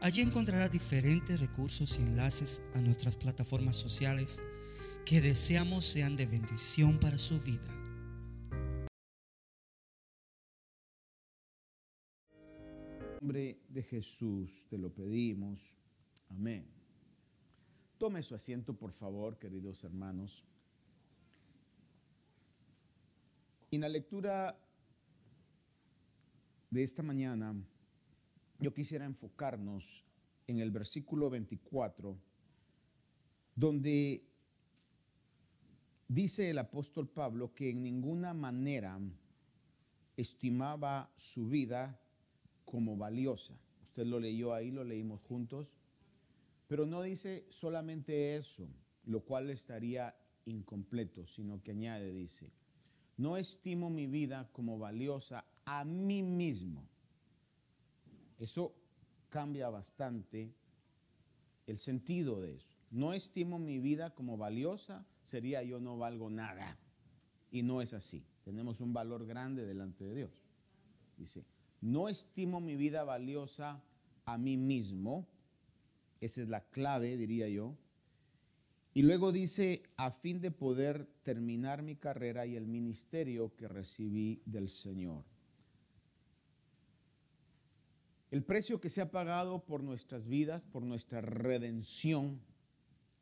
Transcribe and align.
Allí 0.00 0.20
encontrará 0.20 0.68
diferentes 0.68 1.40
recursos 1.40 1.98
y 1.98 2.02
enlaces 2.02 2.62
a 2.74 2.82
nuestras 2.82 3.16
plataformas 3.16 3.76
sociales 3.76 4.42
que 5.06 5.20
deseamos 5.20 5.84
sean 5.84 6.16
de 6.16 6.26
bendición 6.26 6.98
para 6.98 7.16
su 7.16 7.40
vida. 7.40 7.72
En 13.20 13.28
nombre 13.28 13.58
de 13.68 13.82
Jesús 13.82 14.66
te 14.68 14.76
lo 14.76 14.90
pedimos. 14.92 15.60
Amén. 16.28 16.66
Tome 17.98 18.22
su 18.22 18.34
asiento, 18.34 18.74
por 18.74 18.92
favor, 18.92 19.38
queridos 19.38 19.82
hermanos. 19.82 20.44
En 23.70 23.80
la 23.80 23.88
lectura 23.88 24.56
de 26.70 26.82
esta 26.82 27.02
mañana, 27.02 27.54
yo 28.58 28.72
quisiera 28.72 29.04
enfocarnos 29.04 30.04
en 30.46 30.60
el 30.60 30.70
versículo 30.70 31.28
24, 31.28 32.16
donde 33.54 34.24
dice 36.08 36.50
el 36.50 36.58
apóstol 36.58 37.08
Pablo 37.08 37.54
que 37.54 37.70
en 37.70 37.82
ninguna 37.82 38.32
manera 38.32 38.98
estimaba 40.16 41.10
su 41.16 41.48
vida 41.48 42.00
como 42.64 42.96
valiosa. 42.96 43.54
Usted 43.82 44.06
lo 44.06 44.20
leyó 44.20 44.54
ahí, 44.54 44.70
lo 44.70 44.84
leímos 44.84 45.20
juntos, 45.22 45.68
pero 46.68 46.86
no 46.86 47.02
dice 47.02 47.46
solamente 47.50 48.36
eso, 48.36 48.68
lo 49.04 49.20
cual 49.20 49.50
estaría 49.50 50.16
incompleto, 50.46 51.26
sino 51.26 51.62
que 51.62 51.72
añade, 51.72 52.12
dice, 52.12 52.50
no 53.16 53.36
estimo 53.36 53.90
mi 53.90 54.06
vida 54.06 54.48
como 54.52 54.78
valiosa 54.78 55.44
a 55.64 55.84
mí 55.84 56.22
mismo 56.22 56.88
eso 58.38 58.74
cambia 59.28 59.68
bastante 59.68 60.54
el 61.66 61.78
sentido 61.78 62.40
de 62.40 62.56
eso. 62.56 62.74
No 62.90 63.12
estimo 63.12 63.58
mi 63.58 63.78
vida 63.78 64.14
como 64.14 64.36
valiosa, 64.36 65.04
sería 65.22 65.62
yo 65.62 65.80
no 65.80 65.98
valgo 65.98 66.30
nada. 66.30 66.78
Y 67.50 67.62
no 67.62 67.82
es 67.82 67.92
así. 67.94 68.24
Tenemos 68.44 68.80
un 68.80 68.92
valor 68.92 69.26
grande 69.26 69.66
delante 69.66 70.04
de 70.04 70.14
Dios. 70.14 70.44
Dice, 71.16 71.44
no 71.80 72.08
estimo 72.08 72.60
mi 72.60 72.76
vida 72.76 73.04
valiosa 73.04 73.82
a 74.24 74.38
mí 74.38 74.56
mismo. 74.56 75.26
Esa 76.20 76.42
es 76.42 76.48
la 76.48 76.60
clave, 76.60 77.16
diría 77.16 77.48
yo. 77.48 77.76
Y 78.94 79.02
luego 79.02 79.32
dice, 79.32 79.82
a 79.96 80.10
fin 80.10 80.40
de 80.40 80.50
poder 80.50 81.06
terminar 81.22 81.82
mi 81.82 81.96
carrera 81.96 82.46
y 82.46 82.56
el 82.56 82.66
ministerio 82.66 83.54
que 83.54 83.68
recibí 83.68 84.40
del 84.46 84.70
Señor. 84.70 85.24
El 88.36 88.44
precio 88.44 88.82
que 88.82 88.90
se 88.90 89.00
ha 89.00 89.10
pagado 89.10 89.64
por 89.64 89.82
nuestras 89.82 90.28
vidas, 90.28 90.62
por 90.66 90.82
nuestra 90.82 91.22
redención, 91.22 92.38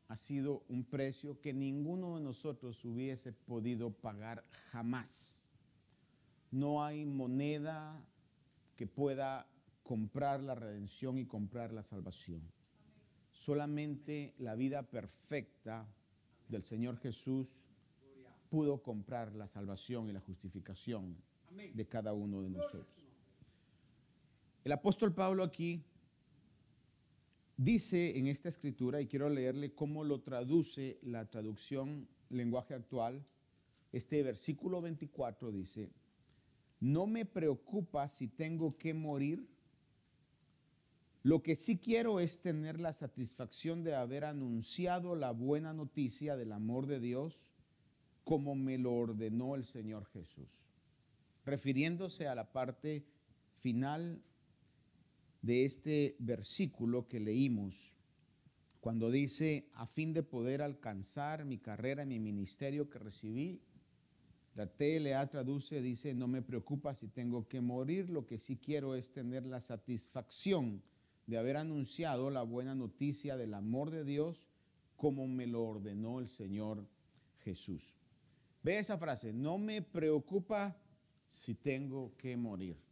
ha 0.09 0.17
sido 0.17 0.65
un 0.67 0.83
precio 0.83 1.39
que 1.39 1.53
ninguno 1.53 2.17
de 2.17 2.21
nosotros 2.21 2.83
hubiese 2.83 3.31
podido 3.31 3.91
pagar 3.91 4.43
jamás. 4.73 5.47
No 6.51 6.83
hay 6.83 7.05
moneda 7.05 7.97
que 8.75 8.87
pueda 8.87 9.47
comprar 9.83 10.43
la 10.43 10.53
redención 10.53 11.17
y 11.17 11.25
comprar 11.25 11.71
la 11.71 11.83
salvación. 11.83 12.41
Solamente 13.31 14.35
la 14.37 14.55
vida 14.55 14.83
perfecta 14.83 15.87
del 16.49 16.61
Señor 16.61 16.97
Jesús 16.97 17.47
pudo 18.49 18.83
comprar 18.83 19.33
la 19.33 19.47
salvación 19.47 20.09
y 20.09 20.11
la 20.11 20.19
justificación 20.19 21.15
de 21.73 21.87
cada 21.87 22.11
uno 22.11 22.41
de 22.41 22.49
nosotros. 22.49 23.04
El 24.65 24.71
apóstol 24.71 25.13
Pablo 25.13 25.43
aquí 25.43 25.85
dice 27.55 28.17
en 28.17 28.25
esta 28.25 28.49
escritura, 28.49 28.99
y 28.99 29.05
quiero 29.05 29.29
leerle 29.29 29.75
cómo 29.75 30.03
lo 30.03 30.21
traduce 30.21 30.97
la 31.03 31.29
traducción 31.29 32.07
lenguaje 32.31 32.73
actual, 32.73 33.23
este 33.91 34.23
versículo 34.23 34.81
24 34.81 35.51
dice, 35.51 35.91
no 36.79 37.05
me 37.05 37.25
preocupa 37.25 38.07
si 38.07 38.27
tengo 38.27 38.75
que 38.75 38.95
morir, 38.95 39.47
lo 41.21 41.43
que 41.43 41.55
sí 41.55 41.77
quiero 41.77 42.19
es 42.19 42.39
tener 42.39 42.79
la 42.79 42.91
satisfacción 42.91 43.83
de 43.83 43.93
haber 43.93 44.25
anunciado 44.25 45.15
la 45.15 45.29
buena 45.29 45.73
noticia 45.73 46.35
del 46.35 46.51
amor 46.51 46.87
de 46.87 46.99
Dios 46.99 47.51
como 48.23 48.55
me 48.55 48.79
lo 48.79 48.93
ordenó 48.93 49.53
el 49.53 49.65
Señor 49.65 50.05
Jesús, 50.07 50.49
refiriéndose 51.45 52.27
a 52.27 52.33
la 52.33 52.51
parte 52.51 53.05
final 53.59 54.23
de 55.45 55.63
este 55.63 56.15
versículo 56.17 57.07
que 57.07 57.19
leímos, 57.19 57.95
cuando 58.79 59.11
dice, 59.11 59.69
a 59.73 59.85
fin 59.85 60.11
de 60.11 60.23
poder 60.23 60.63
alcanzar 60.63 61.45
mi 61.45 61.59
carrera, 61.59 62.03
mi 62.03 62.19
ministerio 62.19 62.89
que 62.89 62.97
recibí, 62.97 63.61
la 64.55 64.65
TLA 64.65 65.27
traduce, 65.27 65.81
dice, 65.81 66.15
no 66.15 66.27
me 66.27 66.41
preocupa 66.41 66.95
si 66.95 67.07
tengo 67.07 67.47
que 67.47 67.61
morir, 67.61 68.09
lo 68.09 68.25
que 68.25 68.39
sí 68.39 68.57
quiero 68.57 68.95
es 68.95 69.11
tener 69.11 69.45
la 69.45 69.59
satisfacción 69.59 70.81
de 71.27 71.37
haber 71.37 71.57
anunciado 71.57 72.31
la 72.31 72.41
buena 72.41 72.73
noticia 72.73 73.37
del 73.37 73.53
amor 73.53 73.91
de 73.91 74.03
Dios 74.03 74.47
como 74.95 75.27
me 75.27 75.45
lo 75.45 75.63
ordenó 75.63 76.19
el 76.19 76.29
Señor 76.29 76.87
Jesús. 77.43 77.93
Ve 78.63 78.79
esa 78.79 78.97
frase, 78.97 79.31
no 79.31 79.59
me 79.59 79.83
preocupa 79.83 80.75
si 81.27 81.53
tengo 81.53 82.13
que 82.17 82.35
morir. 82.35 82.84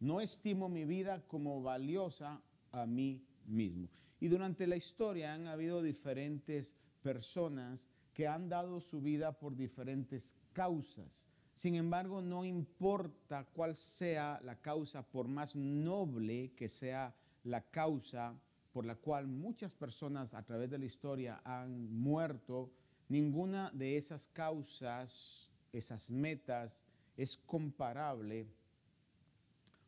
No 0.00 0.20
estimo 0.20 0.68
mi 0.68 0.84
vida 0.84 1.22
como 1.26 1.62
valiosa 1.62 2.42
a 2.72 2.86
mí 2.86 3.24
mismo. 3.46 3.88
Y 4.20 4.28
durante 4.28 4.66
la 4.66 4.76
historia 4.76 5.34
han 5.34 5.46
habido 5.46 5.82
diferentes 5.82 6.74
personas 7.02 7.88
que 8.14 8.26
han 8.26 8.48
dado 8.48 8.80
su 8.80 9.00
vida 9.00 9.38
por 9.38 9.56
diferentes 9.56 10.36
causas. 10.52 11.26
Sin 11.54 11.74
embargo, 11.74 12.20
no 12.20 12.44
importa 12.44 13.46
cuál 13.54 13.76
sea 13.76 14.40
la 14.42 14.60
causa, 14.60 15.02
por 15.02 15.28
más 15.28 15.56
noble 15.56 16.52
que 16.54 16.68
sea 16.68 17.14
la 17.44 17.62
causa 17.62 18.38
por 18.76 18.84
la 18.84 18.96
cual 18.96 19.26
muchas 19.26 19.72
personas 19.72 20.34
a 20.34 20.42
través 20.42 20.68
de 20.68 20.78
la 20.78 20.84
historia 20.84 21.40
han 21.44 21.90
muerto, 21.90 22.70
ninguna 23.08 23.70
de 23.72 23.96
esas 23.96 24.28
causas, 24.28 25.50
esas 25.72 26.10
metas, 26.10 26.82
es 27.16 27.38
comparable 27.38 28.46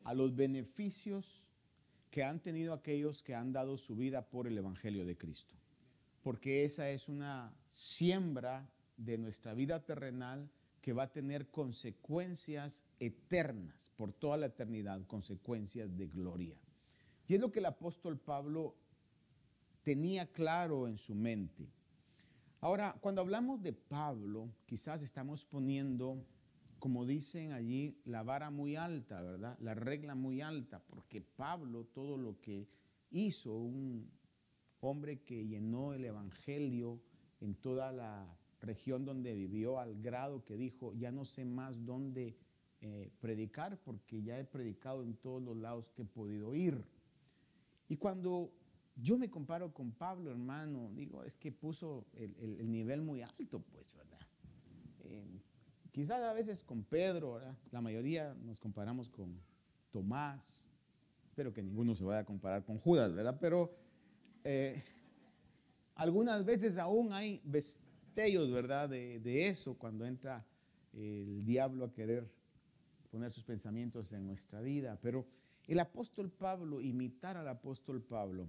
a 0.03 0.13
los 0.13 0.35
beneficios 0.35 1.43
que 2.11 2.23
han 2.23 2.39
tenido 2.39 2.73
aquellos 2.73 3.21
que 3.23 3.35
han 3.35 3.51
dado 3.51 3.77
su 3.77 3.95
vida 3.95 4.25
por 4.25 4.47
el 4.47 4.57
Evangelio 4.57 5.05
de 5.05 5.17
Cristo. 5.17 5.55
Porque 6.23 6.63
esa 6.63 6.89
es 6.89 7.07
una 7.07 7.53
siembra 7.67 8.69
de 8.97 9.17
nuestra 9.17 9.53
vida 9.53 9.83
terrenal 9.85 10.49
que 10.81 10.93
va 10.93 11.03
a 11.03 11.11
tener 11.11 11.47
consecuencias 11.47 12.83
eternas, 12.99 13.91
por 13.95 14.13
toda 14.13 14.37
la 14.37 14.47
eternidad, 14.47 15.05
consecuencias 15.05 15.95
de 15.95 16.07
gloria. 16.07 16.55
Y 17.27 17.35
es 17.35 17.39
lo 17.39 17.51
que 17.51 17.59
el 17.59 17.65
apóstol 17.65 18.17
Pablo 18.17 18.75
tenía 19.83 20.25
claro 20.31 20.87
en 20.87 20.97
su 20.97 21.15
mente. 21.15 21.69
Ahora, 22.61 22.97
cuando 22.99 23.21
hablamos 23.21 23.61
de 23.61 23.73
Pablo, 23.73 24.49
quizás 24.65 25.01
estamos 25.01 25.45
poniendo 25.45 26.25
como 26.79 27.05
dicen 27.05 27.51
allí, 27.51 28.01
la 28.05 28.23
vara 28.23 28.49
muy 28.49 28.75
alta, 28.75 29.21
¿verdad? 29.21 29.57
La 29.59 29.73
regla 29.73 30.15
muy 30.15 30.41
alta, 30.41 30.79
porque 30.79 31.21
Pablo 31.21 31.85
todo 31.85 32.17
lo 32.17 32.39
que 32.39 32.67
hizo, 33.11 33.53
un 33.55 34.09
hombre 34.81 35.21
que 35.21 35.45
llenó 35.45 35.93
el 35.93 36.05
Evangelio 36.05 37.01
en 37.41 37.55
toda 37.55 37.91
la 37.91 38.37
región 38.61 39.05
donde 39.05 39.33
vivió, 39.33 39.79
al 39.79 40.01
grado 40.01 40.43
que 40.43 40.57
dijo, 40.57 40.93
ya 40.93 41.11
no 41.11 41.25
sé 41.25 41.45
más 41.45 41.85
dónde 41.85 42.37
eh, 42.81 43.11
predicar, 43.19 43.77
porque 43.83 44.21
ya 44.21 44.39
he 44.39 44.45
predicado 44.45 45.03
en 45.03 45.15
todos 45.15 45.41
los 45.41 45.57
lados 45.57 45.91
que 45.91 46.03
he 46.03 46.05
podido 46.05 46.55
ir. 46.55 46.83
Y 47.87 47.97
cuando 47.97 48.53
yo 48.95 49.17
me 49.17 49.29
comparo 49.29 49.73
con 49.73 49.91
Pablo, 49.91 50.31
hermano, 50.31 50.91
digo, 50.93 51.23
es 51.23 51.35
que 51.35 51.51
puso 51.51 52.05
el, 52.13 52.69
nivel 52.69 53.01
muy 53.01 53.21
alto, 53.21 53.61
pues, 53.61 53.93
¿verdad? 53.95 54.19
Eh, 55.05 55.38
Quizás 55.99 56.23
a 56.23 56.31
veces 56.31 56.63
con 56.63 56.85
Pedro, 56.85 57.41
la 57.71 57.81
mayoría 57.81 58.33
nos 58.45 58.57
comparamos 58.57 59.09
con 59.09 59.37
Tomás, 59.91 60.61
espero 61.25 61.53
que 61.53 61.61
ninguno 61.61 61.93
se 61.93 62.05
vaya 62.05 62.19
a 62.19 62.23
comparar 62.23 62.63
con 62.63 62.77
Judas, 62.77 63.13
¿verdad? 63.13 63.37
Pero 63.41 63.75
eh, 64.45 64.81
algunas 65.95 66.45
veces 66.45 66.77
aún 66.77 67.11
hay 67.11 67.41
destellos, 67.43 68.49
¿verdad? 68.49 68.87
De, 68.87 69.19
de 69.19 69.49
eso 69.49 69.77
cuando 69.77 70.05
entra 70.05 70.45
el 70.93 71.43
diablo 71.43 71.83
a 71.83 71.91
querer 71.91 72.31
poner 73.11 73.33
sus 73.33 73.43
pensamientos 73.43 74.13
en 74.13 74.25
nuestra 74.25 74.61
vida. 74.61 74.97
Pero 75.01 75.27
el 75.67 75.81
apóstol 75.81 76.31
Pablo, 76.31 76.79
imitar 76.79 77.35
al 77.35 77.49
apóstol 77.49 78.01
Pablo, 78.01 78.47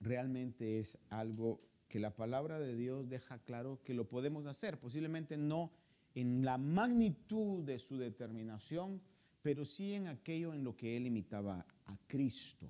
realmente 0.00 0.80
es 0.80 0.98
algo 1.08 1.62
que 1.88 1.98
la 1.98 2.14
palabra 2.14 2.60
de 2.60 2.76
Dios 2.76 3.08
deja 3.08 3.38
claro 3.38 3.80
que 3.84 3.94
lo 3.94 4.06
podemos 4.06 4.44
hacer. 4.44 4.78
Posiblemente 4.78 5.38
no 5.38 5.72
en 6.20 6.44
la 6.44 6.58
magnitud 6.58 7.62
de 7.64 7.78
su 7.78 7.96
determinación, 7.96 9.00
pero 9.40 9.64
sí 9.64 9.94
en 9.94 10.08
aquello 10.08 10.52
en 10.52 10.64
lo 10.64 10.76
que 10.76 10.96
él 10.96 11.06
imitaba 11.06 11.64
a 11.86 11.96
Cristo. 12.08 12.68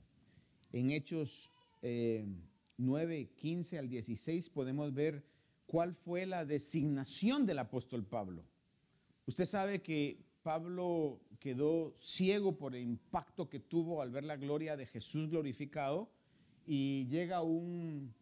En 0.71 0.91
Hechos 0.91 1.51
9, 2.77 3.31
15 3.37 3.79
al 3.79 3.89
16 3.89 4.51
podemos 4.51 4.93
ver 4.93 5.25
cuál 5.67 5.95
fue 5.95 6.27
la 6.27 6.45
designación 6.45 7.47
del 7.47 7.61
apóstol 7.61 8.05
Pablo. 8.05 8.45
Usted 9.25 9.47
sabe 9.47 9.81
que 9.81 10.19
Pablo 10.43 11.21
quedó 11.41 11.97
ciego 12.01 12.57
por 12.57 12.77
el 12.77 12.83
impacto 12.83 13.49
que 13.49 13.61
tuvo 13.61 14.03
al 14.03 14.11
ver 14.11 14.25
la 14.25 14.37
gloria 14.37 14.77
de 14.77 14.87
Jesús 14.87 15.31
glorificado 15.31 16.11
y 16.67 17.07
llega 17.07 17.41
un 17.41 18.13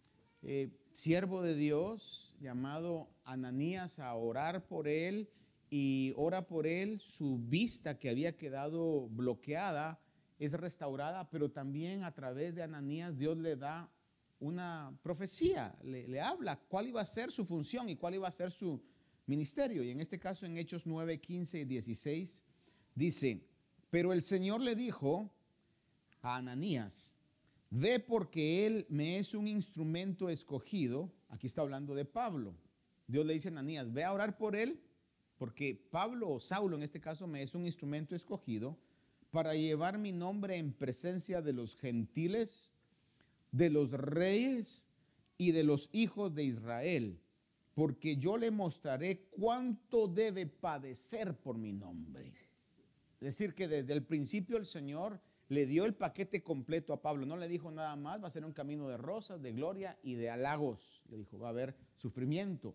eh, 0.43 0.71
siervo 0.93 1.43
de 1.43 1.57
Dios 1.57 2.37
llamado 2.41 3.09
Ananías 3.27 3.99
a 3.99 4.15
orar 4.15 4.67
por 4.67 4.89
él 4.89 5.29
y 5.69 6.13
ora 6.17 6.47
por 6.47 6.67
él, 6.67 7.01
su 7.01 7.39
vista 7.39 7.99
que 7.99 8.09
había 8.09 8.37
quedado 8.37 9.09
bloqueada 9.09 10.01
es 10.39 10.53
restaurada, 10.53 11.29
pero 11.29 11.51
también 11.51 12.05
a 12.05 12.15
través 12.15 12.55
de 12.55 12.63
Ananías 12.63 13.19
Dios 13.19 13.37
le 13.37 13.57
da 13.57 13.91
una 14.39 14.97
profecía, 15.03 15.75
le, 15.83 16.21
habla 16.21 16.57
cuál 16.69 16.89
iba 16.89 17.01
a 17.01 17.07
ser 17.07 17.33
su 17.33 17.45
función 17.45 17.89
y 17.89 17.97
cuál 17.97 18.15
iba 18.15 18.29
a 18.29 18.33
ser 18.33 18.51
su 18.51 18.83
ministerio. 19.27 19.83
Y 19.83 19.91
en 19.91 20.01
este 20.01 20.19
caso 20.19 20.47
en 20.47 20.59
Hechos 20.59 20.87
9, 20.87 21.21
15 21.21 21.61
y 21.61 21.65
16 21.65 22.45
dice, 22.95 23.41
pero 23.91 24.13
el 24.13 24.23
Señor 24.23 24.61
le 24.61 24.75
dijo 24.75 25.33
a 26.21 26.37
Ananías, 26.37 27.17
ve 27.71 27.99
porque 27.99 28.67
él 28.67 28.87
me 28.89 29.19
es 29.19 29.35
un 29.35 29.49
instrumento 29.49 30.29
escogido, 30.29 31.11
aquí 31.29 31.47
está 31.47 31.63
hablando 31.63 31.95
de 31.95 32.05
Pablo, 32.05 32.55
Dios 33.07 33.25
le 33.25 33.35
dice 33.35 33.49
a 33.49 33.53
Ananías, 33.53 33.93
ve 33.93 34.05
a 34.05 34.13
orar 34.13 34.37
por 34.37 34.57
él, 34.57 34.81
porque 35.39 35.81
Pablo 35.91 36.31
o 36.31 36.41
Saulo 36.41 36.77
en 36.77 36.83
este 36.83 37.01
caso 37.01 37.27
me 37.27 37.43
es 37.43 37.55
un 37.55 37.65
instrumento 37.65 38.17
escogido 38.17 38.77
para 39.31 39.55
llevar 39.55 39.99
mi 39.99 40.13
nombre 40.13 40.57
en 40.57 40.73
presencia 40.73 41.43
de 41.43 41.53
los 41.53 41.77
gentiles, 41.77 42.73
de 43.53 43.71
los 43.71 43.91
reyes 43.91 44.87
y 45.39 45.53
de 45.53 45.65
los 45.65 45.89
hijos 45.93 46.35
de 46.35 46.45
Israel, 46.45 47.21
porque 47.75 48.17
yo 48.17 48.39
le 48.39 48.51
mostraré 48.51 49.29
cuánto 49.31 50.09
debe 50.09 50.47
padecer 50.47 51.35
por 51.35 51.59
mi 51.59 51.73
nombre. 51.73 52.33
Es 53.21 53.39
decir, 53.39 53.55
que 53.55 53.69
desde 53.69 53.93
el 53.93 54.03
principio 54.03 54.57
el 54.57 54.67
Señor 54.67 55.21
le 55.49 55.67
dio 55.67 55.85
el 55.85 55.95
paquete 55.95 56.43
completo 56.43 56.93
a 56.93 57.03
Pablo, 57.03 57.25
no 57.25 57.37
le 57.37 57.49
dijo 57.49 57.71
nada 57.71 57.95
más, 57.97 58.23
va 58.23 58.29
a 58.29 58.31
ser 58.31 58.45
un 58.45 58.53
camino 58.53 58.89
de 58.89 58.97
rosas, 58.97 59.43
de 59.43 59.53
gloria 59.53 59.99
y 60.03 60.15
de 60.15 60.31
halagos. 60.31 61.03
Le 61.09 61.19
dijo, 61.19 61.39
va 61.39 61.49
a 61.49 61.51
haber 61.51 61.77
sufrimiento. 61.97 62.75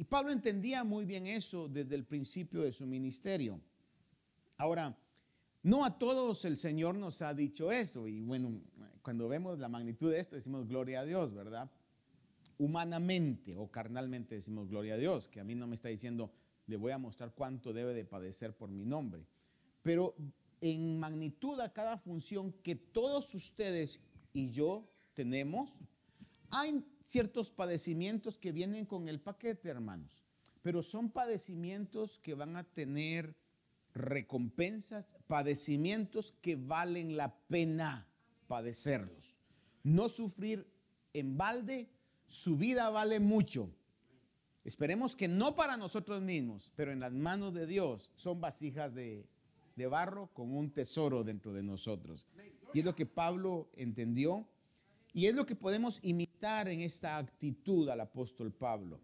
Y 0.00 0.04
Pablo 0.04 0.32
entendía 0.32 0.82
muy 0.82 1.04
bien 1.04 1.26
eso 1.26 1.68
desde 1.68 1.94
el 1.94 2.06
principio 2.06 2.62
de 2.62 2.72
su 2.72 2.86
ministerio. 2.86 3.60
Ahora, 4.56 4.96
no 5.62 5.84
a 5.84 5.98
todos 5.98 6.46
el 6.46 6.56
Señor 6.56 6.94
nos 6.94 7.20
ha 7.20 7.34
dicho 7.34 7.70
eso. 7.70 8.08
Y 8.08 8.22
bueno, 8.22 8.62
cuando 9.02 9.28
vemos 9.28 9.58
la 9.58 9.68
magnitud 9.68 10.10
de 10.10 10.18
esto, 10.18 10.36
decimos 10.36 10.66
gloria 10.66 11.00
a 11.00 11.04
Dios, 11.04 11.34
¿verdad? 11.34 11.70
Humanamente 12.56 13.58
o 13.58 13.70
carnalmente 13.70 14.36
decimos 14.36 14.70
gloria 14.70 14.94
a 14.94 14.96
Dios, 14.96 15.28
que 15.28 15.38
a 15.38 15.44
mí 15.44 15.54
no 15.54 15.66
me 15.66 15.74
está 15.74 15.90
diciendo, 15.90 16.32
le 16.66 16.78
voy 16.78 16.92
a 16.92 16.98
mostrar 16.98 17.34
cuánto 17.34 17.74
debe 17.74 17.92
de 17.92 18.06
padecer 18.06 18.56
por 18.56 18.70
mi 18.70 18.86
nombre. 18.86 19.26
Pero 19.82 20.14
en 20.62 20.98
magnitud 20.98 21.60
a 21.60 21.74
cada 21.74 21.98
función 21.98 22.54
que 22.62 22.74
todos 22.74 23.34
ustedes 23.34 24.00
y 24.32 24.50
yo 24.50 24.88
tenemos, 25.12 25.70
hay 26.50 26.84
ciertos 27.04 27.50
padecimientos 27.50 28.38
que 28.38 28.52
vienen 28.52 28.86
con 28.86 29.08
el 29.08 29.20
paquete, 29.20 29.68
hermanos, 29.68 30.24
pero 30.62 30.82
son 30.82 31.10
padecimientos 31.10 32.18
que 32.18 32.34
van 32.34 32.56
a 32.56 32.64
tener 32.64 33.34
recompensas, 33.94 35.16
padecimientos 35.26 36.32
que 36.40 36.56
valen 36.56 37.16
la 37.16 37.34
pena 37.48 38.06
padecerlos. 38.46 39.36
No 39.82 40.08
sufrir 40.08 40.66
en 41.14 41.36
balde, 41.36 41.88
su 42.26 42.56
vida 42.56 42.90
vale 42.90 43.20
mucho. 43.20 43.70
Esperemos 44.64 45.16
que 45.16 45.28
no 45.28 45.56
para 45.56 45.76
nosotros 45.76 46.20
mismos, 46.20 46.70
pero 46.76 46.92
en 46.92 47.00
las 47.00 47.12
manos 47.12 47.54
de 47.54 47.66
Dios 47.66 48.10
son 48.14 48.40
vasijas 48.40 48.94
de, 48.94 49.26
de 49.76 49.86
barro 49.86 50.28
con 50.34 50.54
un 50.54 50.70
tesoro 50.70 51.24
dentro 51.24 51.52
de 51.52 51.62
nosotros. 51.62 52.28
Y 52.74 52.80
es 52.80 52.84
lo 52.84 52.94
que 52.94 53.06
Pablo 53.06 53.70
entendió 53.74 54.46
y 55.12 55.26
es 55.26 55.34
lo 55.34 55.46
que 55.46 55.56
podemos 55.56 55.98
imitar 56.02 56.29
en 56.42 56.80
esta 56.80 57.18
actitud 57.18 57.88
al 57.90 58.00
apóstol 58.00 58.50
Pablo. 58.50 58.98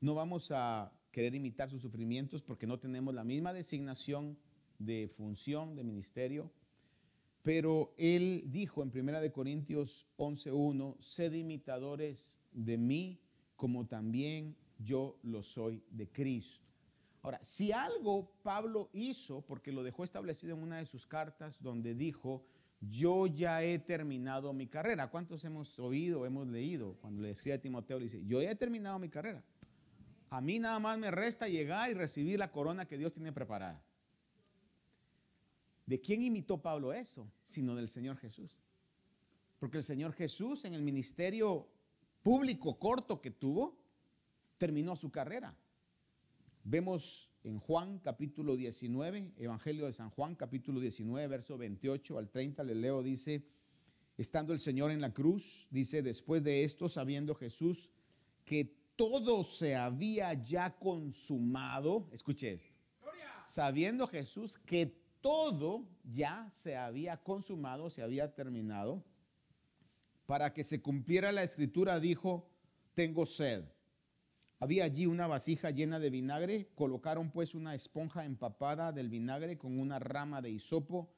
No 0.00 0.14
vamos 0.14 0.52
a 0.52 0.92
querer 1.10 1.34
imitar 1.34 1.68
sus 1.68 1.82
sufrimientos 1.82 2.42
porque 2.42 2.64
no 2.66 2.78
tenemos 2.78 3.12
la 3.12 3.24
misma 3.24 3.52
designación 3.52 4.38
de 4.78 5.08
función, 5.08 5.74
de 5.74 5.82
ministerio, 5.82 6.52
pero 7.42 7.92
él 7.96 8.44
dijo 8.46 8.84
en 8.84 8.92
1 8.96 9.32
Corintios 9.32 10.06
11.1, 10.16 10.96
sed 11.00 11.32
imitadores 11.32 12.38
de 12.52 12.78
mí 12.78 13.20
como 13.56 13.86
también 13.86 14.56
yo 14.78 15.18
lo 15.24 15.42
soy 15.42 15.82
de 15.90 16.08
Cristo. 16.08 16.64
Ahora, 17.22 17.40
si 17.42 17.72
algo 17.72 18.30
Pablo 18.44 18.90
hizo, 18.92 19.40
porque 19.42 19.72
lo 19.72 19.82
dejó 19.82 20.04
establecido 20.04 20.54
en 20.54 20.62
una 20.62 20.78
de 20.78 20.86
sus 20.86 21.04
cartas 21.04 21.60
donde 21.60 21.94
dijo, 21.94 22.44
yo 22.88 23.26
ya 23.26 23.62
he 23.62 23.78
terminado 23.78 24.52
mi 24.52 24.66
carrera. 24.66 25.08
¿Cuántos 25.08 25.44
hemos 25.44 25.78
oído, 25.78 26.26
hemos 26.26 26.48
leído? 26.48 26.94
Cuando 27.00 27.22
le 27.22 27.30
escribe 27.30 27.54
a 27.54 27.60
Timoteo, 27.60 27.98
le 27.98 28.04
dice, 28.04 28.24
yo 28.26 28.42
ya 28.42 28.50
he 28.50 28.56
terminado 28.56 28.98
mi 28.98 29.08
carrera. 29.08 29.42
A 30.30 30.40
mí 30.40 30.58
nada 30.58 30.78
más 30.78 30.98
me 30.98 31.10
resta 31.10 31.46
llegar 31.46 31.90
y 31.90 31.94
recibir 31.94 32.38
la 32.38 32.50
corona 32.50 32.86
que 32.86 32.98
Dios 32.98 33.12
tiene 33.12 33.32
preparada. 33.32 33.80
¿De 35.86 36.00
quién 36.00 36.22
imitó 36.22 36.60
Pablo 36.60 36.92
eso? 36.92 37.30
Sino 37.44 37.74
del 37.74 37.88
Señor 37.88 38.16
Jesús. 38.16 38.62
Porque 39.58 39.78
el 39.78 39.84
Señor 39.84 40.12
Jesús 40.12 40.64
en 40.64 40.74
el 40.74 40.82
ministerio 40.82 41.68
público 42.22 42.78
corto 42.78 43.20
que 43.20 43.30
tuvo, 43.30 43.78
terminó 44.58 44.96
su 44.96 45.10
carrera. 45.10 45.54
Vemos 46.64 47.31
en 47.44 47.58
Juan 47.58 47.98
capítulo 47.98 48.56
19, 48.56 49.32
Evangelio 49.36 49.86
de 49.86 49.92
San 49.92 50.10
Juan 50.10 50.34
capítulo 50.34 50.80
19, 50.80 51.26
verso 51.26 51.58
28 51.58 52.18
al 52.18 52.28
30, 52.30 52.62
le 52.64 52.74
leo, 52.74 53.02
dice, 53.02 53.44
estando 54.16 54.52
el 54.52 54.60
Señor 54.60 54.90
en 54.90 55.00
la 55.00 55.12
cruz, 55.12 55.66
dice, 55.70 56.02
después 56.02 56.42
de 56.44 56.64
esto, 56.64 56.88
sabiendo 56.88 57.34
Jesús 57.34 57.90
que 58.44 58.76
todo 58.96 59.44
se 59.44 59.74
había 59.74 60.34
ya 60.34 60.78
consumado, 60.78 62.08
escuche 62.12 62.52
esto, 62.52 62.72
sabiendo 63.44 64.06
Jesús 64.06 64.58
que 64.58 64.94
todo 65.20 65.88
ya 66.04 66.48
se 66.52 66.76
había 66.76 67.16
consumado, 67.16 67.90
se 67.90 68.02
había 68.02 68.34
terminado, 68.34 69.04
para 70.26 70.52
que 70.52 70.62
se 70.62 70.80
cumpliera 70.80 71.32
la 71.32 71.42
escritura, 71.42 71.98
dijo, 71.98 72.48
tengo 72.94 73.26
sed. 73.26 73.64
Había 74.62 74.84
allí 74.84 75.06
una 75.06 75.26
vasija 75.26 75.72
llena 75.72 75.98
de 75.98 76.08
vinagre, 76.08 76.68
colocaron 76.76 77.32
pues 77.32 77.56
una 77.56 77.74
esponja 77.74 78.24
empapada 78.24 78.92
del 78.92 79.08
vinagre 79.08 79.58
con 79.58 79.76
una 79.76 79.98
rama 79.98 80.40
de 80.40 80.52
hisopo 80.52 81.12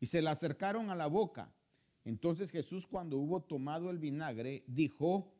y 0.00 0.06
se 0.06 0.22
la 0.22 0.30
acercaron 0.30 0.88
a 0.88 0.94
la 0.94 1.06
boca. 1.06 1.52
Entonces 2.06 2.50
Jesús 2.50 2.86
cuando 2.86 3.18
hubo 3.18 3.42
tomado 3.42 3.90
el 3.90 3.98
vinagre 3.98 4.64
dijo, 4.66 5.30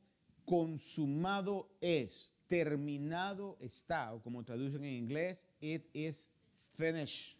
consumado 0.44 1.70
es, 1.80 2.30
terminado 2.46 3.56
está, 3.58 4.12
o 4.12 4.20
como 4.20 4.44
traducen 4.44 4.84
en 4.84 4.92
inglés, 4.92 5.48
it 5.58 5.86
is 5.94 6.28
finished, 6.74 7.38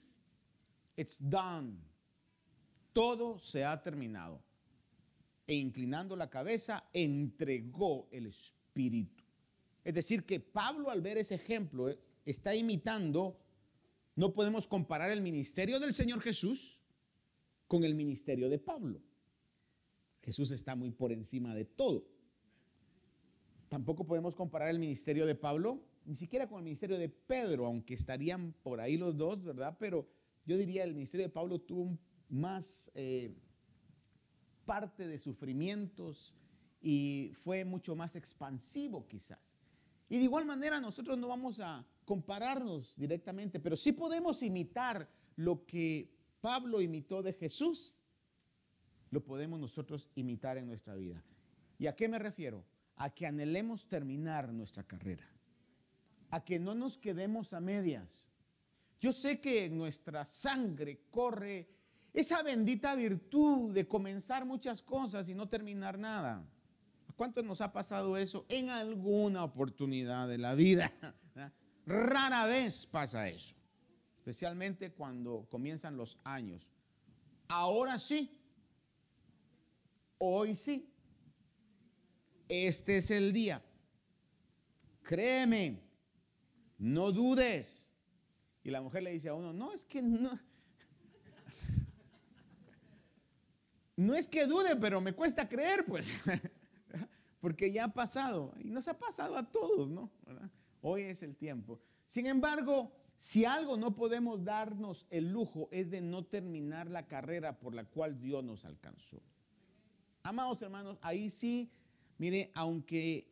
it's 0.96 1.18
done, 1.20 1.76
todo 2.94 3.38
se 3.38 3.66
ha 3.66 3.82
terminado. 3.82 4.40
E 5.46 5.56
inclinando 5.56 6.16
la 6.16 6.30
cabeza, 6.30 6.88
entregó 6.94 8.08
el 8.10 8.28
Espíritu. 8.28 9.15
Es 9.86 9.94
decir, 9.94 10.24
que 10.24 10.40
Pablo 10.40 10.90
al 10.90 11.00
ver 11.00 11.16
ese 11.16 11.36
ejemplo 11.36 11.88
eh, 11.88 11.96
está 12.24 12.56
imitando, 12.56 13.38
no 14.16 14.34
podemos 14.34 14.66
comparar 14.66 15.12
el 15.12 15.20
ministerio 15.20 15.78
del 15.78 15.94
Señor 15.94 16.20
Jesús 16.22 16.80
con 17.68 17.84
el 17.84 17.94
ministerio 17.94 18.48
de 18.48 18.58
Pablo. 18.58 19.00
Jesús 20.22 20.50
está 20.50 20.74
muy 20.74 20.90
por 20.90 21.12
encima 21.12 21.54
de 21.54 21.66
todo. 21.66 22.04
Tampoco 23.68 24.04
podemos 24.04 24.34
comparar 24.34 24.70
el 24.70 24.80
ministerio 24.80 25.24
de 25.24 25.36
Pablo, 25.36 25.80
ni 26.04 26.16
siquiera 26.16 26.48
con 26.48 26.58
el 26.58 26.64
ministerio 26.64 26.98
de 26.98 27.08
Pedro, 27.08 27.66
aunque 27.66 27.94
estarían 27.94 28.56
por 28.64 28.80
ahí 28.80 28.96
los 28.96 29.16
dos, 29.16 29.44
¿verdad? 29.44 29.76
Pero 29.78 30.08
yo 30.46 30.58
diría 30.58 30.82
el 30.82 30.94
ministerio 30.94 31.28
de 31.28 31.32
Pablo 31.32 31.60
tuvo 31.60 31.96
más 32.28 32.90
eh, 32.96 33.36
parte 34.64 35.06
de 35.06 35.20
sufrimientos 35.20 36.34
y 36.82 37.30
fue 37.36 37.64
mucho 37.64 37.94
más 37.94 38.16
expansivo 38.16 39.06
quizás. 39.06 39.55
Y 40.08 40.18
de 40.18 40.24
igual 40.24 40.44
manera 40.44 40.80
nosotros 40.80 41.18
no 41.18 41.28
vamos 41.28 41.60
a 41.60 41.84
compararnos 42.04 42.94
directamente, 42.96 43.58
pero 43.58 43.76
sí 43.76 43.92
podemos 43.92 44.42
imitar 44.42 45.08
lo 45.36 45.64
que 45.66 46.08
Pablo 46.40 46.80
imitó 46.80 47.22
de 47.22 47.32
Jesús, 47.32 47.96
lo 49.10 49.24
podemos 49.24 49.58
nosotros 49.58 50.08
imitar 50.14 50.58
en 50.58 50.66
nuestra 50.66 50.94
vida. 50.94 51.24
¿Y 51.78 51.86
a 51.86 51.96
qué 51.96 52.08
me 52.08 52.18
refiero? 52.18 52.64
A 52.96 53.10
que 53.10 53.26
anhelemos 53.26 53.86
terminar 53.88 54.52
nuestra 54.52 54.84
carrera, 54.84 55.28
a 56.30 56.44
que 56.44 56.58
no 56.58 56.74
nos 56.74 56.98
quedemos 56.98 57.52
a 57.52 57.60
medias. 57.60 58.28
Yo 59.00 59.12
sé 59.12 59.40
que 59.40 59.66
en 59.66 59.76
nuestra 59.76 60.24
sangre 60.24 61.02
corre 61.10 61.68
esa 62.12 62.42
bendita 62.42 62.94
virtud 62.94 63.74
de 63.74 63.86
comenzar 63.86 64.46
muchas 64.46 64.82
cosas 64.82 65.28
y 65.28 65.34
no 65.34 65.48
terminar 65.48 65.98
nada. 65.98 66.48
¿A 67.16 67.18
cuántos 67.18 67.46
nos 67.46 67.62
ha 67.62 67.72
pasado 67.72 68.18
eso 68.18 68.44
en 68.46 68.68
alguna 68.68 69.42
oportunidad 69.42 70.28
de 70.28 70.36
la 70.36 70.54
vida? 70.54 70.92
Rara 71.86 72.44
vez 72.44 72.84
pasa 72.84 73.26
eso, 73.30 73.56
especialmente 74.18 74.92
cuando 74.92 75.46
comienzan 75.48 75.96
los 75.96 76.18
años. 76.24 76.68
Ahora 77.48 77.98
sí, 77.98 78.38
hoy 80.18 80.54
sí, 80.54 80.92
este 82.50 82.98
es 82.98 83.10
el 83.10 83.32
día. 83.32 83.64
Créeme, 85.02 85.80
no 86.76 87.12
dudes. 87.12 87.94
Y 88.62 88.70
la 88.70 88.82
mujer 88.82 89.04
le 89.04 89.12
dice 89.12 89.30
a 89.30 89.34
uno, 89.34 89.54
no, 89.54 89.72
es 89.72 89.86
que 89.86 90.02
no. 90.02 90.38
No 93.96 94.14
es 94.14 94.28
que 94.28 94.44
dude, 94.44 94.76
pero 94.76 95.00
me 95.00 95.14
cuesta 95.14 95.48
creer, 95.48 95.86
pues. 95.86 96.10
Porque 97.46 97.70
ya 97.70 97.84
ha 97.84 97.94
pasado. 97.94 98.52
Y 98.58 98.70
nos 98.70 98.88
ha 98.88 98.98
pasado 98.98 99.36
a 99.36 99.48
todos, 99.48 99.88
¿no? 99.88 100.10
Hoy 100.82 101.02
es 101.02 101.22
el 101.22 101.36
tiempo. 101.36 101.78
Sin 102.08 102.26
embargo, 102.26 102.90
si 103.18 103.44
algo 103.44 103.76
no 103.76 103.94
podemos 103.94 104.42
darnos 104.42 105.06
el 105.10 105.30
lujo 105.30 105.68
es 105.70 105.88
de 105.88 106.00
no 106.00 106.24
terminar 106.24 106.90
la 106.90 107.06
carrera 107.06 107.56
por 107.56 107.72
la 107.72 107.84
cual 107.84 108.18
Dios 108.18 108.42
nos 108.42 108.64
alcanzó. 108.64 109.22
Amados 110.24 110.60
hermanos, 110.60 110.98
ahí 111.02 111.30
sí, 111.30 111.70
mire, 112.18 112.50
aunque 112.52 113.30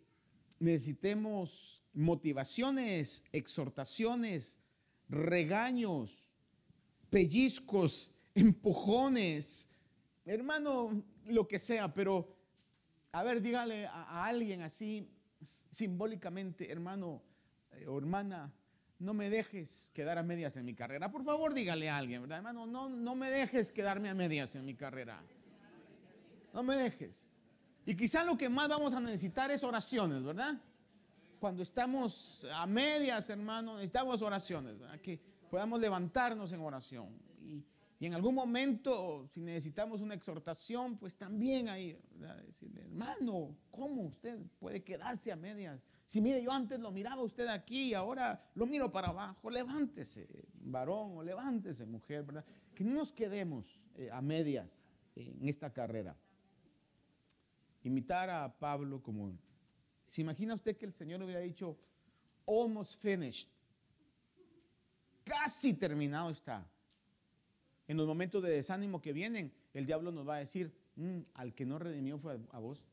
necesitemos 0.60 1.82
motivaciones, 1.92 3.24
exhortaciones, 3.32 4.60
regaños, 5.08 6.30
pellizcos, 7.10 8.12
empujones, 8.36 9.68
hermano, 10.24 11.02
lo 11.24 11.48
que 11.48 11.58
sea, 11.58 11.92
pero 11.92 12.33
a 13.14 13.22
ver, 13.22 13.40
dígale 13.40 13.86
a, 13.86 14.24
alguien 14.24 14.62
así 14.62 15.08
simbólicamente, 15.70 16.70
hermano 16.70 17.22
eh, 17.70 17.86
o 17.86 17.96
hermana, 17.96 18.52
no 18.98 19.14
me 19.14 19.30
dejes 19.30 19.92
quedar 19.94 20.18
a 20.18 20.24
medias 20.24 20.56
en 20.56 20.64
mi 20.64 20.74
carrera. 20.74 21.12
Por 21.12 21.24
favor, 21.24 21.54
dígale 21.54 21.88
a 21.88 21.96
alguien, 21.96 22.22
¿verdad, 22.22 22.38
hermano? 22.38 22.66
No, 22.66 22.88
no 22.88 23.14
me 23.14 23.30
dejes 23.30 23.70
quedarme 23.70 24.08
a 24.08 24.14
medias 24.14 24.56
en 24.56 24.64
mi 24.64 24.74
carrera. 24.74 25.22
No 26.52 26.64
me 26.64 26.74
dejes. 26.76 27.30
Y 27.86 27.94
quizá 27.94 28.24
lo 28.24 28.36
que 28.36 28.48
más 28.48 28.68
vamos 28.68 28.92
a 28.94 29.00
necesitar 29.00 29.48
es 29.52 29.62
oraciones, 29.62 30.24
¿verdad? 30.24 30.60
Cuando 31.38 31.62
estamos 31.62 32.44
a 32.52 32.66
medias, 32.66 33.30
hermano, 33.30 33.74
necesitamos 33.74 34.22
oraciones, 34.22 34.76
¿verdad? 34.76 35.00
Que 35.00 35.20
podamos 35.48 35.80
levantarnos 35.80 36.50
en 36.52 36.60
oración. 36.60 37.16
Y, 37.40 37.62
y 38.00 38.06
en 38.06 38.14
algún 38.14 38.34
momento, 38.34 39.26
si 39.28 39.40
necesitamos 39.40 40.00
una 40.00 40.14
exhortación, 40.14 40.98
pues 40.98 41.16
también 41.16 41.68
ahí, 41.68 41.96
¿verdad? 42.16 42.44
hermano, 42.76 43.56
¿cómo 43.70 44.02
usted 44.02 44.38
puede 44.58 44.82
quedarse 44.82 45.30
a 45.30 45.36
medias? 45.36 45.80
Si 46.06 46.20
mire, 46.20 46.42
yo 46.42 46.50
antes 46.50 46.80
lo 46.80 46.90
miraba 46.90 47.22
usted 47.22 47.46
aquí 47.46 47.90
y 47.90 47.94
ahora 47.94 48.50
lo 48.54 48.66
miro 48.66 48.90
para 48.90 49.08
abajo, 49.08 49.48
levántese, 49.48 50.28
varón, 50.54 51.16
o 51.16 51.22
levántese, 51.22 51.86
mujer, 51.86 52.24
¿verdad? 52.24 52.44
Que 52.74 52.84
no 52.84 52.94
nos 52.94 53.12
quedemos 53.12 53.80
eh, 53.94 54.10
a 54.10 54.20
medias 54.20 54.82
en 55.14 55.48
esta 55.48 55.72
carrera. 55.72 56.16
Imitar 57.84 58.28
a 58.28 58.58
Pablo 58.58 59.02
como... 59.02 59.32
¿Se 60.08 60.20
imagina 60.20 60.54
usted 60.54 60.76
que 60.76 60.86
el 60.86 60.92
Señor 60.92 61.22
hubiera 61.22 61.40
dicho, 61.40 61.78
almost 62.46 63.00
finished? 63.00 63.48
Casi 65.24 65.74
terminado 65.74 66.30
está. 66.30 66.68
En 67.86 67.96
los 67.96 68.06
momentos 68.06 68.42
de 68.42 68.50
desánimo 68.50 69.00
que 69.00 69.12
vienen, 69.12 69.52
el 69.74 69.86
diablo 69.86 70.10
nos 70.10 70.26
va 70.26 70.36
a 70.36 70.38
decir, 70.38 70.72
mm, 70.96 71.20
al 71.34 71.54
que 71.54 71.66
no 71.66 71.78
redimió 71.78 72.18
fue 72.18 72.38
a, 72.50 72.58
vos. 72.58 72.86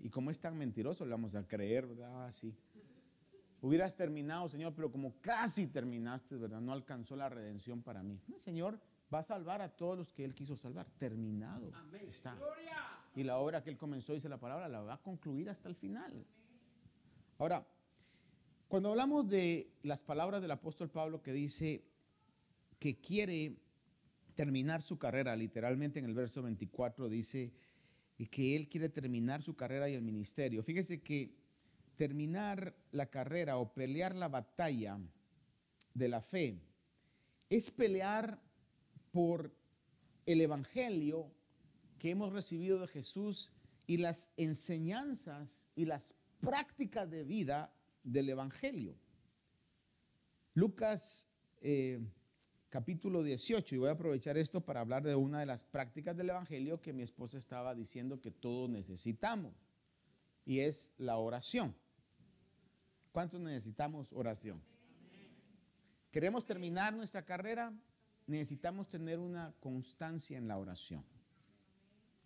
Y 0.00 0.10
como 0.10 0.30
es 0.30 0.40
tan 0.40 0.56
mentiroso, 0.58 1.04
le 1.04 1.12
vamos 1.12 1.34
a 1.34 1.46
creer, 1.46 1.86
¿verdad? 1.86 2.26
Así. 2.26 2.54
Ah, 2.74 2.78
Hubieras 3.60 3.96
terminado, 3.96 4.48
Señor, 4.48 4.72
pero 4.74 4.90
como 4.90 5.14
casi 5.20 5.66
terminaste, 5.66 6.36
¿verdad? 6.36 6.60
No 6.60 6.72
alcanzó 6.72 7.16
la 7.16 7.28
redención 7.28 7.82
para 7.82 8.02
mí. 8.02 8.20
El 8.28 8.40
Señor 8.40 8.78
va 9.12 9.20
a 9.20 9.24
salvar 9.24 9.62
a 9.62 9.68
todos 9.68 9.96
los 9.96 10.12
que 10.12 10.24
Él 10.24 10.34
quiso 10.34 10.56
salvar. 10.56 10.86
Terminado 10.98 11.72
está. 12.08 12.36
Y 13.14 13.24
la 13.24 13.38
obra 13.38 13.62
que 13.62 13.70
Él 13.70 13.76
comenzó, 13.76 14.12
dice 14.12 14.28
la 14.28 14.38
palabra, 14.38 14.68
la 14.68 14.80
va 14.82 14.94
a 14.94 15.02
concluir 15.02 15.50
hasta 15.50 15.68
el 15.68 15.74
final. 15.74 16.24
Ahora, 17.38 17.66
cuando 18.68 18.90
hablamos 18.90 19.28
de 19.28 19.72
las 19.82 20.02
palabras 20.02 20.42
del 20.42 20.50
apóstol 20.50 20.90
Pablo 20.90 21.22
que 21.22 21.32
dice, 21.32 21.84
que 22.78 23.00
quiere 23.00 23.56
terminar 24.34 24.82
su 24.82 24.98
carrera, 24.98 25.34
literalmente 25.34 25.98
en 25.98 26.04
el 26.04 26.14
verso 26.14 26.42
24 26.42 27.08
dice 27.08 27.52
que 28.30 28.56
él 28.56 28.68
quiere 28.68 28.88
terminar 28.88 29.42
su 29.42 29.54
carrera 29.54 29.88
y 29.88 29.94
el 29.94 30.02
ministerio. 30.02 30.62
Fíjese 30.62 31.00
que 31.00 31.34
terminar 31.96 32.76
la 32.92 33.06
carrera 33.06 33.58
o 33.58 33.72
pelear 33.72 34.14
la 34.14 34.28
batalla 34.28 34.98
de 35.94 36.08
la 36.08 36.20
fe 36.20 36.60
es 37.50 37.70
pelear 37.70 38.40
por 39.10 39.52
el 40.26 40.40
evangelio 40.40 41.32
que 41.98 42.10
hemos 42.10 42.32
recibido 42.32 42.78
de 42.78 42.88
Jesús 42.88 43.52
y 43.86 43.96
las 43.96 44.30
enseñanzas 44.36 45.60
y 45.74 45.86
las 45.86 46.14
prácticas 46.40 47.10
de 47.10 47.24
vida 47.24 47.72
del 48.04 48.28
evangelio. 48.28 48.94
Lucas 50.54 51.28
eh, 51.60 52.00
capítulo 52.68 53.22
18 53.22 53.74
y 53.74 53.78
voy 53.78 53.88
a 53.88 53.92
aprovechar 53.92 54.36
esto 54.36 54.60
para 54.60 54.80
hablar 54.80 55.02
de 55.02 55.14
una 55.14 55.40
de 55.40 55.46
las 55.46 55.64
prácticas 55.64 56.16
del 56.16 56.30
Evangelio 56.30 56.80
que 56.80 56.92
mi 56.92 57.02
esposa 57.02 57.38
estaba 57.38 57.74
diciendo 57.74 58.20
que 58.20 58.30
todos 58.30 58.68
necesitamos 58.68 59.54
y 60.44 60.60
es 60.60 60.90
la 60.98 61.16
oración. 61.16 61.74
¿Cuántos 63.12 63.40
necesitamos 63.40 64.12
oración? 64.12 64.62
¿Queremos 66.10 66.44
terminar 66.44 66.94
nuestra 66.94 67.24
carrera? 67.24 67.72
Necesitamos 68.26 68.88
tener 68.88 69.18
una 69.18 69.54
constancia 69.60 70.36
en 70.36 70.48
la 70.48 70.58
oración. 70.58 71.04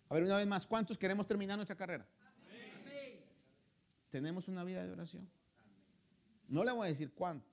A 0.09 0.13
ver, 0.15 0.23
una 0.23 0.37
vez 0.37 0.47
más, 0.47 0.67
¿cuántos 0.67 0.97
queremos 0.97 1.25
terminar 1.25 1.57
nuestra 1.57 1.75
carrera? 1.75 2.05
¿Tenemos 4.09 4.47
una 4.47 4.63
vida 4.63 4.85
de 4.85 4.91
oración? 4.91 5.27
No 6.47 6.63
le 6.63 6.71
voy 6.71 6.85
a 6.85 6.89
decir 6.89 7.11
cuánto, 7.13 7.49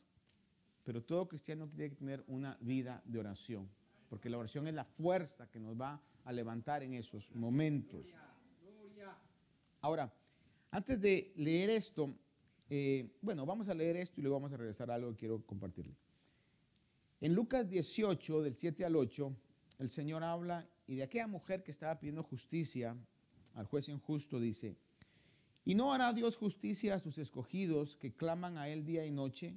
pero 0.84 1.02
todo 1.02 1.28
cristiano 1.28 1.68
tiene 1.68 1.90
que 1.90 1.96
tener 1.96 2.24
una 2.26 2.56
vida 2.60 3.02
de 3.04 3.18
oración, 3.18 3.68
porque 4.08 4.30
la 4.30 4.38
oración 4.38 4.66
es 4.66 4.74
la 4.74 4.84
fuerza 4.84 5.48
que 5.50 5.60
nos 5.60 5.80
va 5.80 6.00
a 6.24 6.32
levantar 6.32 6.82
en 6.82 6.94
esos 6.94 7.30
momentos. 7.34 8.06
Ahora, 9.80 10.12
antes 10.70 11.00
de 11.00 11.32
leer 11.36 11.70
esto, 11.70 12.14
eh, 12.68 13.16
bueno, 13.20 13.46
vamos 13.46 13.68
a 13.68 13.74
leer 13.74 13.96
esto 13.96 14.20
y 14.20 14.22
luego 14.22 14.36
vamos 14.36 14.52
a 14.52 14.56
regresar 14.56 14.90
a 14.90 14.94
algo 14.94 15.10
que 15.10 15.16
quiero 15.16 15.44
compartirle. 15.44 15.94
En 17.20 17.34
Lucas 17.34 17.68
18, 17.68 18.42
del 18.42 18.56
7 18.56 18.84
al 18.84 18.96
8, 18.96 19.34
el 19.78 19.90
Señor 19.90 20.22
habla 20.22 20.68
y 20.86 20.96
de 20.96 21.02
aquella 21.02 21.26
mujer 21.26 21.62
que 21.62 21.70
estaba 21.70 21.98
pidiendo 21.98 22.22
justicia 22.22 22.96
al 23.54 23.66
juez 23.66 23.88
injusto 23.88 24.38
dice, 24.38 24.76
¿y 25.64 25.74
no 25.74 25.92
hará 25.92 26.12
Dios 26.12 26.36
justicia 26.36 26.94
a 26.94 27.00
sus 27.00 27.18
escogidos 27.18 27.96
que 27.96 28.12
claman 28.12 28.58
a 28.58 28.68
Él 28.68 28.84
día 28.84 29.04
y 29.04 29.10
noche? 29.10 29.54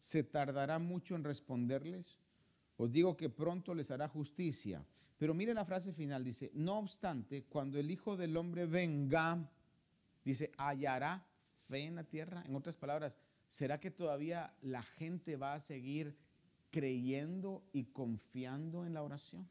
¿Se 0.00 0.24
tardará 0.24 0.78
mucho 0.78 1.14
en 1.14 1.24
responderles? 1.24 2.18
Os 2.76 2.90
digo 2.90 3.16
que 3.16 3.28
pronto 3.28 3.74
les 3.74 3.90
hará 3.90 4.08
justicia. 4.08 4.84
Pero 5.18 5.34
mire 5.34 5.52
la 5.52 5.66
frase 5.66 5.92
final, 5.92 6.24
dice, 6.24 6.50
no 6.54 6.78
obstante, 6.78 7.44
cuando 7.44 7.78
el 7.78 7.90
Hijo 7.90 8.16
del 8.16 8.34
Hombre 8.38 8.64
venga, 8.64 9.46
dice, 10.24 10.50
hallará 10.56 11.22
fe 11.68 11.84
en 11.84 11.96
la 11.96 12.04
tierra. 12.04 12.42
En 12.46 12.56
otras 12.56 12.78
palabras, 12.78 13.18
¿será 13.46 13.78
que 13.78 13.90
todavía 13.90 14.54
la 14.62 14.82
gente 14.82 15.36
va 15.36 15.52
a 15.52 15.60
seguir 15.60 16.16
creyendo 16.70 17.62
y 17.74 17.84
confiando 17.84 18.86
en 18.86 18.94
la 18.94 19.02
oración? 19.02 19.46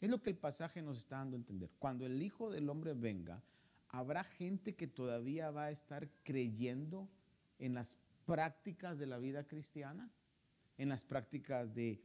Es 0.00 0.10
lo 0.10 0.20
que 0.20 0.30
el 0.30 0.36
pasaje 0.36 0.82
nos 0.82 0.98
está 0.98 1.18
dando 1.18 1.36
a 1.36 1.38
entender. 1.38 1.70
Cuando 1.78 2.04
el 2.04 2.20
Hijo 2.20 2.50
del 2.50 2.68
Hombre 2.68 2.92
venga, 2.92 3.40
habrá 3.88 4.24
gente 4.24 4.74
que 4.74 4.88
todavía 4.88 5.52
va 5.52 5.66
a 5.66 5.70
estar 5.70 6.08
creyendo 6.24 7.08
en 7.60 7.74
las 7.74 7.96
prácticas 8.32 8.98
de 8.98 9.04
la 9.04 9.18
vida 9.18 9.44
cristiana, 9.46 10.10
en 10.78 10.88
las 10.88 11.04
prácticas 11.04 11.74
de 11.74 12.02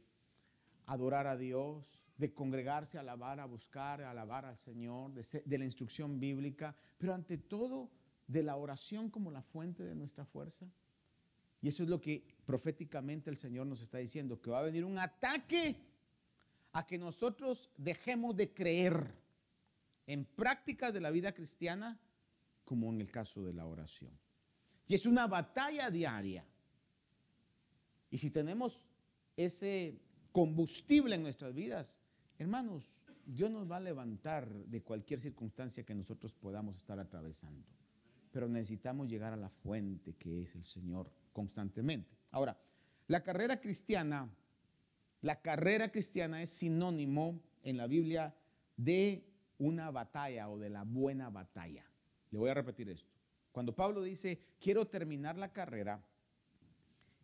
adorar 0.84 1.26
a 1.26 1.38
Dios, 1.38 2.04
de 2.18 2.34
congregarse, 2.34 2.98
alabar, 2.98 3.40
a 3.40 3.46
buscar, 3.46 4.02
alabar 4.02 4.44
al 4.44 4.58
Señor, 4.58 5.14
de, 5.14 5.42
de 5.42 5.58
la 5.58 5.64
instrucción 5.64 6.20
bíblica, 6.20 6.76
pero 6.98 7.14
ante 7.14 7.38
todo 7.38 7.90
de 8.26 8.42
la 8.42 8.56
oración 8.56 9.08
como 9.08 9.30
la 9.30 9.40
fuente 9.40 9.82
de 9.84 9.94
nuestra 9.94 10.26
fuerza. 10.26 10.66
Y 11.62 11.68
eso 11.68 11.82
es 11.82 11.88
lo 11.88 11.98
que 11.98 12.22
proféticamente 12.44 13.30
el 13.30 13.38
Señor 13.38 13.66
nos 13.66 13.80
está 13.80 13.96
diciendo, 13.96 14.38
que 14.38 14.50
va 14.50 14.58
a 14.58 14.64
venir 14.64 14.84
un 14.84 14.98
ataque 14.98 15.76
a 16.72 16.84
que 16.84 16.98
nosotros 16.98 17.70
dejemos 17.78 18.36
de 18.36 18.52
creer 18.52 19.14
en 20.06 20.26
prácticas 20.26 20.92
de 20.92 21.00
la 21.00 21.10
vida 21.10 21.32
cristiana, 21.32 21.98
como 22.66 22.92
en 22.92 23.00
el 23.00 23.10
caso 23.10 23.42
de 23.42 23.54
la 23.54 23.64
oración. 23.64 24.10
Y 24.88 24.94
es 24.94 25.04
una 25.04 25.26
batalla 25.26 25.90
diaria. 25.90 26.44
Y 28.10 28.16
si 28.16 28.30
tenemos 28.30 28.80
ese 29.36 30.00
combustible 30.32 31.14
en 31.14 31.22
nuestras 31.22 31.54
vidas, 31.54 32.00
hermanos, 32.38 33.02
Dios 33.26 33.50
nos 33.50 33.70
va 33.70 33.76
a 33.76 33.80
levantar 33.80 34.48
de 34.48 34.82
cualquier 34.82 35.20
circunstancia 35.20 35.84
que 35.84 35.94
nosotros 35.94 36.34
podamos 36.34 36.76
estar 36.76 36.98
atravesando. 36.98 37.66
Pero 38.32 38.48
necesitamos 38.48 39.08
llegar 39.08 39.34
a 39.34 39.36
la 39.36 39.50
fuente 39.50 40.14
que 40.14 40.42
es 40.42 40.54
el 40.54 40.64
Señor 40.64 41.10
constantemente. 41.34 42.16
Ahora, 42.30 42.58
la 43.08 43.22
carrera 43.22 43.60
cristiana, 43.60 44.30
la 45.20 45.42
carrera 45.42 45.92
cristiana 45.92 46.42
es 46.42 46.50
sinónimo 46.50 47.42
en 47.62 47.76
la 47.76 47.86
Biblia 47.86 48.34
de 48.76 49.26
una 49.58 49.90
batalla 49.90 50.48
o 50.48 50.58
de 50.58 50.70
la 50.70 50.84
buena 50.84 51.28
batalla. 51.28 51.84
Le 52.30 52.38
voy 52.38 52.48
a 52.48 52.54
repetir 52.54 52.88
esto. 52.88 53.17
Cuando 53.58 53.74
Pablo 53.74 54.04
dice, 54.04 54.38
quiero 54.60 54.86
terminar 54.86 55.36
la 55.36 55.52
carrera, 55.52 56.00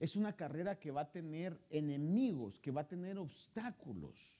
es 0.00 0.16
una 0.16 0.34
carrera 0.34 0.80
que 0.80 0.90
va 0.90 1.02
a 1.02 1.12
tener 1.12 1.56
enemigos, 1.70 2.58
que 2.58 2.72
va 2.72 2.80
a 2.80 2.88
tener 2.88 3.18
obstáculos. 3.18 4.34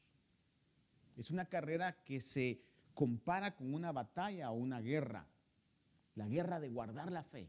Es 1.16 1.30
una 1.30 1.44
carrera 1.44 2.02
que 2.02 2.20
se 2.20 2.60
compara 2.94 3.54
con 3.54 3.72
una 3.72 3.92
batalla 3.92 4.50
o 4.50 4.54
una 4.54 4.80
guerra. 4.80 5.24
La 6.16 6.26
guerra 6.26 6.58
de 6.58 6.68
guardar 6.68 7.12
la 7.12 7.22
fe, 7.22 7.48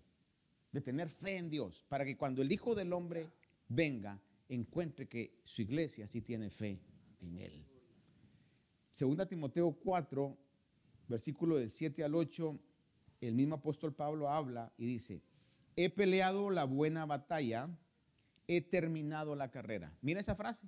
de 0.72 0.82
tener 0.82 1.10
fe 1.10 1.38
en 1.38 1.50
Dios, 1.50 1.84
para 1.90 2.06
que 2.06 2.16
cuando 2.16 2.44
el 2.44 2.52
Hijo 2.52 2.76
del 2.76 2.94
Hombre 2.94 3.32
venga, 3.68 4.22
encuentre 4.48 5.08
que 5.08 5.40
su 5.44 5.64
iglesia 5.64 6.06
sí 6.06 6.22
tiene 6.22 6.52
fe 6.52 6.80
en 7.20 7.40
Él. 7.40 7.66
Segunda 8.94 9.26
Timoteo 9.26 9.72
4, 9.72 10.38
versículo 11.08 11.58
del 11.58 11.72
7 11.72 12.04
al 12.04 12.14
8, 12.14 12.60
el 13.28 13.36
mismo 13.36 13.56
apóstol 13.56 13.94
Pablo 13.94 14.30
habla 14.30 14.72
y 14.78 14.86
dice, 14.86 15.22
he 15.76 15.90
peleado 15.90 16.50
la 16.50 16.66
buena 16.66 17.06
batalla, 17.06 17.70
he 18.48 18.62
terminado 18.62 19.36
la 19.36 19.52
carrera. 19.52 19.92
Mira 20.02 20.20
esa 20.20 20.36
frase. 20.36 20.68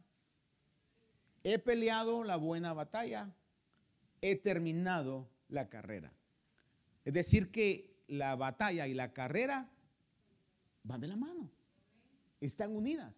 He 1.43 1.59
peleado 1.59 2.23
la 2.23 2.35
buena 2.35 2.73
batalla, 2.73 3.31
he 4.21 4.35
terminado 4.35 5.29
la 5.49 5.69
carrera. 5.69 6.11
Es 7.05 7.13
decir, 7.13 7.51
que 7.51 8.03
la 8.07 8.35
batalla 8.35 8.87
y 8.87 8.93
la 8.93 9.13
carrera 9.13 9.69
van 10.83 11.01
de 11.01 11.07
la 11.07 11.15
mano, 11.15 11.49
están 12.41 12.75
unidas. 12.75 13.13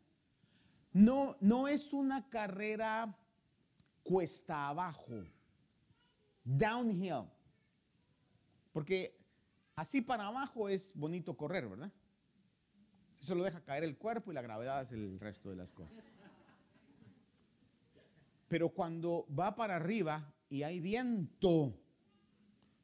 No, 0.91 1.38
no 1.39 1.67
es 1.67 1.93
una 1.93 2.29
carrera 2.29 3.15
cuesta 4.03 4.67
abajo, 4.67 5.24
downhill, 6.43 7.29
porque 8.72 9.18
así 9.79 10.01
para 10.01 10.27
abajo 10.27 10.67
es 10.67 10.93
bonito 10.93 11.38
correr, 11.38 11.67
¿verdad? 11.67 11.91
Eso 13.21 13.33
lo 13.33 13.43
deja 13.43 13.63
caer 13.63 13.86
el 13.86 13.98
cuerpo 13.98 14.31
y 14.31 14.36
la 14.36 14.41
gravedad 14.41 14.81
es 14.81 14.91
el 14.91 15.19
resto 15.19 15.50
de 15.50 15.55
las 15.55 15.71
cosas. 15.71 16.03
Pero 18.50 18.69
cuando 18.69 19.25
va 19.27 19.55
para 19.55 19.77
arriba 19.77 20.33
y 20.50 20.63
hay 20.63 20.81
viento, 20.81 21.74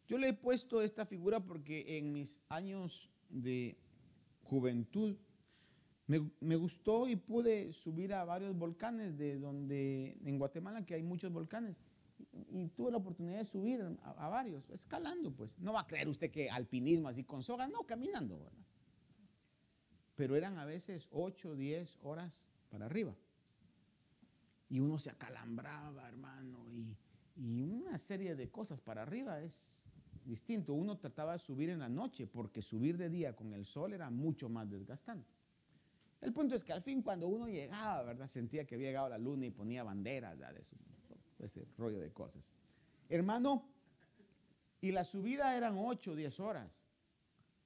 yo 0.08 0.18
le 0.18 0.30
he 0.30 0.34
puesto 0.34 0.82
esta 0.82 1.06
figura 1.06 1.42
porque 1.42 1.98
en 1.98 2.14
mis 2.14 2.42
años 2.48 3.10
de 3.30 3.78
juventud 4.44 5.18
me, 6.08 6.30
me 6.40 6.56
gustó 6.56 7.10
y 7.10 7.18
pude 7.18 7.74
subir 7.74 8.14
a 8.14 8.24
varios 8.24 8.56
volcanes 8.56 9.18
de 9.18 9.38
donde 9.38 10.18
en 10.24 10.38
Guatemala 10.38 10.86
que 10.86 10.94
hay 10.94 11.04
muchos 11.04 11.32
volcanes 11.34 11.78
y, 12.50 12.68
tuve 12.70 12.92
la 12.92 12.98
oportunidad 12.98 13.40
de 13.40 13.46
subir 13.46 13.82
a, 14.04 14.30
varios, 14.30 14.70
escalando 14.70 15.32
pues. 15.32 15.58
No 15.60 15.74
va 15.74 15.82
a 15.82 15.88
creer 15.88 16.08
usted 16.08 16.32
que 16.32 16.50
alpinismo 16.50 17.08
así 17.08 17.24
con 17.24 17.44
soga, 17.44 17.68
no, 17.68 17.84
caminando, 17.84 18.40
¿verdad? 18.40 18.66
Pero 20.16 20.36
eran 20.36 20.58
a 20.58 20.66
veces 20.66 21.08
8, 21.12 21.56
10 21.56 22.00
horas 22.04 22.48
para 22.70 22.86
arriba. 22.86 23.16
Y 24.70 24.80
uno 24.80 24.98
se 24.98 25.10
acalambraba, 25.10 26.08
hermano, 26.08 26.70
y, 26.72 26.96
y 27.36 27.62
una 27.62 27.98
serie 27.98 28.36
de 28.36 28.50
cosas 28.50 28.80
para 28.80 29.02
arriba 29.02 29.42
es 29.42 29.86
distinto. 30.26 30.74
Uno 30.74 30.98
trataba 30.98 31.34
de 31.34 31.40
subir 31.40 31.70
en 31.70 31.80
la 31.80 31.90
noche 31.90 32.28
porque 32.28 32.62
subir 32.62 32.98
de 32.98 33.10
día 33.10 33.36
con 33.36 33.54
el 33.54 33.66
sol 33.66 33.94
era 33.94 34.10
mucho 34.10 34.50
más 34.50 34.70
desgastante. 34.70 35.36
El 36.22 36.34
punto 36.34 36.56
es 36.56 36.64
que 36.64 36.74
al 36.74 36.82
fin 36.82 37.02
cuando 37.02 37.28
uno 37.28 37.48
llegaba, 37.48 38.02
¿verdad? 38.04 38.28
Sentía 38.28 38.66
que 38.66 38.76
había 38.76 38.88
llegado 38.88 39.10
la 39.10 39.18
luna 39.18 39.46
y 39.46 39.52
ponía 39.52 39.84
banderas, 39.84 40.38
¿verdad? 40.40 40.58
Eso, 40.58 40.76
ese 41.40 41.68
rollo 41.78 42.00
de 42.00 42.12
cosas. 42.12 42.50
Hermano, 43.10 43.68
y 44.82 44.92
la 44.92 45.04
subida 45.04 45.56
eran 45.56 45.78
8 45.78 46.12
o 46.12 46.16
10 46.16 46.40
horas. 46.40 46.84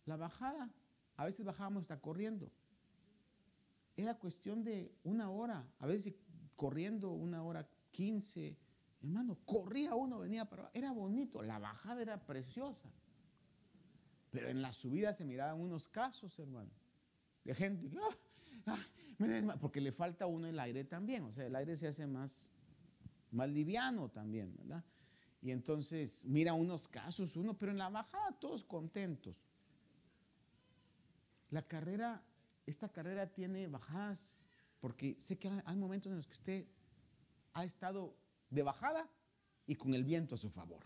La 0.06 0.16
bajada, 0.18 0.70
a 1.18 1.26
veces 1.26 1.46
bajábamos 1.46 1.84
hasta 1.84 2.00
corriendo. 2.00 2.52
Era 3.96 4.16
cuestión 4.16 4.64
de 4.64 4.94
una 5.04 5.30
hora, 5.30 5.68
a 5.80 5.86
veces 5.86 6.14
corriendo 6.56 7.12
una 7.12 7.44
hora 7.44 7.68
15. 7.92 8.58
Hermano, 9.02 9.38
corría 9.46 9.96
uno, 9.96 10.20
venía 10.20 10.46
para 10.46 10.64
abajo. 10.64 10.78
Era 10.78 10.92
bonito, 10.92 11.42
la 11.42 11.60
bajada 11.60 12.02
era 12.02 12.26
preciosa. 12.26 12.90
Pero 14.32 14.50
en 14.50 14.62
la 14.62 14.74
subida 14.74 15.14
se 15.14 15.26
miraban 15.26 15.60
unos 15.60 15.88
casos, 15.88 16.38
hermano, 16.38 16.70
de 17.44 17.56
gente 17.56 17.90
ah, 18.00 18.16
ah, 18.68 18.80
me 19.18 19.28
desma-", 19.28 19.58
porque 19.60 19.82
le 19.82 19.92
falta 19.92 20.28
uno 20.28 20.48
el 20.48 20.60
aire 20.60 20.84
también. 20.84 21.24
O 21.24 21.32
sea, 21.34 21.46
el 21.46 21.56
aire 21.56 21.76
se 21.76 21.88
hace 21.88 22.06
más, 22.06 22.52
más 23.32 23.50
liviano 23.50 24.10
también, 24.10 24.56
¿verdad? 24.58 24.84
Y 25.42 25.52
entonces 25.52 26.26
mira 26.26 26.54
unos 26.54 26.88
casos, 26.88 27.36
uno, 27.36 27.58
pero 27.58 27.72
en 27.72 27.78
la 27.78 27.89
bajada 27.89 28.32
todos 28.39 28.63
contentos. 28.63 29.36
La 31.50 31.62
carrera, 31.62 32.22
esta 32.65 32.89
carrera 32.89 33.28
tiene 33.28 33.68
bajadas, 33.68 34.46
porque 34.80 35.15
sé 35.20 35.38
que 35.38 35.50
hay 35.65 35.76
momentos 35.76 36.12
en 36.12 36.18
los 36.18 36.28
que 36.28 36.34
usted 36.34 36.65
ha 37.54 37.63
estado 37.63 38.15
de 38.50 38.63
bajada 38.63 39.10
y 39.65 39.76
con 39.76 39.94
el 39.94 40.04
viento 40.04 40.36
a 40.36 40.38
su 40.38 40.50
favor. 40.50 40.84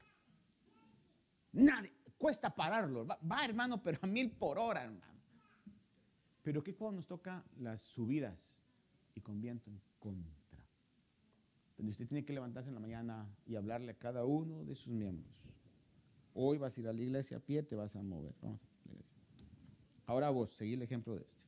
Nadie, 1.53 1.91
cuesta 2.17 2.53
pararlo. 2.53 3.06
Va, 3.06 3.45
hermano, 3.45 3.82
pero 3.82 3.99
a 4.01 4.08
mil 4.08 4.32
por 4.32 4.58
hora, 4.58 4.84
hermano. 4.84 5.21
Pero 6.41 6.63
¿qué 6.63 6.75
cuando 6.75 6.97
nos 6.97 7.08
toca 7.08 7.43
las 7.58 7.82
subidas 7.82 8.65
y 9.15 9.21
con 9.21 9.41
viento 9.41 9.69
en? 9.69 10.42
Donde 11.77 11.91
usted 11.91 12.07
tiene 12.07 12.23
que 12.23 12.33
levantarse 12.33 12.69
en 12.69 12.75
la 12.75 12.81
mañana 12.81 13.27
y 13.45 13.55
hablarle 13.55 13.91
a 13.91 13.97
cada 13.97 14.25
uno 14.25 14.63
de 14.63 14.75
sus 14.75 14.93
miembros. 14.93 15.33
Hoy 16.33 16.57
vas 16.57 16.75
a 16.77 16.79
ir 16.79 16.88
a 16.88 16.93
la 16.93 17.01
iglesia 17.01 17.38
a 17.38 17.39
pie, 17.39 17.63
te 17.63 17.75
vas 17.75 17.95
a 17.95 18.01
mover. 18.01 18.33
Vamos 18.41 18.62
a 18.62 18.89
la. 18.93 19.01
Ahora 20.05 20.29
vos, 20.29 20.51
seguí 20.51 20.73
el 20.73 20.81
ejemplo 20.81 21.15
de 21.15 21.21
este. 21.21 21.43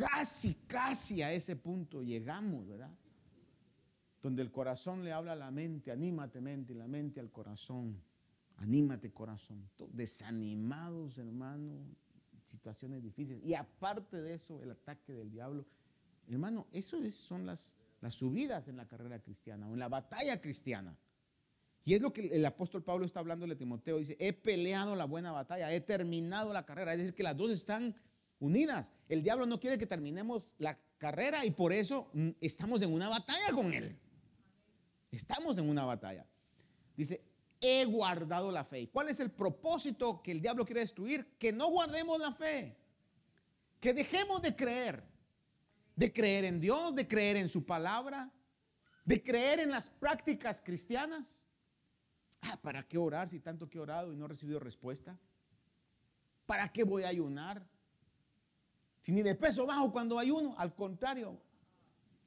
Casi, 0.00 0.54
casi 0.66 1.20
a 1.20 1.30
ese 1.30 1.56
punto 1.56 2.02
llegamos, 2.02 2.66
¿verdad? 2.66 2.90
Donde 4.22 4.40
el 4.40 4.50
corazón 4.50 5.04
le 5.04 5.12
habla 5.12 5.32
a 5.32 5.36
la 5.36 5.50
mente, 5.50 5.90
anímate 5.90 6.40
mente, 6.40 6.72
y 6.72 6.76
la 6.76 6.88
mente 6.88 7.20
al 7.20 7.30
corazón. 7.30 8.00
Anímate 8.56 9.12
corazón. 9.12 9.68
Desanimados, 9.92 11.18
hermano, 11.18 11.84
situaciones 12.46 13.02
difíciles. 13.02 13.42
Y 13.44 13.54
aparte 13.54 14.20
de 14.20 14.34
eso, 14.34 14.62
el 14.62 14.70
ataque 14.70 15.12
del 15.12 15.30
diablo. 15.30 15.66
Hermano, 16.28 16.66
eso 16.72 16.98
es- 16.98 17.16
son 17.16 17.46
las, 17.46 17.74
las 18.00 18.14
subidas 18.14 18.68
en 18.68 18.76
la 18.76 18.86
carrera 18.86 19.18
cristiana 19.20 19.66
o 19.68 19.72
en 19.72 19.78
la 19.78 19.88
batalla 19.88 20.40
cristiana. 20.40 20.96
Y 21.84 21.94
es 21.94 22.02
lo 22.02 22.12
que 22.12 22.26
el 22.28 22.44
apóstol 22.44 22.84
Pablo 22.84 23.06
está 23.06 23.20
hablando 23.20 23.46
a 23.46 23.56
Timoteo. 23.56 23.98
Dice, 23.98 24.16
he 24.20 24.32
peleado 24.32 24.94
la 24.94 25.06
buena 25.06 25.32
batalla, 25.32 25.72
he 25.72 25.80
terminado 25.80 26.52
la 26.52 26.64
carrera. 26.66 26.92
Es 26.92 26.98
decir, 26.98 27.14
que 27.14 27.22
las 27.22 27.36
dos 27.36 27.50
están 27.50 27.96
unidas. 28.38 28.92
El 29.08 29.22
diablo 29.22 29.46
no 29.46 29.58
quiere 29.58 29.78
que 29.78 29.86
terminemos 29.86 30.54
la 30.58 30.78
carrera 30.98 31.44
y 31.46 31.50
por 31.50 31.72
eso 31.72 32.10
mm, 32.12 32.30
estamos 32.40 32.82
en 32.82 32.92
una 32.92 33.08
batalla 33.08 33.50
con 33.52 33.72
él. 33.72 33.96
Estamos 35.10 35.58
en 35.58 35.68
una 35.68 35.84
batalla. 35.84 36.26
Dice, 36.96 37.22
he 37.60 37.84
guardado 37.86 38.52
la 38.52 38.64
fe. 38.64 38.82
¿Y 38.82 38.86
¿Cuál 38.86 39.08
es 39.08 39.18
el 39.20 39.30
propósito 39.30 40.22
que 40.22 40.32
el 40.32 40.40
diablo 40.40 40.64
quiere 40.64 40.82
destruir? 40.82 41.26
Que 41.38 41.50
no 41.52 41.70
guardemos 41.70 42.20
la 42.20 42.32
fe. 42.32 42.76
Que 43.80 43.92
dejemos 43.94 44.42
de 44.42 44.54
creer. 44.54 45.02
De 46.00 46.10
creer 46.10 46.46
en 46.46 46.60
Dios, 46.60 46.94
de 46.94 47.06
creer 47.06 47.36
en 47.36 47.46
su 47.50 47.66
palabra, 47.66 48.30
de 49.04 49.22
creer 49.22 49.60
en 49.60 49.70
las 49.70 49.90
prácticas 49.90 50.62
cristianas. 50.62 51.46
Ah, 52.40 52.58
¿para 52.62 52.82
qué 52.88 52.96
orar 52.96 53.28
si 53.28 53.38
tanto 53.38 53.68
que 53.68 53.76
he 53.76 53.82
orado 53.82 54.10
y 54.10 54.16
no 54.16 54.24
he 54.24 54.28
recibido 54.28 54.58
respuesta? 54.60 55.18
¿Para 56.46 56.72
qué 56.72 56.84
voy 56.84 57.02
a 57.02 57.08
ayunar? 57.08 57.62
Si 59.02 59.12
ni 59.12 59.20
de 59.20 59.34
peso 59.34 59.66
bajo 59.66 59.92
cuando 59.92 60.18
ayuno, 60.18 60.54
al 60.56 60.74
contrario, 60.74 61.38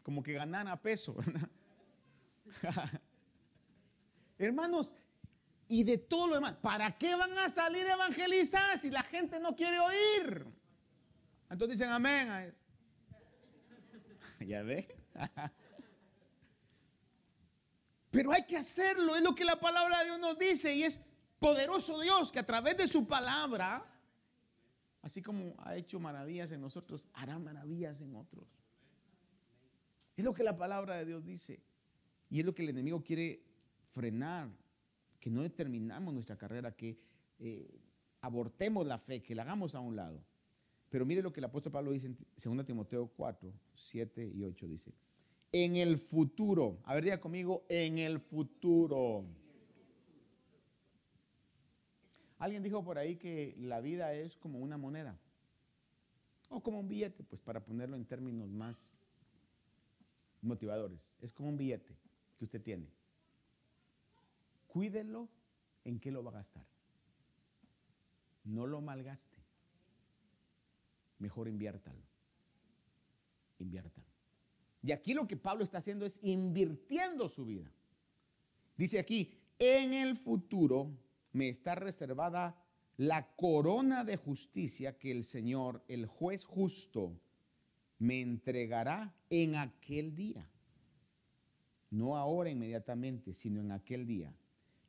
como 0.03 0.21
que 0.21 0.33
ganara 0.33 0.79
peso. 0.79 1.15
Hermanos, 4.37 4.93
y 5.67 5.83
de 5.83 5.97
todo 5.97 6.27
lo 6.27 6.35
demás, 6.35 6.55
¿para 6.57 6.95
qué 6.95 7.15
van 7.15 7.35
a 7.39 7.49
salir 7.49 7.87
a 7.87 7.93
evangelizar 7.93 8.77
si 8.79 8.91
la 8.91 9.01
gente 9.01 9.39
no 9.39 9.55
quiere 9.55 9.79
oír? 9.79 10.45
Entonces 11.49 11.79
dicen 11.79 11.89
amén. 11.91 12.53
¿Ya 14.47 14.61
ve? 14.61 14.87
Pero 18.11 18.31
hay 18.31 18.45
que 18.45 18.57
hacerlo, 18.57 19.15
es 19.15 19.23
lo 19.23 19.33
que 19.33 19.45
la 19.45 19.59
palabra 19.59 19.99
de 19.99 20.05
Dios 20.05 20.19
nos 20.19 20.37
dice 20.37 20.75
y 20.75 20.83
es 20.83 21.03
poderoso 21.39 21.99
Dios 21.99 22.31
que 22.31 22.39
a 22.39 22.45
través 22.45 22.77
de 22.77 22.87
su 22.87 23.07
palabra, 23.07 23.83
así 25.01 25.21
como 25.21 25.55
ha 25.59 25.75
hecho 25.75 25.99
maravillas 25.99 26.51
en 26.51 26.61
nosotros, 26.61 27.09
hará 27.13 27.39
maravillas 27.39 28.01
en 28.01 28.15
otros. 28.15 28.47
Es 30.15 30.23
lo 30.23 30.33
que 30.33 30.43
la 30.43 30.55
palabra 30.55 30.95
de 30.97 31.05
Dios 31.05 31.25
dice 31.25 31.63
y 32.29 32.39
es 32.39 32.45
lo 32.45 32.53
que 32.53 32.63
el 32.63 32.69
enemigo 32.69 33.03
quiere 33.03 33.43
frenar, 33.89 34.49
que 35.19 35.29
no 35.31 35.41
determinamos 35.41 36.13
nuestra 36.13 36.37
carrera, 36.37 36.75
que 36.75 36.99
eh, 37.39 37.81
abortemos 38.21 38.85
la 38.85 38.99
fe, 38.99 39.23
que 39.23 39.33
la 39.33 39.41
hagamos 39.41 39.73
a 39.73 39.79
un 39.79 39.95
lado. 39.95 40.23
Pero 40.93 41.07
mire 41.07 41.23
lo 41.23 41.33
que 41.33 41.39
el 41.39 41.45
apóstol 41.45 41.71
Pablo 41.71 41.89
dice 41.89 42.05
en 42.05 42.15
2 42.55 42.67
Timoteo 42.67 43.07
4, 43.17 43.51
7 43.73 44.31
y 44.31 44.43
8, 44.43 44.67
dice, 44.67 44.93
en 45.51 45.75
el 45.75 45.97
futuro, 45.97 46.77
a 46.83 46.93
ver, 46.93 47.03
diga 47.03 47.19
conmigo, 47.19 47.65
en 47.67 47.97
el 47.97 48.19
futuro. 48.19 49.25
Alguien 52.37 52.61
dijo 52.61 52.83
por 52.83 52.99
ahí 52.99 53.15
que 53.15 53.55
la 53.57 53.81
vida 53.81 54.13
es 54.13 54.37
como 54.37 54.59
una 54.59 54.77
moneda 54.77 55.17
o 56.49 56.61
como 56.61 56.81
un 56.81 56.87
billete, 56.87 57.23
pues 57.23 57.41
para 57.41 57.65
ponerlo 57.65 57.95
en 57.95 58.05
términos 58.05 58.47
más 58.51 58.79
motivadores. 60.43 60.99
Es 61.21 61.33
como 61.33 61.49
un 61.49 61.57
billete 61.57 61.97
que 62.37 62.45
usted 62.45 62.61
tiene. 62.61 62.87
Cuídelo 64.67 65.27
en 65.85 65.99
qué 65.99 66.11
lo 66.11 66.23
va 66.23 66.29
a 66.29 66.35
gastar. 66.35 66.67
No 68.43 68.67
lo 68.67 68.79
malgaste 68.79 69.42
mejor 71.23 71.47
inviértalo. 71.47 72.03
Inviértalo. 73.57 74.05
Y 74.83 74.91
aquí 74.91 75.13
lo 75.13 75.25
que 75.25 75.37
Pablo 75.37 75.63
está 75.63 75.77
haciendo 75.77 76.05
es 76.05 76.19
invirtiendo 76.21 77.29
su 77.29 77.45
vida. 77.45 77.71
Dice 78.75 78.99
aquí, 78.99 79.33
en 79.57 79.93
el 79.93 80.17
futuro 80.17 80.91
me 81.31 81.47
está 81.47 81.75
reservada 81.75 82.61
la 82.97 83.35
corona 83.37 84.03
de 84.03 84.17
justicia 84.17 84.97
que 84.97 85.11
el 85.11 85.23
Señor, 85.23 85.81
el 85.87 86.05
juez 86.05 86.43
justo, 86.43 87.17
me 87.99 88.19
entregará 88.19 89.15
en 89.29 89.55
aquel 89.55 90.13
día. 90.13 90.45
No 91.89 92.17
ahora 92.17 92.49
inmediatamente, 92.49 93.33
sino 93.33 93.61
en 93.61 93.71
aquel 93.71 94.05
día. 94.05 94.35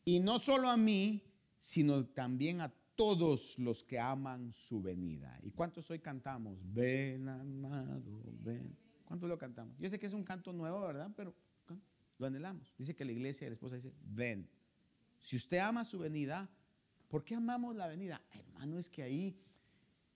Y 0.05 0.19
no 0.19 0.41
solo 0.41 0.69
a 0.69 0.77
mí, 0.77 1.23
sino 1.61 2.05
también 2.07 2.61
a 2.61 2.75
todos 2.97 3.59
los 3.59 3.85
que 3.85 3.99
aman 3.99 4.53
su 4.53 4.81
venida. 4.83 5.39
¿Y 5.43 5.51
cuántos 5.51 5.91
hoy 5.91 5.99
cantamos? 5.99 6.59
Ven, 6.73 7.29
amado, 7.29 8.23
ven. 8.41 8.77
¿Cuántos 9.05 9.29
lo 9.29 9.39
cantamos? 9.39 9.77
Yo 9.79 9.89
sé 9.89 9.99
que 9.99 10.07
es 10.07 10.13
un 10.13 10.25
canto 10.25 10.53
nuevo, 10.53 10.81
¿verdad? 10.81 11.11
Pero 11.17 11.35
lo 12.19 12.27
anhelamos. 12.27 12.75
Dice 12.79 12.95
que 12.95 13.05
la 13.05 13.13
iglesia 13.13 13.47
y 13.47 13.51
la 13.51 13.55
esposa 13.55 13.77
dice, 13.77 13.93
ven. 14.03 14.49
Si 15.19 15.37
usted 15.37 15.59
ama 15.59 15.85
su 15.85 15.99
venida, 15.99 16.49
¿por 17.09 17.25
qué 17.25 17.35
amamos 17.35 17.75
la 17.77 17.87
venida? 17.87 18.21
Hermano, 18.33 18.79
es 18.79 18.89
que 18.89 19.03
ahí 19.03 19.37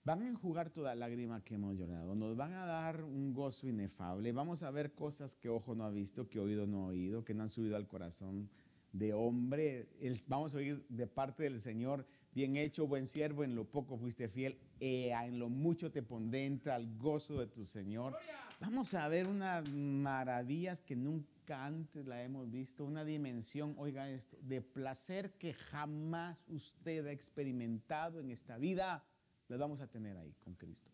van 0.04 0.22
a 0.22 0.28
enjugar 0.28 0.70
toda 0.70 0.94
lágrima 0.94 1.42
que 1.44 1.56
hemos 1.56 1.76
llorado, 1.76 2.14
nos 2.14 2.34
van 2.34 2.54
a 2.54 2.64
dar 2.64 3.04
un 3.04 3.34
gozo 3.34 3.68
inefable, 3.68 4.32
vamos 4.32 4.62
a 4.62 4.70
ver 4.70 4.94
cosas 4.94 5.34
que 5.34 5.50
ojo 5.50 5.74
no 5.74 5.84
ha 5.84 5.90
visto, 5.90 6.28
que 6.28 6.40
oído 6.40 6.66
no 6.66 6.84
ha 6.84 6.86
oído, 6.86 7.24
que 7.24 7.34
no 7.34 7.42
han 7.42 7.50
subido 7.50 7.76
al 7.76 7.86
corazón 7.86 8.48
de 8.92 9.12
hombre. 9.12 9.88
Vamos 10.26 10.54
a 10.54 10.58
oír 10.58 10.84
de 10.88 11.06
parte 11.06 11.42
del 11.42 11.60
Señor 11.60 12.06
Bien 12.38 12.56
hecho, 12.56 12.86
buen 12.86 13.08
siervo, 13.08 13.42
en 13.42 13.56
lo 13.56 13.64
poco 13.64 13.98
fuiste 13.98 14.28
fiel, 14.28 14.56
en 14.78 15.40
lo 15.40 15.48
mucho 15.48 15.90
te 15.90 16.04
pondré, 16.04 16.46
entra 16.46 16.76
al 16.76 16.96
gozo 16.96 17.40
de 17.40 17.48
tu 17.48 17.64
Señor. 17.64 18.16
Vamos 18.60 18.94
a 18.94 19.08
ver 19.08 19.26
unas 19.26 19.68
maravillas 19.72 20.80
que 20.80 20.94
nunca 20.94 21.66
antes 21.66 22.06
la 22.06 22.22
hemos 22.22 22.48
visto, 22.48 22.84
una 22.84 23.04
dimensión, 23.04 23.74
oiga 23.76 24.08
esto, 24.08 24.38
de 24.40 24.60
placer 24.60 25.32
que 25.32 25.52
jamás 25.52 26.38
usted 26.46 27.08
ha 27.08 27.10
experimentado 27.10 28.20
en 28.20 28.30
esta 28.30 28.56
vida, 28.56 29.04
la 29.48 29.56
vamos 29.56 29.80
a 29.80 29.88
tener 29.88 30.16
ahí 30.16 30.32
con 30.38 30.54
Cristo. 30.54 30.92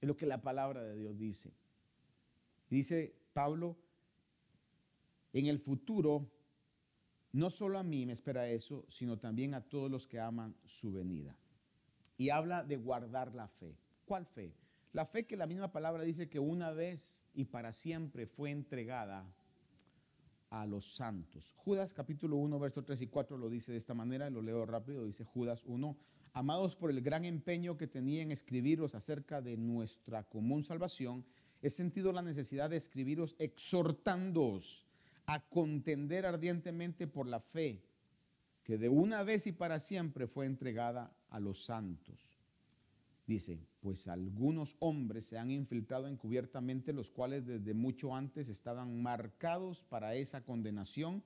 Es 0.00 0.08
lo 0.08 0.16
que 0.16 0.26
la 0.26 0.42
palabra 0.42 0.82
de 0.82 0.96
Dios 0.96 1.16
dice. 1.16 1.52
Dice 2.68 3.14
Pablo, 3.32 3.76
en 5.32 5.46
el 5.46 5.60
futuro 5.60 6.28
no 7.34 7.50
solo 7.50 7.80
a 7.80 7.82
mí 7.82 8.06
me 8.06 8.12
espera 8.12 8.48
eso, 8.48 8.84
sino 8.88 9.18
también 9.18 9.54
a 9.54 9.60
todos 9.60 9.90
los 9.90 10.06
que 10.06 10.20
aman 10.20 10.54
su 10.64 10.92
venida. 10.92 11.36
Y 12.16 12.30
habla 12.30 12.62
de 12.62 12.76
guardar 12.76 13.34
la 13.34 13.48
fe. 13.48 13.76
¿Cuál 14.04 14.24
fe? 14.24 14.54
La 14.92 15.04
fe 15.04 15.26
que 15.26 15.36
la 15.36 15.48
misma 15.48 15.72
palabra 15.72 16.04
dice 16.04 16.28
que 16.28 16.38
una 16.38 16.70
vez 16.70 17.26
y 17.34 17.46
para 17.46 17.72
siempre 17.72 18.26
fue 18.26 18.52
entregada 18.52 19.26
a 20.50 20.64
los 20.64 20.94
santos. 20.94 21.52
Judas 21.56 21.92
capítulo 21.92 22.36
1, 22.36 22.56
verso 22.60 22.84
3 22.84 23.00
y 23.00 23.08
4 23.08 23.36
lo 23.36 23.50
dice 23.50 23.72
de 23.72 23.78
esta 23.78 23.94
manera, 23.94 24.30
lo 24.30 24.40
leo 24.40 24.64
rápido, 24.64 25.04
dice 25.04 25.24
Judas 25.24 25.64
1, 25.66 25.96
amados 26.34 26.76
por 26.76 26.90
el 26.90 27.00
gran 27.00 27.24
empeño 27.24 27.76
que 27.76 27.88
tenía 27.88 28.22
en 28.22 28.30
escribiros 28.30 28.94
acerca 28.94 29.42
de 29.42 29.56
nuestra 29.56 30.22
común 30.22 30.62
salvación, 30.62 31.24
he 31.62 31.70
sentido 31.70 32.12
la 32.12 32.22
necesidad 32.22 32.70
de 32.70 32.76
escribiros 32.76 33.34
exhortándoos 33.40 34.83
a 35.26 35.40
contender 35.40 36.26
ardientemente 36.26 37.06
por 37.06 37.26
la 37.26 37.40
fe 37.40 37.82
que 38.64 38.78
de 38.78 38.88
una 38.88 39.22
vez 39.22 39.46
y 39.46 39.52
para 39.52 39.78
siempre 39.78 40.26
fue 40.26 40.46
entregada 40.46 41.14
a 41.28 41.38
los 41.38 41.64
santos. 41.64 42.18
Dice, 43.26 43.58
pues 43.80 44.08
algunos 44.08 44.76
hombres 44.80 45.26
se 45.26 45.38
han 45.38 45.50
infiltrado 45.50 46.08
encubiertamente, 46.08 46.92
los 46.92 47.10
cuales 47.10 47.46
desde 47.46 47.74
mucho 47.74 48.14
antes 48.14 48.48
estaban 48.48 49.02
marcados 49.02 49.82
para 49.82 50.14
esa 50.14 50.42
condenación, 50.42 51.22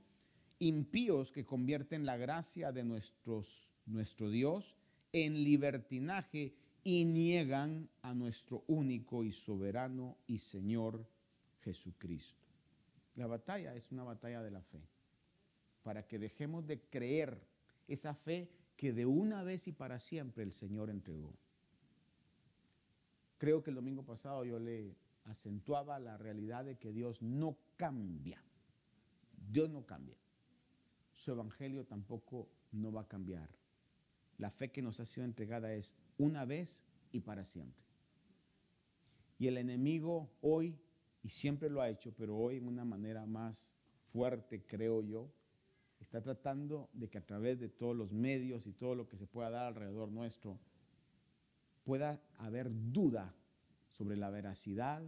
impíos 0.59 1.33
que 1.33 1.45
convierten 1.45 2.07
la 2.07 2.17
gracia 2.17 2.73
de 2.73 2.85
nuestros, 2.85 3.69
nuestro 3.87 4.31
Dios 4.31 4.77
en 5.13 5.45
libertinaje 5.45 6.55
y 6.85 7.05
niegan 7.05 7.89
a 8.03 8.15
nuestro 8.15 8.65
único 8.67 9.25
y 9.25 9.33
soberano 9.33 10.17
y 10.27 10.39
Señor 10.39 11.07
Jesucristo. 11.61 12.48
La 13.19 13.27
batalla 13.27 13.75
es 13.75 13.91
una 13.91 14.05
batalla 14.05 14.45
de 14.45 14.53
la 14.53 14.63
fe, 14.63 14.81
para 15.83 16.07
que 16.07 16.21
dejemos 16.21 16.69
de 16.69 16.81
creer 16.83 17.43
esa 17.89 18.15
fe 18.15 18.49
que 18.77 18.93
de 18.93 19.07
una 19.07 19.43
vez 19.43 19.67
y 19.67 19.73
para 19.73 19.99
siempre 19.99 20.45
el 20.45 20.53
Señor 20.53 20.89
entregó. 20.89 21.35
Creo 23.39 23.65
que 23.65 23.71
el 23.71 23.75
domingo 23.75 24.05
pasado 24.05 24.45
yo 24.45 24.61
le 24.61 24.95
acentuaba 25.25 25.99
la 25.99 26.17
realidad 26.17 26.65
de 26.65 26.77
que 26.79 26.93
Dios 26.93 27.21
no 27.21 27.59
cambia. 27.77 28.41
Dios 29.51 29.69
no 29.69 29.85
cambia. 29.85 30.17
Su 31.13 31.33
evangelio 31.33 31.85
tampoco 31.85 32.49
no 32.71 32.93
va 32.93 33.01
a 33.01 33.09
cambiar. 33.09 33.51
La 34.37 34.53
fe 34.53 34.71
que 34.71 34.81
nos 34.81 35.01
ha 35.01 35.05
sido 35.05 35.25
entregada 35.25 35.75
es 35.75 35.97
una 36.19 36.45
vez 36.45 36.85
y 37.11 37.19
para 37.19 37.45
siempre. 37.45 37.83
Y 39.41 39.49
el 39.49 39.59
enemigo 39.59 40.31
hoy 40.41 40.79
y 41.23 41.31
siempre 41.31 41.69
lo 41.69 41.81
ha 41.81 41.89
hecho, 41.89 42.13
pero 42.17 42.37
hoy 42.37 42.57
en 42.57 42.67
una 42.67 42.85
manera 42.85 43.27
más 43.27 43.75
fuerte, 44.13 44.65
creo 44.65 45.03
yo, 45.03 45.31
está 46.01 46.23
tratando 46.23 46.89
de 46.93 47.09
que 47.09 47.19
a 47.19 47.27
través 47.27 47.59
de 47.59 47.69
todos 47.69 47.97
los 47.97 48.13
medios 48.13 48.67
y 48.67 48.73
todo 48.73 48.95
lo 48.95 49.09
que 49.09 49.17
se 49.17 49.27
pueda 49.27 49.51
dar 49.51 49.67
alrededor 49.67 50.11
nuestro, 50.11 50.59
pueda 51.85 52.21
haber 52.39 52.71
duda 52.71 53.35
sobre 53.91 54.17
la 54.17 54.31
veracidad 54.31 55.03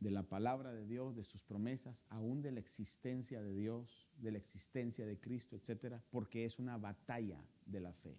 de 0.00 0.10
la 0.10 0.22
palabra 0.22 0.72
de 0.72 0.86
Dios, 0.86 1.16
de 1.16 1.24
sus 1.24 1.42
promesas, 1.42 2.04
aún 2.08 2.40
de 2.40 2.52
la 2.52 2.60
existencia 2.60 3.42
de 3.42 3.52
Dios, 3.52 4.08
de 4.18 4.30
la 4.30 4.38
existencia 4.38 5.04
de 5.04 5.18
Cristo, 5.18 5.56
etcétera, 5.56 6.02
porque 6.10 6.44
es 6.44 6.58
una 6.58 6.78
batalla 6.78 7.44
de 7.66 7.80
la 7.80 7.92
fe 7.92 8.16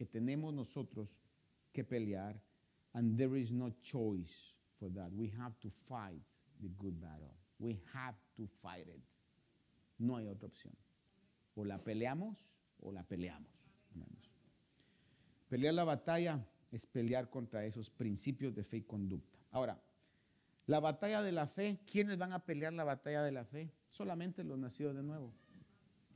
que 0.00 0.06
tenemos 0.06 0.54
nosotros 0.54 1.14
que 1.74 1.84
pelear 1.84 2.40
and 2.94 3.18
there 3.18 3.38
is 3.38 3.52
no 3.52 3.70
choice 3.82 4.54
for 4.78 4.88
that. 4.88 5.12
We 5.12 5.28
have 5.38 5.60
to 5.60 5.68
fight 5.68 6.22
the 6.60 6.68
good 6.78 7.00
battle. 7.00 7.34
We 7.58 7.80
have 7.92 8.16
to 8.36 8.48
fight 8.62 8.88
it. 8.88 9.02
No 9.98 10.16
hay 10.16 10.26
otra 10.28 10.48
opción. 10.48 10.74
O 11.54 11.64
la 11.64 11.78
peleamos 11.78 12.58
o 12.80 12.92
la 12.92 13.02
peleamos. 13.02 13.50
Pelear 15.48 15.74
la 15.74 15.84
batalla 15.84 16.46
es 16.70 16.86
pelear 16.86 17.28
contra 17.28 17.64
esos 17.64 17.90
principios 17.90 18.54
de 18.54 18.62
fe 18.62 18.78
y 18.78 18.82
conducta. 18.82 19.38
Ahora, 19.50 19.82
la 20.66 20.78
batalla 20.78 21.22
de 21.22 21.32
la 21.32 21.48
fe, 21.48 21.80
¿quiénes 21.90 22.16
van 22.16 22.32
a 22.32 22.44
pelear 22.44 22.72
la 22.72 22.84
batalla 22.84 23.24
de 23.24 23.32
la 23.32 23.44
fe? 23.44 23.72
Solamente 23.90 24.44
los 24.44 24.58
nacidos 24.58 24.94
de 24.94 25.02
nuevo. 25.02 25.34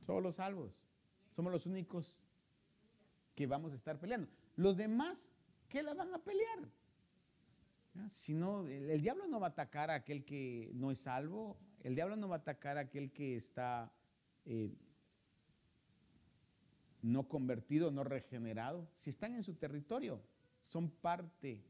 Solo 0.01 0.21
los 0.21 0.35
salvos. 0.35 0.87
Somos 1.31 1.51
los 1.51 1.65
únicos 1.65 2.21
que 3.35 3.45
vamos 3.45 3.73
a 3.73 3.75
estar 3.75 3.99
peleando. 3.99 4.29
Los 4.55 4.77
demás, 4.77 5.29
¿qué 5.67 5.83
la 5.83 5.93
van 5.93 6.13
a 6.13 6.19
pelear? 6.19 6.59
Si 8.09 8.33
no, 8.33 8.67
el, 8.67 8.89
el 8.89 9.01
diablo 9.01 9.27
no 9.27 9.39
va 9.39 9.47
a 9.47 9.49
atacar 9.51 9.89
a 9.89 9.95
aquel 9.95 10.25
que 10.25 10.71
no 10.73 10.91
es 10.91 10.99
salvo, 10.99 11.57
el 11.85 11.95
diablo 11.95 12.15
no 12.15 12.27
va 12.27 12.37
a 12.37 12.39
atacar 12.39 12.77
a 12.77 12.81
aquel 12.81 13.11
que 13.11 13.35
está 13.35 13.93
eh, 14.45 14.71
no 17.03 17.27
convertido, 17.27 17.91
no 17.91 18.03
regenerado. 18.03 18.87
Si 18.95 19.11
están 19.11 19.35
en 19.35 19.43
su 19.43 19.53
territorio, 19.53 20.19
son 20.63 20.89
parte 20.89 21.63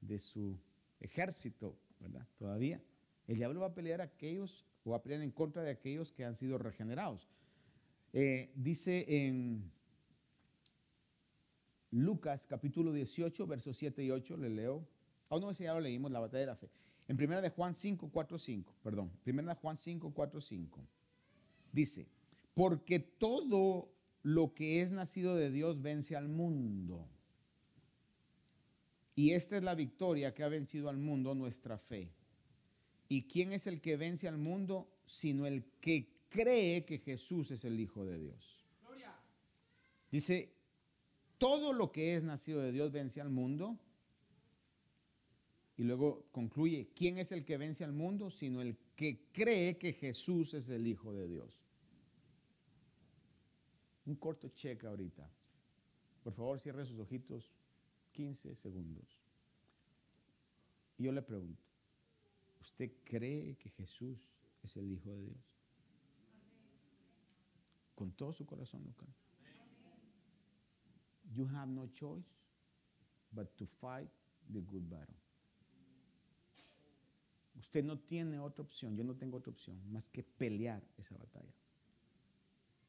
de 0.00 0.18
su 0.18 0.58
ejército, 1.00 1.76
¿verdad? 2.00 2.26
Todavía. 2.38 2.80
El 3.26 3.36
diablo 3.36 3.60
va 3.60 3.66
a 3.66 3.74
pelear 3.74 4.00
a 4.00 4.04
aquellos 4.04 4.64
o 4.84 4.90
va 4.90 4.96
a 4.96 5.02
pelear 5.02 5.22
en 5.22 5.30
contra 5.30 5.62
de 5.62 5.70
aquellos 5.70 6.10
que 6.12 6.24
han 6.24 6.34
sido 6.34 6.56
regenerados. 6.56 7.28
Eh, 8.14 8.50
dice 8.54 9.04
en 9.08 9.70
Lucas 11.90 12.46
capítulo 12.46 12.92
18, 12.92 13.46
versos 13.46 13.76
7 13.76 14.02
y 14.02 14.10
8, 14.10 14.36
le 14.38 14.50
leo. 14.50 14.88
Oh, 15.28 15.40
no, 15.40 15.50
ese 15.50 15.64
ya 15.64 15.74
lo 15.74 15.80
leímos, 15.80 16.10
la 16.10 16.20
batalla 16.20 16.40
de 16.40 16.46
la 16.46 16.56
fe. 16.56 16.70
En 17.08 17.16
primera 17.16 17.40
de 17.40 17.50
Juan 17.50 17.74
5, 17.74 18.10
4, 18.12 18.38
5, 18.38 18.74
perdón. 18.82 19.10
Primera 19.22 19.54
de 19.54 19.60
Juan 19.60 19.76
5, 19.76 20.12
4, 20.14 20.40
5. 20.40 20.80
Dice, 21.72 22.06
porque 22.54 22.98
todo 23.00 23.90
lo 24.22 24.54
que 24.54 24.80
es 24.80 24.92
nacido 24.92 25.36
de 25.36 25.50
Dios 25.50 25.82
vence 25.82 26.16
al 26.16 26.28
mundo. 26.28 27.08
Y 29.16 29.32
esta 29.32 29.56
es 29.56 29.62
la 29.62 29.74
victoria 29.74 30.34
que 30.34 30.42
ha 30.42 30.48
vencido 30.48 30.88
al 30.88 30.96
mundo, 30.96 31.34
nuestra 31.34 31.78
fe. 31.78 32.10
¿Y 33.08 33.28
quién 33.28 33.52
es 33.52 33.66
el 33.66 33.80
que 33.80 33.96
vence 33.96 34.26
al 34.26 34.38
mundo? 34.38 34.88
Sino 35.06 35.46
el 35.46 35.64
que 35.80 36.08
cree 36.28 36.84
que 36.84 36.98
Jesús 36.98 37.50
es 37.50 37.64
el 37.64 37.78
Hijo 37.78 38.04
de 38.04 38.18
Dios. 38.18 38.64
Dice, 40.10 40.52
todo 41.38 41.72
lo 41.72 41.90
que 41.92 42.14
es 42.14 42.22
nacido 42.22 42.60
de 42.60 42.72
Dios 42.72 42.92
vence 42.92 43.20
al 43.20 43.30
mundo. 43.30 43.78
Y 45.76 45.82
luego 45.82 46.26
concluye, 46.30 46.90
¿quién 46.94 47.18
es 47.18 47.32
el 47.32 47.44
que 47.44 47.56
vence 47.56 47.84
al 47.84 47.92
mundo? 47.92 48.30
Sino 48.30 48.60
el 48.60 48.76
que 48.94 49.26
cree 49.32 49.76
que 49.76 49.92
Jesús 49.92 50.54
es 50.54 50.70
el 50.70 50.86
Hijo 50.86 51.12
de 51.12 51.26
Dios. 51.26 51.60
Un 54.06 54.14
corto 54.16 54.48
cheque 54.50 54.86
ahorita. 54.86 55.28
Por 56.22 56.32
favor, 56.32 56.60
cierre 56.60 56.86
sus 56.86 56.98
ojitos 57.00 57.50
15 58.12 58.54
segundos. 58.54 59.20
Y 60.96 61.04
yo 61.04 61.12
le 61.12 61.22
pregunto, 61.22 61.62
¿usted 62.60 62.92
cree 63.02 63.56
que 63.56 63.70
Jesús 63.70 64.30
es 64.62 64.76
el 64.76 64.92
Hijo 64.92 65.10
de 65.10 65.22
Dios? 65.22 65.54
Con 67.96 68.12
todo 68.12 68.32
su 68.32 68.46
corazón 68.46 68.94
cree. 68.96 69.14
You 71.34 71.46
have 71.48 71.68
no 71.68 71.88
choice 71.88 72.28
but 73.32 73.56
to 73.56 73.66
fight 73.80 74.08
the 74.52 74.60
good 74.60 74.88
battle. 74.88 75.23
Usted 77.54 77.84
no 77.84 77.98
tiene 77.98 78.38
otra 78.38 78.64
opción, 78.64 78.96
yo 78.96 79.04
no 79.04 79.14
tengo 79.14 79.38
otra 79.38 79.52
opción 79.52 79.78
más 79.92 80.08
que 80.08 80.22
pelear 80.22 80.82
esa 80.98 81.16
batalla. 81.16 81.52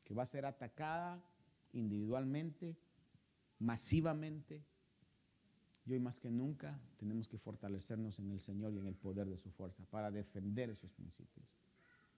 Que 0.03 0.13
va 0.13 0.23
a 0.23 0.27
ser 0.27 0.45
atacada 0.45 1.23
individualmente, 1.73 2.75
masivamente, 3.59 4.63
y 5.85 5.93
hoy 5.93 5.99
más 5.99 6.19
que 6.19 6.31
nunca 6.31 6.79
tenemos 6.97 7.27
que 7.27 7.37
fortalecernos 7.37 8.17
en 8.19 8.31
el 8.31 8.39
Señor 8.39 8.73
y 8.73 8.79
en 8.79 8.87
el 8.87 8.95
poder 8.95 9.27
de 9.27 9.37
su 9.37 9.51
fuerza 9.51 9.85
para 9.85 10.09
defender 10.09 10.71
esos 10.71 10.91
principios. 10.91 11.45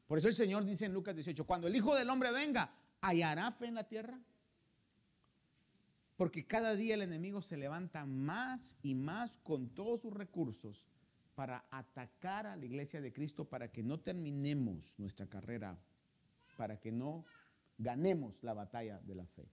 Por 0.08 0.18
eso 0.18 0.30
el 0.30 0.34
Señor 0.34 0.64
dice 0.64 0.86
en 0.86 0.94
Lucas 0.94 1.16
18, 1.16 1.46
cuando 1.46 1.68
el 1.68 1.76
Hijo 1.76 1.94
del 1.96 2.10
Hombre 2.10 2.32
venga, 2.32 2.72
¿hallará 3.02 3.52
fe 3.52 3.66
en 3.68 3.76
la 3.76 3.88
tierra? 3.88 4.18
Porque 6.16 6.48
cada 6.48 6.76
día 6.76 6.96
el 6.96 7.02
enemigo 7.02 7.42
se 7.42 7.58
levanta 7.58 8.06
más 8.06 8.80
y 8.82 8.96
más 8.96 9.38
con 9.38 9.70
todos 9.70 10.02
sus 10.02 10.14
recursos 10.14 10.86
para 11.38 11.68
atacar 11.70 12.48
a 12.48 12.56
la 12.56 12.66
iglesia 12.66 13.00
de 13.00 13.14
Cristo, 13.14 13.46
para 13.46 13.72
que 13.72 13.84
no 13.84 14.00
terminemos 14.00 14.98
nuestra 14.98 15.28
carrera, 15.28 15.78
para 16.56 16.80
que 16.80 16.92
no 16.92 17.26
ganemos 17.78 18.42
la 18.42 18.56
batalla 18.56 19.00
de 19.02 19.14
la 19.14 19.28
fe, 19.28 19.48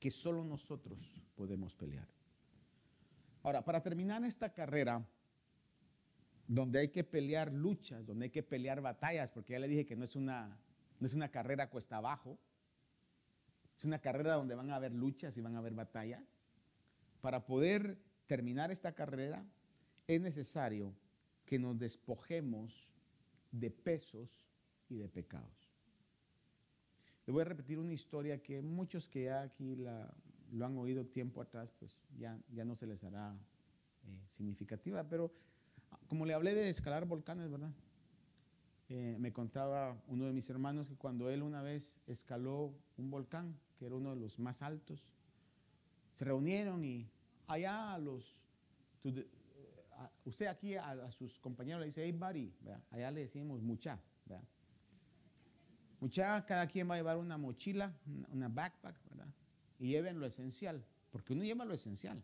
que 0.00 0.10
solo 0.10 0.44
nosotros 0.44 0.98
podemos 1.36 1.76
pelear. 1.76 2.08
Ahora, 3.44 3.64
para 3.64 3.80
terminar 3.80 4.24
esta 4.24 4.52
carrera, 4.52 5.06
donde 6.48 6.80
hay 6.80 6.88
que 6.88 7.04
pelear 7.04 7.52
luchas, 7.52 8.04
donde 8.04 8.24
hay 8.24 8.30
que 8.30 8.42
pelear 8.42 8.80
batallas, 8.80 9.30
porque 9.30 9.52
ya 9.52 9.60
le 9.60 9.68
dije 9.68 9.86
que 9.86 9.94
no 9.94 10.02
es 10.02 10.16
una, 10.16 10.58
no 10.98 11.06
es 11.06 11.14
una 11.14 11.30
carrera 11.30 11.70
cuesta 11.70 11.98
abajo, 11.98 12.36
es 13.76 13.84
una 13.84 14.00
carrera 14.00 14.34
donde 14.34 14.56
van 14.56 14.72
a 14.72 14.74
haber 14.74 14.92
luchas 14.92 15.36
y 15.36 15.40
van 15.40 15.54
a 15.54 15.60
haber 15.60 15.74
batallas. 15.74 16.24
Para 17.20 17.46
poder 17.46 17.96
terminar 18.26 18.72
esta 18.72 18.92
carrera 18.92 19.46
es 20.14 20.20
necesario 20.20 20.92
que 21.44 21.58
nos 21.58 21.78
despojemos 21.78 22.88
de 23.52 23.70
pesos 23.70 24.28
y 24.88 24.96
de 24.96 25.08
pecados. 25.08 25.70
Le 27.26 27.32
voy 27.32 27.42
a 27.42 27.44
repetir 27.44 27.78
una 27.78 27.92
historia 27.92 28.42
que 28.42 28.60
muchos 28.60 29.08
que 29.08 29.24
ya 29.24 29.42
aquí 29.42 29.76
la, 29.76 30.12
lo 30.50 30.66
han 30.66 30.76
oído 30.78 31.06
tiempo 31.06 31.40
atrás, 31.40 31.72
pues 31.78 32.02
ya, 32.18 32.36
ya 32.52 32.64
no 32.64 32.74
se 32.74 32.88
les 32.88 33.04
hará 33.04 33.36
eh, 34.04 34.26
significativa, 34.30 35.08
pero 35.08 35.32
como 36.08 36.26
le 36.26 36.34
hablé 36.34 36.54
de 36.54 36.68
escalar 36.68 37.06
volcanes, 37.06 37.48
¿verdad? 37.48 37.70
Eh, 38.88 39.16
me 39.20 39.32
contaba 39.32 39.96
uno 40.08 40.24
de 40.24 40.32
mis 40.32 40.50
hermanos 40.50 40.88
que 40.88 40.96
cuando 40.96 41.30
él 41.30 41.42
una 41.44 41.62
vez 41.62 41.96
escaló 42.08 42.74
un 42.96 43.10
volcán, 43.12 43.56
que 43.78 43.86
era 43.86 43.94
uno 43.94 44.10
de 44.10 44.20
los 44.20 44.40
más 44.40 44.62
altos, 44.62 45.14
se 46.14 46.24
reunieron 46.24 46.84
y 46.84 47.08
allá 47.46 47.96
usted 50.24 50.46
aquí 50.46 50.76
a, 50.76 51.10
sus 51.12 51.38
compañeros 51.38 51.80
le 51.80 51.86
dice, 51.86 52.04
hey 52.04 52.12
buddy, 52.12 52.54
allá 52.90 53.10
le 53.10 53.20
decimos 53.20 53.60
mucha, 53.62 53.98
mucha, 56.00 56.44
cada 56.46 56.66
quien 56.66 56.88
va 56.88 56.94
a 56.94 56.98
llevar 56.98 57.16
una 57.16 57.36
mochila, 57.36 57.92
una 58.30 58.48
backpack, 58.48 58.96
¿verdad? 59.10 59.28
y 59.80 59.88
lleven 59.88 60.20
lo 60.20 60.26
esencial, 60.26 60.84
porque 61.10 61.32
uno 61.32 61.42
lleva 61.42 61.64
lo 61.64 61.74
esencial. 61.74 62.22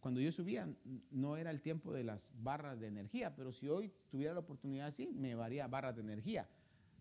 Cuando 0.00 0.20
yo 0.20 0.30
subía 0.30 0.68
no 1.10 1.36
era 1.36 1.50
el 1.50 1.60
tiempo 1.60 1.92
de 1.92 2.04
las 2.04 2.30
barras 2.42 2.78
de 2.78 2.88
energía, 2.88 3.34
pero 3.34 3.52
si 3.52 3.68
hoy 3.68 3.92
tuviera 4.10 4.34
la 4.34 4.40
oportunidad 4.40 4.88
así, 4.88 5.08
me 5.14 5.28
llevaría 5.28 5.66
barras 5.66 5.94
de 5.96 6.02
energía. 6.02 6.48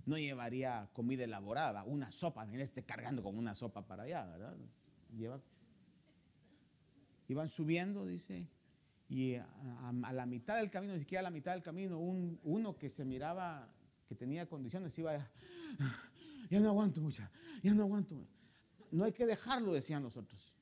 No 0.06 0.18
llevaría 0.18 0.90
comida 0.94 1.24
elaborada, 1.24 1.84
una 1.84 2.12
sopa, 2.12 2.46
me 2.46 2.62
esté 2.62 2.84
cargando 2.84 3.22
con 3.22 3.38
una 3.38 3.54
sopa 3.54 3.86
para 3.86 4.04
allá, 4.04 4.26
¿verdad? 4.26 4.56
Lleva, 5.16 5.42
iban 7.28 7.50
subiendo, 7.50 8.06
dice, 8.06 8.48
y 9.10 9.36
a, 9.36 10.12
la 10.14 10.26
mitad 10.26 10.58
del 10.58 10.70
camino, 10.70 10.94
ni 10.94 11.00
siquiera 11.00 11.22
a 11.22 11.24
la 11.24 11.30
mitad 11.30 11.54
del 11.54 11.64
camino, 11.64 12.00
un, 12.00 12.40
uno 12.44 12.76
que 12.78 12.90
se 12.90 13.06
miraba, 13.06 13.70
que 14.08 14.16
tenía 14.16 14.46
condiciones, 14.48 14.98
iba, 14.98 15.30
ya 16.50 16.60
no 16.60 16.70
aguanto 16.70 17.02
mucha, 17.02 17.32
ya 17.64 17.74
no 17.74 17.84
aguanto 17.84 18.28
no 18.92 19.04
hay 19.04 19.12
que 19.12 19.26
dejarlo, 19.26 19.74
decían 19.74 20.04
nosotros. 20.04 20.54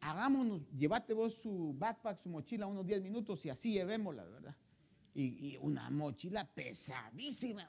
Hagámonos, 0.00 0.62
llévate 0.76 1.12
vos 1.12 1.34
su 1.34 1.74
backpack, 1.76 2.18
su 2.18 2.30
mochila 2.30 2.66
unos 2.66 2.86
10 2.86 3.02
minutos 3.02 3.44
y 3.44 3.50
así 3.50 3.72
llevémosla, 3.72 4.24
¿verdad? 4.24 4.56
Y, 5.12 5.56
una 5.58 5.90
mochila 5.90 6.46
pesadísima, 6.46 7.68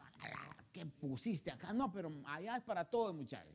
que 0.72 0.86
pusiste 0.86 1.52
acá, 1.52 1.74
no, 1.74 1.92
pero 1.92 2.12
allá 2.26 2.58
es 2.58 2.64
para 2.64 2.86
todos, 2.86 3.14
muchachos. 3.14 3.54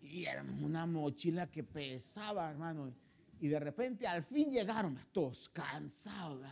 Y 0.00 0.24
era 0.24 0.42
una 0.42 0.86
mochila 0.86 1.48
que 1.48 1.62
pesaba, 1.62 2.50
hermano. 2.50 2.92
Y 3.40 3.48
de 3.48 3.60
repente 3.60 4.06
al 4.06 4.24
fin 4.24 4.50
llegaron, 4.50 4.98
todos 5.12 5.48
cansados. 5.50 6.44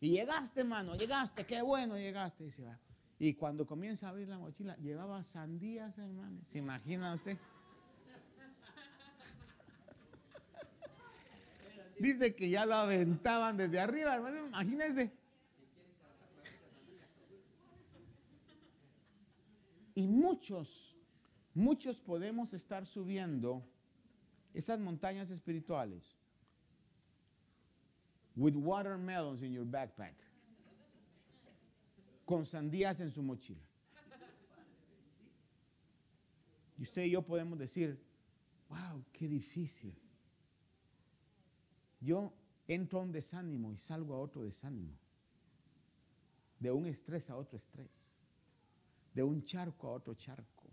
Y 0.00 0.10
llegaste, 0.10 0.60
hermano, 0.60 0.96
llegaste, 0.96 1.46
qué 1.46 1.62
bueno 1.62 1.96
llegaste. 1.96 2.50
Y 3.18 3.34
cuando 3.34 3.66
comienza 3.66 4.06
a 4.06 4.10
abrir 4.10 4.28
la 4.28 4.38
mochila, 4.38 4.76
llevaba 4.76 5.22
sandías, 5.22 5.96
hermano. 5.98 6.40
¿Se 6.44 6.58
imagina 6.58 7.14
usted? 7.14 7.38
Dice 11.98 12.34
que 12.34 12.50
ya 12.50 12.66
lo 12.66 12.74
aventaban 12.74 13.56
desde 13.56 13.78
arriba, 13.78 14.14
hermano. 14.14 14.48
Imagínese. 14.48 15.12
Y 19.94 20.08
muchos, 20.08 20.96
muchos 21.54 22.00
podemos 22.00 22.52
estar 22.52 22.84
subiendo 22.84 23.64
esas 24.52 24.80
montañas 24.80 25.30
espirituales 25.30 26.18
with 28.36 28.54
watermelons 28.56 29.42
in 29.42 29.52
your 29.52 29.64
backpack 29.64 30.14
con 32.24 32.46
sandías 32.46 33.00
en 33.00 33.10
su 33.10 33.22
mochila. 33.22 33.62
Y 36.76 36.82
usted 36.82 37.04
y 37.04 37.10
yo 37.10 37.22
podemos 37.22 37.58
decir, 37.58 37.98
wow, 38.68 39.04
qué 39.12 39.28
difícil. 39.28 39.94
Yo 42.00 42.32
entro 42.66 42.98
a 42.98 43.02
un 43.02 43.12
desánimo 43.12 43.72
y 43.72 43.78
salgo 43.78 44.14
a 44.14 44.18
otro 44.18 44.42
desánimo. 44.42 44.92
De 46.58 46.70
un 46.70 46.86
estrés 46.86 47.30
a 47.30 47.36
otro 47.36 47.56
estrés. 47.56 47.90
De 49.14 49.22
un 49.22 49.44
charco 49.44 49.88
a 49.88 49.92
otro 49.92 50.14
charco. 50.14 50.64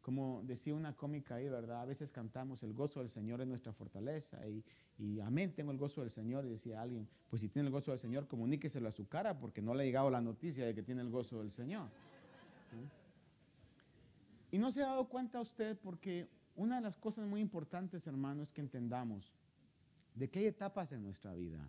como 0.00 0.42
decía 0.44 0.74
una 0.74 0.94
cómica 0.94 1.36
ahí, 1.36 1.48
¿verdad? 1.48 1.80
A 1.80 1.86
veces 1.86 2.12
cantamos, 2.12 2.62
el 2.62 2.74
gozo 2.74 3.00
del 3.00 3.08
Señor 3.08 3.40
es 3.40 3.46
nuestra 3.46 3.72
fortaleza 3.72 4.46
y, 4.46 4.62
y 4.98 5.18
amén, 5.20 5.52
tengo 5.54 5.72
el 5.72 5.78
gozo 5.78 6.02
del 6.02 6.10
Señor. 6.10 6.44
Y 6.46 6.50
decía 6.50 6.80
alguien, 6.80 7.08
pues 7.28 7.42
si 7.42 7.48
tiene 7.48 7.66
el 7.66 7.72
gozo 7.72 7.90
del 7.90 8.00
Señor, 8.00 8.28
comuníqueselo 8.28 8.88
a 8.88 8.92
su 8.92 9.08
cara 9.08 9.38
porque 9.38 9.60
no 9.60 9.74
le 9.74 9.82
ha 9.82 9.86
llegado 9.86 10.10
la 10.10 10.20
noticia 10.20 10.64
de 10.64 10.74
que 10.74 10.82
tiene 10.82 11.02
el 11.02 11.10
gozo 11.10 11.38
del 11.38 11.50
Señor. 11.50 11.88
Y 14.50 14.58
no 14.58 14.70
se 14.70 14.82
ha 14.82 14.86
dado 14.86 15.08
cuenta 15.08 15.40
usted 15.40 15.76
porque 15.78 16.28
una 16.54 16.76
de 16.76 16.82
las 16.82 16.96
cosas 16.96 17.26
muy 17.26 17.40
importantes, 17.40 18.06
hermano, 18.06 18.42
es 18.42 18.52
que 18.52 18.60
entendamos 18.60 19.32
de 20.14 20.30
que 20.30 20.38
hay 20.38 20.46
etapas 20.46 20.92
en 20.92 21.02
nuestra 21.02 21.34
vida. 21.34 21.68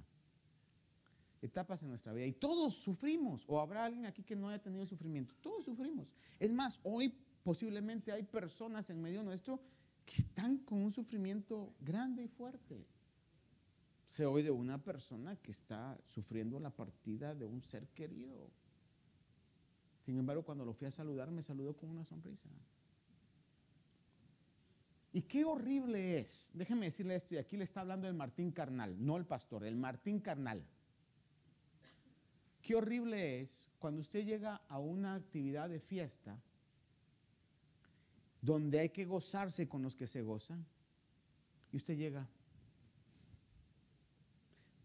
Etapas 1.42 1.82
en 1.82 1.90
nuestra 1.90 2.14
vida. 2.14 2.28
Y 2.28 2.34
todos 2.34 2.76
sufrimos. 2.76 3.44
O 3.48 3.60
habrá 3.60 3.86
alguien 3.86 4.06
aquí 4.06 4.24
que 4.24 4.36
no 4.36 4.50
haya 4.50 4.62
tenido 4.62 4.86
sufrimiento. 4.86 5.34
Todos 5.42 5.66
sufrimos. 5.66 6.08
Es 6.40 6.52
más, 6.52 6.80
hoy 6.84 7.14
posiblemente 7.44 8.12
hay 8.12 8.24
personas 8.24 8.90
en 8.92 9.02
medio 9.02 9.24
nuestro 9.24 9.60
que 10.06 10.14
están 10.16 10.58
con 10.60 10.84
un 10.84 10.92
sufrimiento 10.92 11.74
grande 11.82 12.24
y 12.24 12.28
fuerte. 12.28 12.86
Se 14.16 14.26
oye 14.26 14.46
de 14.46 14.52
una 14.52 14.82
persona 14.82 15.36
que 15.36 15.52
está 15.52 16.00
sufriendo 16.06 16.58
la 16.58 16.70
partida 16.70 17.36
de 17.36 17.46
un 17.46 17.62
ser 17.62 17.86
querido. 17.90 18.50
Sin 20.06 20.18
embargo, 20.18 20.42
cuando 20.44 20.64
lo 20.64 20.74
fui 20.74 20.88
a 20.88 20.92
saludar, 20.92 21.30
me 21.32 21.44
saludó 21.44 21.76
con 21.76 21.90
una 21.90 22.06
sonrisa. 22.06 22.48
Y 25.12 25.24
qué 25.24 25.44
horrible 25.44 26.20
es, 26.20 26.50
déjeme 26.54 26.86
decirle 26.86 27.18
esto, 27.18 27.36
y 27.36 27.40
aquí 27.40 27.58
le 27.58 27.66
está 27.66 27.82
hablando 27.82 28.08
el 28.08 28.14
Martín 28.14 28.52
Carnal, 28.52 28.96
no 29.06 29.18
el 29.18 29.26
pastor, 29.26 29.66
el 29.66 29.76
Martín 29.76 30.22
Carnal. 30.22 30.64
Qué 32.62 32.74
horrible 32.74 33.42
es 33.42 33.68
cuando 33.80 34.00
usted 34.00 34.24
llega 34.24 34.62
a 34.70 34.80
una 34.80 35.16
actividad 35.16 35.68
de 35.68 35.82
fiesta 35.82 36.42
donde 38.42 38.80
hay 38.80 38.90
que 38.92 39.04
gozarse 39.04 39.68
con 39.68 39.84
los 39.84 39.94
que 39.94 40.08
se 40.08 40.22
gozan. 40.22 40.66
Y 41.74 41.76
usted 41.76 41.98
llega. 41.98 42.30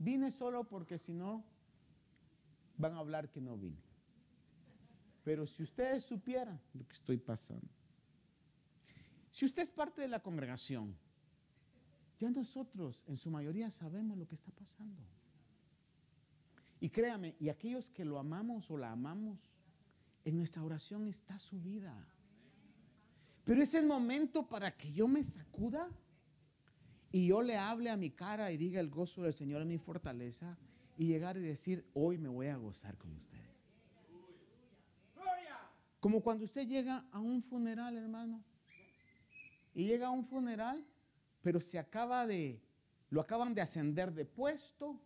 Vine 0.00 0.30
solo 0.30 0.64
porque 0.64 0.98
si 0.98 1.12
no, 1.12 1.44
van 2.78 2.94
a 2.94 3.00
hablar 3.00 3.28
que 3.28 3.38
no 3.38 3.58
vine. 3.58 3.82
Pero 5.22 5.46
si 5.46 5.62
ustedes 5.62 6.04
supieran 6.04 6.58
lo 6.72 6.88
que 6.88 6.94
estoy 6.94 7.18
pasando, 7.18 7.68
si 9.30 9.44
usted 9.44 9.62
es 9.62 9.68
parte 9.68 10.00
de 10.00 10.08
la 10.08 10.20
congregación, 10.20 10.96
ya 12.18 12.30
nosotros 12.30 13.04
en 13.08 13.18
su 13.18 13.30
mayoría 13.30 13.70
sabemos 13.70 14.16
lo 14.16 14.26
que 14.26 14.36
está 14.36 14.50
pasando. 14.52 15.02
Y 16.80 16.88
créame, 16.88 17.36
y 17.38 17.50
aquellos 17.50 17.90
que 17.90 18.06
lo 18.06 18.18
amamos 18.18 18.70
o 18.70 18.78
la 18.78 18.92
amamos, 18.92 19.38
en 20.24 20.38
nuestra 20.38 20.62
oración 20.62 21.06
está 21.08 21.38
su 21.38 21.60
vida. 21.60 21.94
Pero 23.44 23.62
es 23.62 23.74
el 23.74 23.86
momento 23.86 24.48
para 24.48 24.74
que 24.74 24.90
yo 24.94 25.06
me 25.06 25.22
sacuda 25.24 25.90
y 27.12 27.26
yo 27.26 27.42
le 27.42 27.56
hable 27.56 27.90
a 27.90 27.96
mi 27.96 28.10
cara 28.10 28.52
y 28.52 28.56
diga 28.56 28.80
el 28.80 28.88
gozo 28.88 29.22
del 29.22 29.34
Señor 29.34 29.62
es 29.62 29.66
mi 29.66 29.78
fortaleza 29.78 30.56
y 30.96 31.06
llegar 31.06 31.36
y 31.36 31.40
decir, 31.40 31.84
hoy 31.94 32.18
me 32.18 32.28
voy 32.28 32.46
a 32.46 32.56
gozar 32.56 32.96
con 32.96 33.12
ustedes. 33.14 33.40
Como 35.98 36.22
cuando 36.22 36.44
usted 36.44 36.66
llega 36.66 37.04
a 37.10 37.18
un 37.18 37.42
funeral, 37.42 37.96
hermano, 37.96 38.42
y 39.74 39.86
llega 39.86 40.06
a 40.06 40.10
un 40.10 40.24
funeral, 40.24 40.84
pero 41.42 41.60
se 41.60 41.78
acaba 41.78 42.26
de, 42.26 42.60
lo 43.10 43.20
acaban 43.20 43.54
de 43.54 43.60
ascender 43.60 44.12
de 44.12 44.24
puesto, 44.24 44.98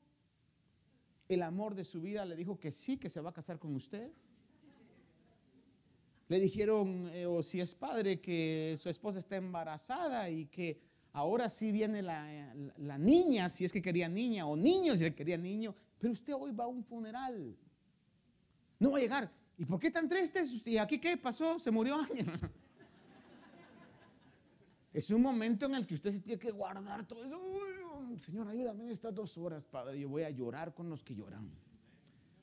el 1.28 1.42
amor 1.42 1.74
de 1.74 1.84
su 1.84 2.00
vida 2.00 2.24
le 2.24 2.36
dijo 2.36 2.60
que 2.60 2.70
sí, 2.70 2.96
que 2.96 3.10
se 3.10 3.20
va 3.20 3.30
a 3.30 3.32
casar 3.32 3.58
con 3.58 3.74
usted. 3.74 4.12
Le 6.28 6.38
dijeron, 6.38 7.08
eh, 7.12 7.26
o 7.26 7.42
si 7.42 7.60
es 7.60 7.74
padre, 7.74 8.20
que 8.20 8.78
su 8.80 8.88
esposa 8.88 9.18
está 9.18 9.36
embarazada 9.36 10.30
y 10.30 10.46
que 10.46 10.80
ahora 11.14 11.48
sí 11.48 11.72
viene 11.72 12.02
la, 12.02 12.52
la, 12.76 12.98
niña, 12.98 13.48
si 13.48 13.64
es 13.64 13.72
que 13.72 13.80
quería 13.80 14.08
niña, 14.08 14.46
o 14.46 14.56
niño, 14.56 14.94
si 14.96 15.10
quería 15.12 15.38
niño, 15.38 15.74
pero 15.98 16.12
usted 16.12 16.34
hoy 16.34 16.52
va 16.52 16.64
a 16.64 16.66
un 16.66 16.84
funeral. 16.84 17.56
No 18.78 18.90
va 18.90 18.98
a 18.98 19.00
llegar. 19.00 19.30
¿Y 19.56 19.64
por 19.64 19.78
qué 19.78 19.90
tan 19.90 20.08
triste? 20.08 20.42
¿Y 20.66 20.76
aquí 20.76 20.98
qué 20.98 21.16
pasó? 21.16 21.58
¿Se 21.58 21.70
murió 21.70 21.96
alguien? 21.96 22.30
Es 24.92 25.10
un 25.10 25.22
momento 25.22 25.66
en 25.66 25.74
el 25.74 25.84
que 25.88 25.94
usted 25.94 26.12
se 26.12 26.20
tiene 26.20 26.38
que 26.38 26.52
guardar 26.52 27.04
todo 27.04 27.24
eso. 27.24 27.36
Señor, 28.16 28.46
ayúdame 28.46 28.84
en 28.84 28.90
estas 28.90 29.12
dos 29.12 29.36
horas, 29.36 29.64
Padre. 29.64 29.98
Yo 29.98 30.08
voy 30.08 30.22
a 30.22 30.30
llorar 30.30 30.72
con 30.72 30.88
los 30.88 31.02
que 31.02 31.16
lloran. 31.16 31.50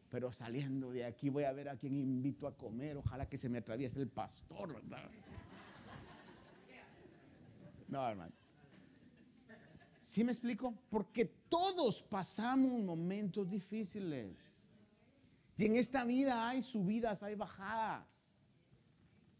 Pero 0.10 0.34
saliendo 0.34 0.92
de 0.92 1.06
aquí 1.06 1.30
voy 1.30 1.46
a 1.46 1.54
ver 1.54 1.70
a 1.70 1.78
quién 1.78 1.98
invito 1.98 2.48
a 2.48 2.58
comer. 2.58 2.98
Ojalá 2.98 3.30
que 3.30 3.38
se 3.38 3.48
me 3.48 3.60
atraviese 3.60 4.02
el 4.02 4.10
pastor, 4.10 4.74
¿verdad? 4.74 5.10
No, 7.88 8.06
hermano. 8.06 8.41
¿Sí 10.12 10.26
me 10.26 10.34
explico? 10.34 10.78
Porque 10.90 11.24
todos 11.24 12.02
pasamos 12.02 12.84
momentos 12.84 13.50
difíciles. 13.50 14.36
Y 15.56 15.68
en 15.68 15.78
esta 15.78 16.04
vida 16.04 16.50
hay 16.50 16.62
subidas, 16.62 17.24
hay 17.24 17.36
bajadas. 17.36 18.28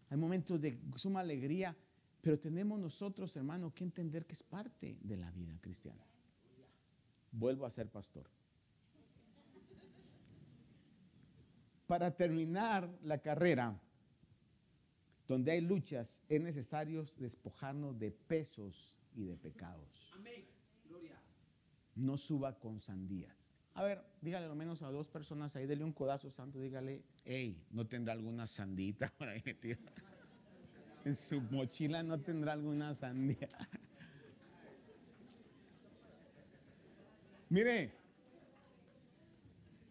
Hay 0.10 0.16
momentos 0.16 0.62
de 0.62 0.80
suma 0.96 1.20
alegría, 1.20 1.76
pero 2.22 2.40
tenemos 2.40 2.80
nosotros, 2.80 3.36
hermano, 3.36 3.74
que 3.74 3.84
entender 3.84 4.26
que 4.26 4.32
es 4.32 4.44
parte 4.44 4.98
de 5.02 5.18
la 5.18 5.30
vida 5.32 5.58
cristiana. 5.60 6.06
Vuelvo 7.34 7.66
a 7.66 7.70
ser 7.70 7.90
pastor. 7.90 8.30
Para 11.86 12.16
terminar 12.16 12.90
la 13.04 13.18
carrera, 13.18 13.78
donde 15.28 15.52
hay 15.52 15.60
luchas, 15.60 16.22
es 16.30 16.42
necesario 16.42 17.06
despojarnos 17.18 18.00
de 18.00 18.12
pesos 18.12 18.98
y 19.14 19.26
de 19.26 19.36
pecados. 19.36 20.01
No 21.96 22.18
suba 22.18 22.58
con 22.58 22.80
sandías. 22.80 23.36
A 23.74 23.84
ver, 23.84 24.04
dígale 24.22 24.48
lo 24.48 24.56
menos 24.56 24.82
a 24.82 24.92
dos 24.92 25.08
personas 25.08 25.56
ahí, 25.56 25.66
dele 25.66 25.84
un 25.84 25.94
codazo 25.94 26.30
santo, 26.30 26.60
dígale, 26.60 27.04
hey, 27.24 27.64
¿no 27.72 27.88
tendrá 27.88 28.14
alguna 28.14 28.46
sandita 28.46 29.12
por 29.18 29.30
ahí? 29.30 29.44
En 31.04 31.16
su 31.16 31.42
mochila 31.42 32.04
no 32.04 32.20
tendrá 32.20 32.54
alguna 32.54 32.94
sandía. 32.94 33.50
Mire, 37.50 37.92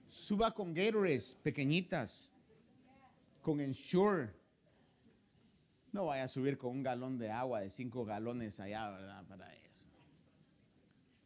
suba 0.08 0.54
con 0.54 0.72
Gatorades 0.72 1.34
pequeñitas, 1.42 2.32
con 3.42 3.60
Ensure. 3.60 4.30
No 5.92 6.06
vaya 6.06 6.24
a 6.24 6.28
subir 6.28 6.56
con 6.56 6.70
un 6.70 6.82
galón 6.84 7.18
de 7.18 7.30
agua 7.30 7.60
de 7.60 7.70
cinco 7.70 8.04
galones 8.04 8.60
allá, 8.60 8.90
¿verdad? 8.90 9.24
Para 9.26 9.52
eso. 9.56 9.69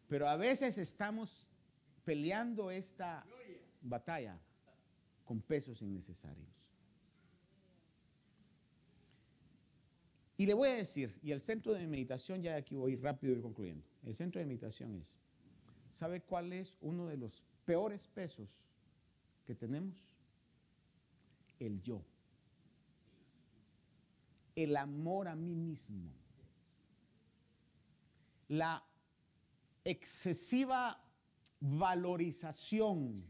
Pero 0.09 0.29
a 0.29 0.37
veces 0.37 0.79
estamos 0.79 1.47
peleando 2.05 2.71
esta 2.71 3.25
batalla 3.83 4.39
con 5.25 5.41
pesos 5.41 5.81
innecesarios. 5.83 6.65
Y 10.37 10.47
le 10.47 10.55
voy 10.55 10.69
a 10.69 10.75
decir, 10.75 11.17
y 11.23 11.31
el 11.31 11.41
centro 11.41 11.75
de 11.75 11.87
meditación, 11.87 12.43
ya 12.43 12.57
aquí 12.57 12.75
voy 12.75 12.97
rápido 12.97 13.37
y 13.37 13.41
concluyendo. 13.41 13.85
El 14.05 14.15
centro 14.15 14.41
de 14.41 14.47
meditación 14.47 14.95
es, 14.97 15.17
¿sabe 15.93 16.21
cuál 16.21 16.53
es 16.53 16.77
uno 16.81 17.07
de 17.07 17.17
los 17.17 17.43
peores 17.65 18.09
pesos 18.09 18.49
que 19.47 19.55
tenemos? 19.55 19.97
El 21.61 21.81
yo. 21.83 22.03
El 24.57 24.77
amor 24.77 25.29
a 25.29 25.37
mí 25.37 25.55
mismo. 25.55 26.11
La 28.49 28.85
excesiva 29.85 31.01
valorización 31.61 33.25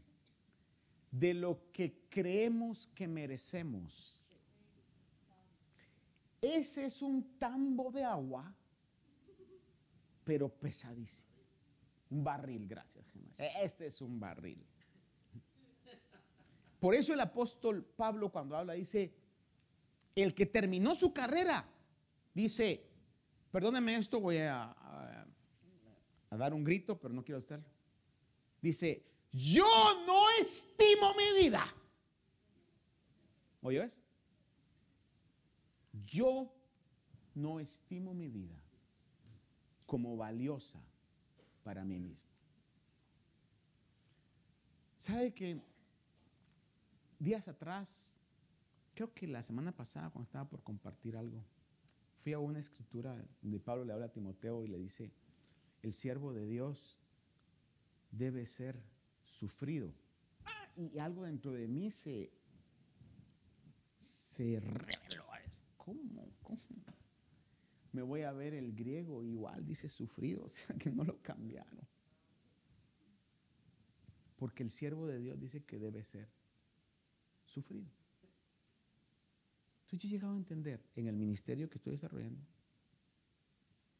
de 1.11 1.33
lo 1.33 1.71
que 1.71 2.07
creemos 2.09 2.87
que 2.95 3.07
merecemos 3.07 4.19
ese 6.53 6.85
es 6.85 7.01
un 7.01 7.37
tambo 7.39 7.91
de 7.91 8.03
agua, 8.03 8.53
pero 10.23 10.49
pesadísimo. 10.49 11.33
Un 12.11 12.23
barril, 12.23 12.67
gracias. 12.67 13.05
Ese 13.37 13.87
es 13.87 14.01
un 14.01 14.19
barril. 14.19 14.63
Por 16.79 16.93
eso 16.93 17.13
el 17.13 17.19
apóstol 17.19 17.83
Pablo 17.83 18.31
cuando 18.31 18.55
habla 18.55 18.73
dice, 18.73 19.11
el 20.13 20.35
que 20.35 20.45
terminó 20.45 20.93
su 20.93 21.11
carrera, 21.11 21.65
dice, 22.33 22.85
perdóneme 23.51 23.95
esto, 23.95 24.19
voy 24.19 24.37
a, 24.37 24.65
a, 24.65 25.25
dar 26.37 26.53
un 26.53 26.63
grito, 26.63 26.99
pero 26.99 27.13
no 27.13 27.23
quiero 27.23 27.39
hacerlo. 27.39 27.65
Dice, 28.61 29.03
yo 29.31 29.65
no 30.05 30.29
estimo 30.39 31.13
mi 31.13 31.41
vida. 31.41 31.65
¿Oye 33.61 33.83
eso? 33.83 33.99
Yo 36.05 36.51
no 37.33 37.59
estimo 37.59 38.13
mi 38.13 38.29
vida 38.29 38.55
como 39.85 40.17
valiosa 40.17 40.79
para 41.63 41.83
mí 41.83 41.99
mismo. 41.99 42.29
¿Sabe 44.97 45.33
que 45.33 45.61
días 47.19 47.47
atrás, 47.47 48.17
creo 48.93 49.13
que 49.13 49.27
la 49.27 49.43
semana 49.43 49.71
pasada 49.71 50.09
cuando 50.09 50.25
estaba 50.25 50.49
por 50.49 50.63
compartir 50.63 51.17
algo, 51.17 51.43
fui 52.19 52.33
a 52.33 52.39
una 52.39 52.59
escritura 52.59 53.15
donde 53.41 53.59
Pablo 53.59 53.85
le 53.85 53.93
habla 53.93 54.07
a 54.07 54.11
Timoteo 54.11 54.63
y 54.63 54.67
le 54.67 54.79
dice, 54.79 55.11
el 55.85 55.93
siervo 55.93 56.33
de 56.33 56.47
Dios 56.47 56.97
debe 58.09 58.47
ser 58.47 58.81
sufrido. 59.23 59.93
Ah, 60.43 60.67
y 60.75 60.97
algo 60.97 61.25
dentro 61.25 61.51
de 61.51 61.67
mí 61.67 61.91
se, 61.91 62.31
se 63.99 64.59
reveló. 64.59 65.25
¿Cómo? 65.77 66.27
¿Cómo? 66.41 66.59
Me 67.91 68.01
voy 68.01 68.23
a 68.23 68.33
ver 68.33 68.55
el 68.55 68.73
griego 68.73 69.23
igual, 69.23 69.63
dice 69.63 69.87
sufrido, 69.87 70.43
o 70.45 70.49
sea 70.49 70.75
que 70.75 70.89
no 70.89 71.03
lo 71.03 71.21
cambiaron. 71.21 71.87
Porque 74.37 74.63
el 74.63 74.71
siervo 74.71 75.05
de 75.05 75.19
Dios 75.19 75.39
dice 75.39 75.63
que 75.63 75.77
debe 75.77 76.03
ser 76.03 76.27
sufrido. 77.45 77.91
Entonces 79.83 80.01
yo 80.01 80.07
he 80.07 80.11
llegado 80.11 80.33
a 80.33 80.37
entender 80.37 80.83
en 80.95 81.07
el 81.07 81.15
ministerio 81.15 81.69
que 81.69 81.77
estoy 81.77 81.91
desarrollando 81.91 82.41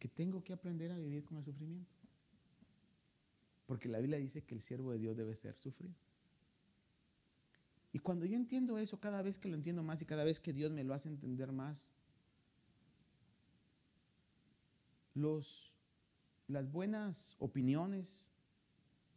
que 0.06 0.10
tengo 0.10 0.44
que 0.44 0.54
aprender 0.54 0.92
a 0.92 1.00
vivir 1.00 1.26
con 1.26 1.40
el 1.40 1.44
sufrimiento. 1.44 1.92
Porque 3.66 3.90
la 3.90 3.98
Biblia 3.98 4.20
dice 4.20 4.44
que 4.44 4.54
el 4.54 4.62
siervo 4.62 4.92
de 4.92 5.00
Dios 5.00 5.18
debe 5.18 5.36
ser 5.36 5.58
sufrido. 5.58 5.96
Y 7.92 7.98
cuando 7.98 8.28
yo 8.28 8.36
entiendo 8.38 8.78
eso, 8.78 9.00
cada 9.00 9.24
vez 9.24 9.40
que 9.40 9.50
lo 9.50 9.56
entiendo 9.56 9.82
más 9.82 10.04
y 10.04 10.06
cada 10.06 10.24
vez 10.24 10.40
que 10.40 10.54
Dios 10.54 10.70
me 10.70 10.84
lo 10.84 10.94
hace 10.94 11.10
entender 11.10 11.52
más, 11.52 11.80
los, 15.16 15.74
las 16.50 16.72
buenas 16.72 17.36
opiniones, 17.40 18.32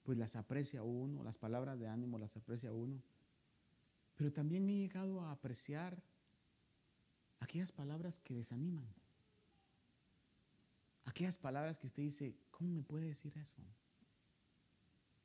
pues 0.04 0.16
las 0.16 0.36
aprecia 0.36 0.82
uno, 0.82 1.22
las 1.22 1.36
palabras 1.36 1.78
de 1.78 1.86
ánimo 1.86 2.18
las 2.18 2.34
aprecia 2.34 2.72
uno. 2.72 3.02
Pero 4.16 4.32
también 4.32 4.66
he 4.70 4.78
llegado 4.78 5.20
a 5.20 5.32
apreciar 5.32 6.02
aquellas 7.40 7.72
palabras 7.72 8.20
que 8.20 8.32
desaniman. 8.32 8.97
Aquellas 11.08 11.38
palabras 11.38 11.78
que 11.78 11.86
usted 11.86 12.02
dice, 12.02 12.36
¿cómo 12.50 12.68
me 12.70 12.82
puede 12.82 13.06
decir 13.06 13.32
eso? 13.38 13.62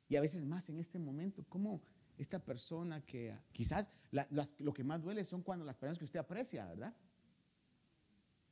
Y 0.08 0.16
a 0.16 0.22
veces 0.22 0.42
más 0.42 0.70
en 0.70 0.78
este 0.78 0.98
momento, 0.98 1.44
¿cómo 1.46 1.82
esta 2.16 2.42
persona 2.42 3.04
que 3.04 3.36
quizás 3.52 3.90
lo 4.58 4.72
que 4.72 4.82
más 4.82 5.02
duele 5.02 5.26
son 5.26 5.42
cuando 5.42 5.62
las 5.62 5.76
personas 5.76 5.98
que 5.98 6.06
usted 6.06 6.20
aprecia, 6.20 6.64
¿verdad? 6.64 6.96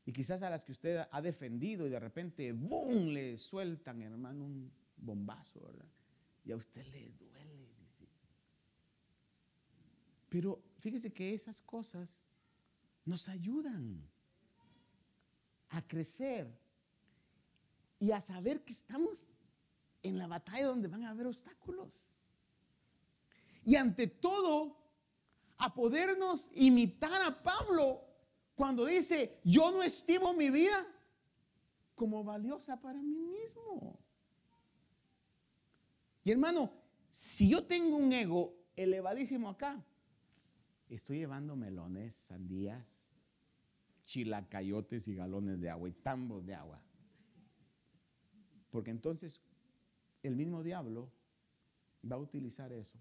Y 0.04 0.12
quizás 0.12 0.42
a 0.42 0.50
las 0.50 0.62
que 0.62 0.72
usted 0.72 1.06
ha 1.10 1.22
defendido 1.22 1.86
y 1.86 1.90
de 1.90 1.98
repente, 1.98 2.52
¡boom!, 2.52 3.14
le 3.14 3.38
sueltan, 3.38 4.02
hermano, 4.02 4.44
un 4.44 4.70
bombazo, 4.98 5.62
¿verdad? 5.62 5.88
Y 6.44 6.52
a 6.52 6.56
usted 6.56 6.84
le 6.88 7.12
duele, 7.12 7.66
dice. 7.98 8.06
Pero 10.28 10.62
fíjese 10.80 11.14
que 11.14 11.32
esas 11.32 11.62
cosas 11.62 12.26
nos 13.06 13.26
ayudan 13.30 14.06
a 15.70 15.80
crecer 15.88 16.60
y 18.02 18.10
a 18.10 18.20
saber 18.20 18.64
que 18.64 18.72
estamos 18.72 19.28
en 20.02 20.18
la 20.18 20.26
batalla 20.26 20.66
donde 20.66 20.88
van 20.88 21.04
a 21.04 21.10
haber 21.10 21.28
obstáculos. 21.28 22.10
Y 23.64 23.76
ante 23.76 24.08
todo, 24.08 24.76
a 25.56 25.72
podernos 25.72 26.50
imitar 26.56 27.22
a 27.22 27.44
Pablo 27.44 28.02
cuando 28.56 28.84
dice, 28.86 29.38
yo 29.44 29.70
no 29.70 29.84
estimo 29.84 30.34
mi 30.34 30.50
vida 30.50 30.84
como 31.94 32.24
valiosa 32.24 32.76
para 32.80 33.00
mí 33.00 33.20
mismo. 33.20 33.96
Y 36.24 36.32
hermano, 36.32 36.72
si 37.12 37.50
yo 37.50 37.64
tengo 37.64 37.98
un 37.98 38.12
ego 38.12 38.52
elevadísimo 38.74 39.48
acá, 39.48 39.80
estoy 40.88 41.18
llevando 41.18 41.54
melones, 41.54 42.14
sandías, 42.14 42.84
chilacayotes 44.02 45.06
y 45.06 45.14
galones 45.14 45.60
de 45.60 45.70
agua 45.70 45.88
y 45.88 45.92
tambos 45.92 46.44
de 46.44 46.56
agua. 46.56 46.82
Porque 48.72 48.90
entonces 48.90 49.40
el 50.24 50.34
mismo 50.34 50.62
diablo 50.62 51.08
va 52.10 52.16
a 52.16 52.18
utilizar 52.18 52.72
eso 52.72 52.98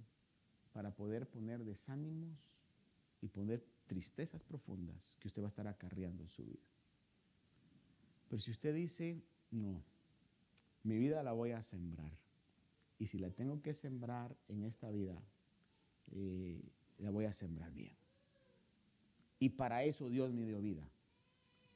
para 0.74 0.92
poder 0.92 1.28
poner 1.28 1.64
desánimos 1.64 2.38
y 3.22 3.28
poner 3.30 3.66
tristezas 3.88 4.44
profundas 4.44 5.14
que 5.20 5.28
usted 5.28 5.42
va 5.42 5.48
a 5.48 5.50
estar 5.50 5.68
acarreando 5.68 6.24
en 6.24 6.30
su 6.30 6.44
vida. 6.44 6.62
Pero 8.30 8.42
si 8.42 8.52
usted 8.52 8.76
dice, 8.76 9.22
no, 9.50 9.82
mi 10.84 10.98
vida 10.98 11.24
la 11.24 11.32
voy 11.32 11.52
a 11.52 11.64
sembrar, 11.64 12.12
y 13.00 13.08
si 13.08 13.18
la 13.18 13.32
tengo 13.32 13.62
que 13.62 13.74
sembrar 13.74 14.36
en 14.48 14.64
esta 14.64 14.92
vida, 14.92 15.20
eh, 16.12 16.62
la 17.00 17.10
voy 17.10 17.26
a 17.26 17.34
sembrar 17.34 17.74
bien. 17.74 17.96
Y 19.40 19.50
para 19.50 19.84
eso 19.84 20.10
Dios 20.10 20.32
me 20.34 20.46
dio 20.46 20.62
vida. 20.62 20.88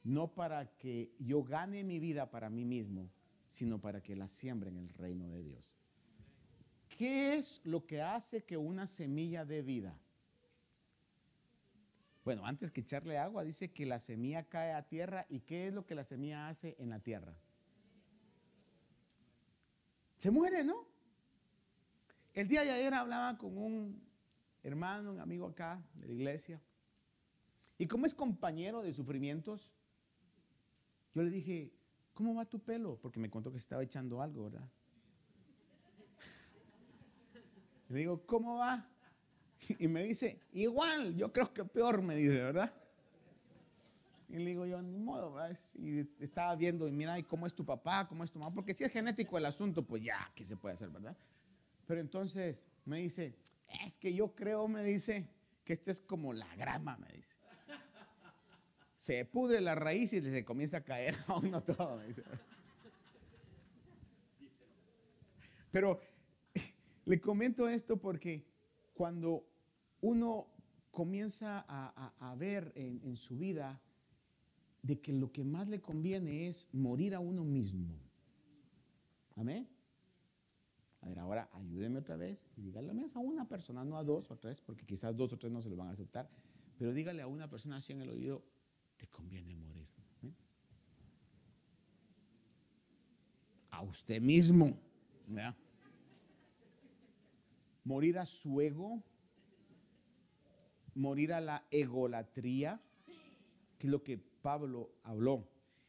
No 0.04 0.28
para 0.28 0.70
que 0.76 1.10
yo 1.18 1.42
gane 1.42 1.82
mi 1.82 1.98
vida 1.98 2.30
para 2.30 2.48
mí 2.48 2.64
mismo, 2.64 3.10
sino 3.48 3.80
para 3.80 4.02
que 4.02 4.16
la 4.16 4.28
siembre 4.28 4.70
en 4.70 4.76
el 4.76 4.88
reino 4.90 5.28
de 5.30 5.42
Dios. 5.42 5.76
¿Qué 6.88 7.34
es 7.34 7.60
lo 7.64 7.86
que 7.86 8.02
hace 8.02 8.44
que 8.44 8.56
una 8.56 8.86
semilla 8.86 9.44
dé 9.44 9.62
vida? 9.62 9.98
Bueno, 12.24 12.44
antes 12.44 12.72
que 12.72 12.80
echarle 12.80 13.18
agua, 13.18 13.44
dice 13.44 13.70
que 13.70 13.86
la 13.86 14.00
semilla 14.00 14.44
cae 14.48 14.72
a 14.72 14.88
tierra. 14.88 15.26
¿Y 15.28 15.40
qué 15.40 15.68
es 15.68 15.74
lo 15.74 15.86
que 15.86 15.94
la 15.94 16.02
semilla 16.02 16.48
hace 16.48 16.74
en 16.78 16.90
la 16.90 16.98
tierra? 16.98 17.36
Se 20.16 20.30
muere, 20.30 20.64
¿no? 20.64 20.88
El 22.34 22.48
día 22.48 22.64
de 22.64 22.72
ayer 22.72 22.92
hablaba 22.94 23.38
con 23.38 23.56
un 23.56 24.02
hermano, 24.62 25.12
un 25.12 25.20
amigo 25.20 25.46
acá 25.46 25.80
de 25.94 26.06
la 26.06 26.12
iglesia. 26.12 26.60
Y 27.78 27.86
como 27.86 28.06
es 28.06 28.14
compañero 28.14 28.82
de 28.82 28.92
sufrimientos, 28.92 29.72
yo 31.14 31.22
le 31.22 31.30
dije, 31.30 31.72
¿cómo 32.16 32.34
va 32.34 32.46
tu 32.46 32.58
pelo? 32.58 32.98
Porque 33.00 33.20
me 33.20 33.30
contó 33.30 33.52
que 33.52 33.58
se 33.58 33.64
estaba 33.64 33.82
echando 33.82 34.22
algo, 34.22 34.44
¿verdad? 34.44 34.66
Le 37.88 37.98
digo, 38.00 38.26
¿cómo 38.26 38.56
va? 38.56 38.88
Y 39.78 39.86
me 39.86 40.02
dice, 40.02 40.40
igual, 40.52 41.14
yo 41.14 41.32
creo 41.32 41.52
que 41.52 41.64
peor, 41.64 42.00
me 42.02 42.16
dice, 42.16 42.42
¿verdad? 42.42 42.72
Y 44.28 44.38
le 44.38 44.46
digo 44.46 44.66
yo, 44.66 44.80
ni 44.80 44.98
modo, 44.98 45.34
¿verdad? 45.34 45.56
Y 45.74 46.00
estaba 46.22 46.56
viendo, 46.56 46.88
y 46.88 46.92
mira, 46.92 47.18
¿y 47.18 47.22
cómo 47.22 47.46
es 47.46 47.54
tu 47.54 47.64
papá? 47.64 48.08
¿Cómo 48.08 48.24
es 48.24 48.30
tu 48.30 48.38
mamá? 48.38 48.54
Porque 48.54 48.74
si 48.74 48.84
es 48.84 48.90
genético 48.90 49.38
el 49.38 49.46
asunto, 49.46 49.84
pues 49.86 50.02
ya, 50.02 50.30
¿qué 50.34 50.44
se 50.44 50.56
puede 50.56 50.74
hacer, 50.74 50.88
verdad? 50.88 51.16
Pero 51.86 52.00
entonces 52.00 52.66
me 52.84 52.98
dice, 52.98 53.36
es 53.84 53.94
que 53.94 54.14
yo 54.14 54.34
creo, 54.34 54.66
me 54.66 54.82
dice, 54.82 55.28
que 55.64 55.74
este 55.74 55.90
es 55.90 56.00
como 56.00 56.32
la 56.32 56.54
grama, 56.56 56.96
me 56.96 57.08
dice. 57.12 57.36
Se 59.06 59.24
pudre 59.24 59.60
la 59.60 59.76
raíz 59.76 60.12
y 60.14 60.20
se 60.20 60.44
comienza 60.44 60.78
a 60.78 60.80
caer 60.80 61.14
a 61.28 61.38
uno 61.38 61.62
todo. 61.62 62.00
Pero 65.70 66.00
le 67.04 67.20
comento 67.20 67.68
esto 67.68 67.98
porque 67.98 68.44
cuando 68.94 69.46
uno 70.00 70.48
comienza 70.90 71.64
a, 71.68 72.34
ver 72.34 72.72
en, 72.74 73.14
su 73.14 73.38
vida 73.38 73.80
de 74.82 74.98
que 75.00 75.12
lo 75.12 75.30
que 75.30 75.44
más 75.44 75.68
le 75.68 75.80
conviene 75.80 76.48
es 76.48 76.66
morir 76.72 77.14
a 77.14 77.20
uno 77.20 77.44
mismo. 77.44 77.94
Amén. 79.36 79.68
A 81.02 81.08
ver, 81.08 81.20
ahora 81.20 81.48
ayúdeme 81.52 82.00
otra 82.00 82.16
vez 82.16 82.48
y 82.56 82.62
dígale 82.62 82.92
a 83.14 83.20
una 83.20 83.46
persona, 83.46 83.84
no 83.84 83.98
a 83.98 84.02
dos 84.02 84.32
o 84.32 84.36
tres, 84.36 84.60
porque 84.60 84.84
quizás 84.84 85.16
dos 85.16 85.32
o 85.32 85.38
tres 85.38 85.52
no 85.52 85.62
se 85.62 85.70
lo 85.70 85.76
van 85.76 85.90
a 85.90 85.92
aceptar, 85.92 86.28
pero 86.76 86.92
dígale 86.92 87.22
a 87.22 87.28
una 87.28 87.48
persona 87.48 87.76
así 87.76 87.92
en 87.92 88.02
el 88.02 88.10
oído, 88.10 88.42
te 88.96 89.06
conviene 89.08 89.54
morir. 89.54 89.86
A 93.70 93.82
usted 93.82 94.20
mismo. 94.22 94.78
¿verdad? 95.26 95.54
morir 97.86 98.18
a 98.18 98.26
su 98.26 98.60
ego, 98.60 99.00
morir 100.94 101.32
a 101.32 101.40
la 101.40 101.64
egolatría, 101.70 102.82
que 103.78 103.86
es 103.86 103.90
lo 103.90 104.02
que 104.02 104.18
Pablo 104.18 104.90
habló. 105.04 105.48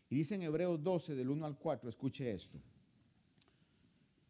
Y 0.09 0.15
dice 0.15 0.35
en 0.35 0.43
Hebreos 0.43 0.81
12, 0.83 1.15
del 1.15 1.29
1 1.29 1.45
al 1.45 1.57
4, 1.57 1.89
escuche 1.89 2.31
esto. 2.31 2.61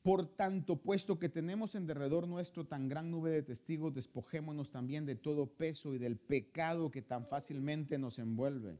Por 0.08 0.26
tanto, 0.26 0.78
puesto 0.78 1.20
que 1.20 1.28
tenemos 1.28 1.76
en 1.76 1.86
derredor 1.86 2.30
nuestro 2.30 2.66
tan 2.66 2.88
gran 2.88 3.12
nube 3.12 3.30
de 3.30 3.44
testigos, 3.44 3.94
despojémonos 3.94 4.72
también 4.72 5.06
de 5.06 5.16
todo 5.16 5.48
peso 5.48 5.94
y 5.94 5.98
del 5.98 6.16
pecado 6.16 6.90
que 6.90 7.02
tan 7.02 7.28
fácilmente 7.28 7.98
nos 7.98 8.18
envuelve. 8.18 8.80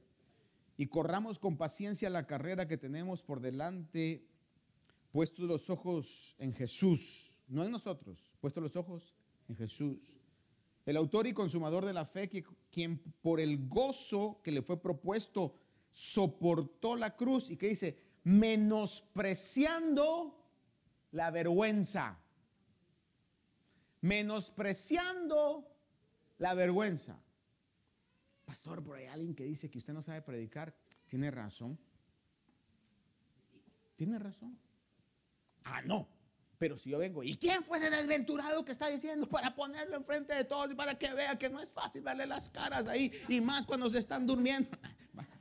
Y 0.78 0.88
corramos 0.88 1.38
con 1.38 1.58
paciencia 1.58 2.10
la 2.10 2.28
carrera 2.28 2.70
que 2.70 2.78
tenemos 2.78 3.24
por 3.24 3.42
delante, 3.42 4.26
puestos 5.12 5.44
los 5.44 5.70
ojos 5.70 6.38
en 6.40 6.54
Jesús 6.54 7.34
no 7.50 7.66
en 7.66 7.72
nosotros, 7.72 8.32
puesto 8.40 8.62
los 8.62 8.78
ojos 8.78 9.14
en 9.50 9.58
Jesús. 9.58 10.14
El 10.86 10.96
autor 10.96 11.28
y 11.28 11.34
consumador 11.34 11.86
de 11.86 11.92
la 11.92 12.06
fe, 12.06 12.32
quien 12.72 13.00
por 13.22 13.42
el 13.42 13.68
gozo 13.68 14.40
que 14.44 14.54
le 14.54 14.62
fue 14.62 14.82
propuesto 14.82 15.56
soportó 15.92 16.96
la 16.96 17.18
cruz 17.18 17.50
y 17.50 17.58
que 17.58 17.68
dice, 17.68 17.98
menospreciando 18.24 20.37
la 21.12 21.32
vergüenza. 21.32 22.18
Menospreciando 24.02 25.68
la 26.38 26.54
vergüenza. 26.54 27.20
Pastor, 28.46 28.84
por 28.84 28.98
ahí 28.98 29.08
alguien 29.08 29.36
que 29.36 29.44
dice 29.44 29.70
que 29.70 29.78
usted 29.78 29.94
no 29.94 30.02
sabe 30.02 30.22
predicar. 30.22 30.74
tiene 31.08 31.32
razón. 31.32 31.78
Tiene 33.96 34.20
razón. 34.20 34.58
Ah, 35.64 35.82
no. 35.82 36.08
Pero 36.58 36.78
si 36.78 36.90
yo 36.90 36.98
vengo, 36.98 37.24
¿y 37.24 37.38
quién 37.38 37.62
fue 37.62 37.78
ese 37.78 37.90
desventurado 37.90 38.66
que 38.66 38.72
está 38.72 38.88
diciendo 38.90 39.28
para 39.28 39.54
ponerlo 39.56 39.96
enfrente 39.98 40.34
de 40.34 40.44
todos 40.44 40.72
y 40.72 40.76
para 40.76 40.98
que 40.98 41.14
vea 41.14 41.38
que 41.38 41.50
no 41.50 41.60
es 41.60 41.70
fácil 41.70 42.04
darle 42.04 42.26
las 42.26 42.50
caras 42.50 42.88
ahí 42.88 43.12
y 43.28 43.42
más 43.42 43.68
cuando 43.68 43.90
se 43.90 44.00
están 44.00 44.26
durmiendo? 44.26 44.70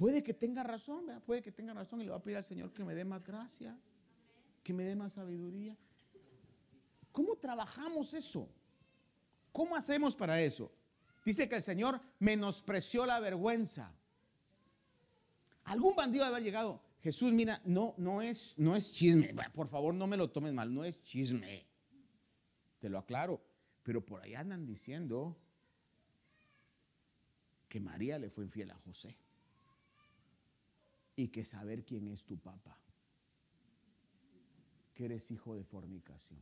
Puede 0.00 0.22
que 0.22 0.32
tenga 0.32 0.62
razón, 0.62 1.04
puede 1.26 1.42
que 1.42 1.52
tenga 1.52 1.74
razón 1.74 2.00
y 2.00 2.04
le 2.04 2.10
va 2.10 2.16
a 2.16 2.22
pedir 2.22 2.38
al 2.38 2.44
Señor 2.44 2.72
que 2.72 2.82
me 2.82 2.94
dé 2.94 3.04
más 3.04 3.22
gracia, 3.22 3.78
que 4.62 4.72
me 4.72 4.82
dé 4.82 4.96
más 4.96 5.12
sabiduría. 5.12 5.76
¿Cómo 7.12 7.36
trabajamos 7.36 8.14
eso? 8.14 8.48
¿Cómo 9.52 9.76
hacemos 9.76 10.16
para 10.16 10.40
eso? 10.40 10.72
Dice 11.22 11.50
que 11.50 11.56
el 11.56 11.62
Señor 11.62 12.00
menospreció 12.18 13.04
la 13.04 13.20
vergüenza. 13.20 13.92
Algún 15.64 15.94
bandido 15.94 16.24
debe 16.24 16.36
haber 16.36 16.46
llegado. 16.46 16.80
Jesús, 17.02 17.30
mira, 17.34 17.60
no, 17.66 17.92
no 17.98 18.22
es, 18.22 18.54
no 18.56 18.76
es 18.76 18.90
chisme. 18.92 19.34
Por 19.52 19.68
favor, 19.68 19.92
no 19.92 20.06
me 20.06 20.16
lo 20.16 20.30
tomes 20.30 20.54
mal, 20.54 20.72
no 20.72 20.82
es 20.82 21.02
chisme. 21.02 21.66
Te 22.78 22.88
lo 22.88 22.96
aclaro. 22.96 23.38
Pero 23.82 24.02
por 24.02 24.22
ahí 24.22 24.34
andan 24.34 24.64
diciendo 24.64 25.36
que 27.68 27.80
María 27.80 28.18
le 28.18 28.30
fue 28.30 28.44
infiel 28.44 28.70
a 28.70 28.76
José. 28.76 29.14
Y 31.16 31.28
que 31.28 31.44
saber 31.44 31.84
quién 31.84 32.08
es 32.08 32.24
tu 32.24 32.38
papá. 32.38 32.78
Que 34.94 35.06
eres 35.06 35.30
hijo 35.30 35.54
de 35.54 35.64
fornicación. 35.64 36.40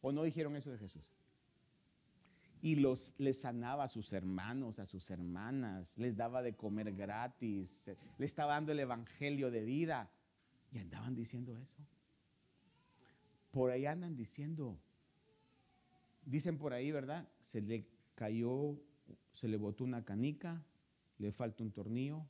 ¿O 0.00 0.12
no 0.12 0.22
dijeron 0.22 0.56
eso 0.56 0.70
de 0.70 0.78
Jesús? 0.78 1.14
y 2.64 2.76
los, 2.76 3.12
les 3.18 3.42
sanaba 3.42 3.84
a 3.84 3.88
sus 3.88 4.14
hermanos, 4.14 4.78
a 4.78 4.86
sus 4.86 5.10
hermanas, 5.10 5.98
les 5.98 6.16
daba 6.16 6.40
de 6.40 6.54
comer 6.54 6.94
gratis, 6.94 7.90
le 8.16 8.24
estaba 8.24 8.54
dando 8.54 8.72
el 8.72 8.80
evangelio 8.80 9.50
de 9.50 9.62
vida. 9.62 10.10
Y 10.72 10.78
andaban 10.78 11.14
diciendo 11.14 11.58
eso. 11.58 11.76
Por 13.50 13.70
ahí 13.70 13.84
andan 13.84 14.16
diciendo, 14.16 14.78
dicen 16.24 16.56
por 16.56 16.72
ahí, 16.72 16.90
¿verdad? 16.90 17.28
Se 17.42 17.60
le 17.60 17.86
cayó, 18.14 18.80
se 19.34 19.46
le 19.46 19.58
botó 19.58 19.84
una 19.84 20.02
canica, 20.02 20.64
le 21.18 21.32
falta 21.32 21.62
un 21.62 21.70
tornillo. 21.70 22.24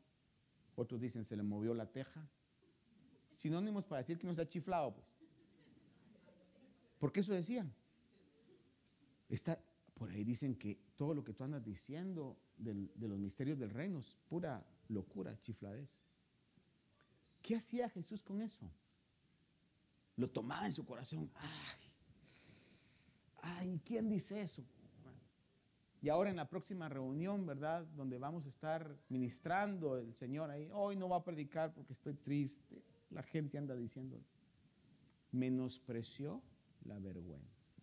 Otros 0.76 1.00
dicen, 1.00 1.24
se 1.24 1.36
le 1.36 1.42
movió 1.42 1.74
la 1.74 1.90
teja. 1.90 2.28
Sinónimos 3.30 3.84
para 3.84 4.02
decir 4.02 4.18
que 4.18 4.24
no 4.26 4.32
está 4.32 4.48
chiflado, 4.48 4.94
pues. 4.94 5.06
Porque 6.98 7.20
eso 7.20 7.32
decían. 7.32 7.72
Está, 9.28 9.58
por 9.94 10.10
ahí 10.10 10.24
dicen 10.24 10.56
que 10.56 10.78
todo 10.96 11.14
lo 11.14 11.24
que 11.24 11.32
tú 11.32 11.44
andas 11.44 11.64
diciendo 11.64 12.36
de 12.56 13.08
los 13.08 13.18
misterios 13.18 13.58
del 13.58 13.70
reino 13.70 13.98
es 13.98 14.16
pura 14.28 14.64
locura, 14.88 15.38
chifladez. 15.40 15.98
¿Qué 17.42 17.56
hacía 17.56 17.88
Jesús 17.90 18.22
con 18.22 18.40
eso? 18.40 18.70
Lo 20.16 20.30
tomaba 20.30 20.66
en 20.66 20.72
su 20.72 20.84
corazón. 20.84 21.30
Ay, 21.34 21.90
ay, 23.42 23.80
¿quién 23.84 24.08
dice 24.08 24.40
eso? 24.40 24.64
Y 26.04 26.10
ahora 26.10 26.28
en 26.28 26.36
la 26.36 26.50
próxima 26.50 26.86
reunión, 26.90 27.46
¿verdad? 27.46 27.86
Donde 27.96 28.18
vamos 28.18 28.44
a 28.44 28.50
estar 28.50 28.94
ministrando 29.08 29.96
el 29.96 30.12
Señor 30.12 30.50
ahí, 30.50 30.68
hoy 30.70 30.96
no 30.96 31.08
va 31.08 31.16
a 31.16 31.24
predicar 31.24 31.72
porque 31.72 31.94
estoy 31.94 32.12
triste. 32.12 32.82
La 33.08 33.22
gente 33.22 33.56
anda 33.56 33.74
diciendo, 33.74 34.20
menospreció 35.32 36.42
la 36.84 36.98
vergüenza. 36.98 37.80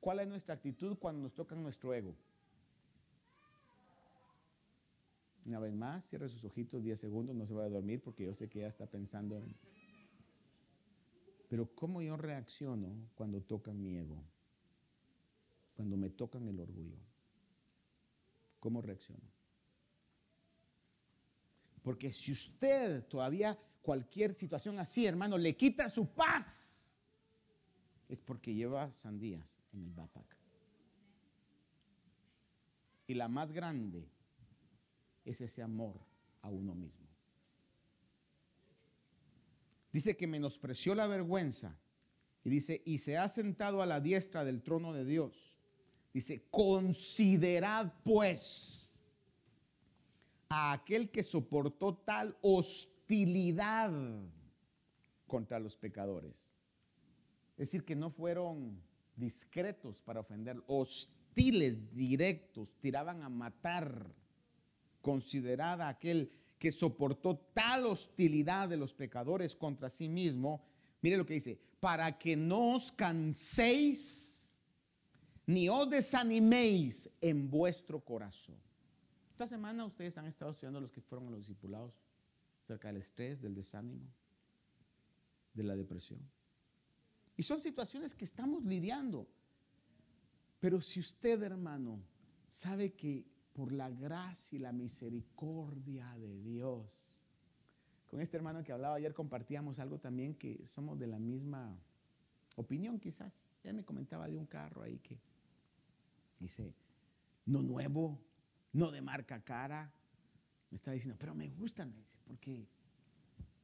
¿Cuál 0.00 0.18
es 0.18 0.26
nuestra 0.26 0.56
actitud 0.56 0.98
cuando 0.98 1.22
nos 1.22 1.32
toca 1.32 1.54
nuestro 1.54 1.94
ego? 1.94 2.16
Una 5.46 5.60
vez 5.60 5.74
más, 5.74 6.04
cierre 6.08 6.28
sus 6.28 6.44
ojitos 6.44 6.82
10 6.82 6.98
segundos, 6.98 7.36
no 7.36 7.46
se 7.46 7.54
va 7.54 7.66
a 7.66 7.68
dormir 7.68 8.02
porque 8.02 8.24
yo 8.24 8.34
sé 8.34 8.48
que 8.48 8.58
ya 8.58 8.66
está 8.66 8.86
pensando 8.86 9.38
en... 9.38 9.54
Pero 11.48 11.72
¿cómo 11.72 12.02
yo 12.02 12.16
reacciono 12.16 12.88
cuando 13.14 13.40
tocan 13.40 13.80
mi 13.80 13.96
ego? 13.96 14.33
Cuando 15.74 15.96
me 15.96 16.10
tocan 16.10 16.46
el 16.48 16.58
orgullo. 16.60 16.98
¿Cómo 18.60 18.80
reacciono? 18.80 19.34
Porque 21.82 22.12
si 22.12 22.32
usted 22.32 23.04
todavía 23.06 23.58
cualquier 23.82 24.34
situación 24.34 24.78
así, 24.78 25.04
hermano, 25.04 25.36
le 25.36 25.54
quita 25.54 25.88
su 25.90 26.08
paz, 26.08 26.88
es 28.08 28.18
porque 28.20 28.54
lleva 28.54 28.90
sandías 28.92 29.60
en 29.72 29.84
el 29.84 29.90
backpack. 29.90 30.36
Y 33.06 33.14
la 33.14 33.28
más 33.28 33.52
grande 33.52 34.08
es 35.24 35.40
ese 35.40 35.62
amor 35.62 36.00
a 36.40 36.48
uno 36.48 36.74
mismo. 36.74 37.06
Dice 39.92 40.16
que 40.16 40.26
menospreció 40.26 40.94
la 40.94 41.06
vergüenza 41.06 41.78
y 42.42 42.50
dice, 42.50 42.82
y 42.84 42.98
se 42.98 43.16
ha 43.16 43.28
sentado 43.28 43.80
a 43.80 43.86
la 43.86 44.00
diestra 44.00 44.44
del 44.44 44.62
trono 44.62 44.92
de 44.92 45.04
Dios. 45.04 45.53
Dice, 46.14 46.46
considerad 46.48 47.92
pues 48.04 48.94
a 50.48 50.70
aquel 50.70 51.10
que 51.10 51.24
soportó 51.24 51.96
tal 51.96 52.38
hostilidad 52.40 53.90
contra 55.26 55.58
los 55.58 55.74
pecadores. 55.74 56.46
Es 57.56 57.66
decir, 57.66 57.84
que 57.84 57.96
no 57.96 58.10
fueron 58.10 58.80
discretos 59.16 60.00
para 60.02 60.20
ofender, 60.20 60.62
hostiles, 60.68 61.92
directos, 61.92 62.76
tiraban 62.80 63.24
a 63.24 63.28
matar. 63.28 64.14
Considerada 65.02 65.88
aquel 65.88 66.30
que 66.60 66.70
soportó 66.70 67.36
tal 67.52 67.86
hostilidad 67.86 68.68
de 68.68 68.76
los 68.76 68.94
pecadores 68.94 69.56
contra 69.56 69.90
sí 69.90 70.08
mismo, 70.08 70.64
mire 71.02 71.16
lo 71.16 71.26
que 71.26 71.34
dice, 71.34 71.58
para 71.80 72.16
que 72.16 72.36
no 72.36 72.76
os 72.76 72.92
canséis 72.92 74.33
ni 75.46 75.68
os 75.68 75.88
desaniméis 75.88 77.10
en 77.20 77.50
vuestro 77.50 78.00
corazón. 78.00 78.56
Esta 79.30 79.46
semana 79.46 79.84
ustedes 79.84 80.16
han 80.16 80.26
estado 80.26 80.52
estudiando 80.52 80.80
los 80.80 80.92
que 80.92 81.00
fueron 81.00 81.30
los 81.30 81.40
discipulados 81.40 81.92
acerca 82.62 82.88
del 82.88 82.98
estrés, 82.98 83.40
del 83.42 83.54
desánimo, 83.54 84.06
de 85.52 85.62
la 85.64 85.76
depresión. 85.76 86.20
Y 87.36 87.42
son 87.42 87.60
situaciones 87.60 88.14
que 88.14 88.24
estamos 88.24 88.64
lidiando. 88.64 89.26
Pero 90.60 90.80
si 90.80 91.00
usted, 91.00 91.42
hermano, 91.42 92.00
sabe 92.48 92.92
que 92.92 93.26
por 93.52 93.72
la 93.72 93.90
gracia 93.90 94.56
y 94.56 94.60
la 94.60 94.72
misericordia 94.72 96.16
de 96.16 96.40
Dios, 96.40 97.12
con 98.06 98.20
este 98.20 98.36
hermano 98.36 98.62
que 98.62 98.72
hablaba 98.72 98.94
ayer 98.94 99.12
compartíamos 99.12 99.78
algo 99.78 99.98
también 99.98 100.34
que 100.36 100.64
somos 100.66 100.98
de 100.98 101.08
la 101.08 101.18
misma 101.18 101.76
opinión 102.56 102.98
quizás. 102.98 103.32
Él 103.64 103.74
me 103.74 103.84
comentaba 103.84 104.28
de 104.28 104.36
un 104.36 104.46
carro 104.46 104.82
ahí 104.82 104.98
que 104.98 105.18
dice, 106.38 106.74
no 107.46 107.62
nuevo, 107.62 108.20
no 108.72 108.90
de 108.90 109.02
marca 109.02 109.42
cara. 109.42 109.92
Me 110.70 110.76
está 110.76 110.92
diciendo, 110.92 111.16
pero 111.18 111.34
me 111.34 111.48
gusta, 111.48 111.84
me 111.86 111.96
dice, 111.96 112.16
porque 112.24 112.66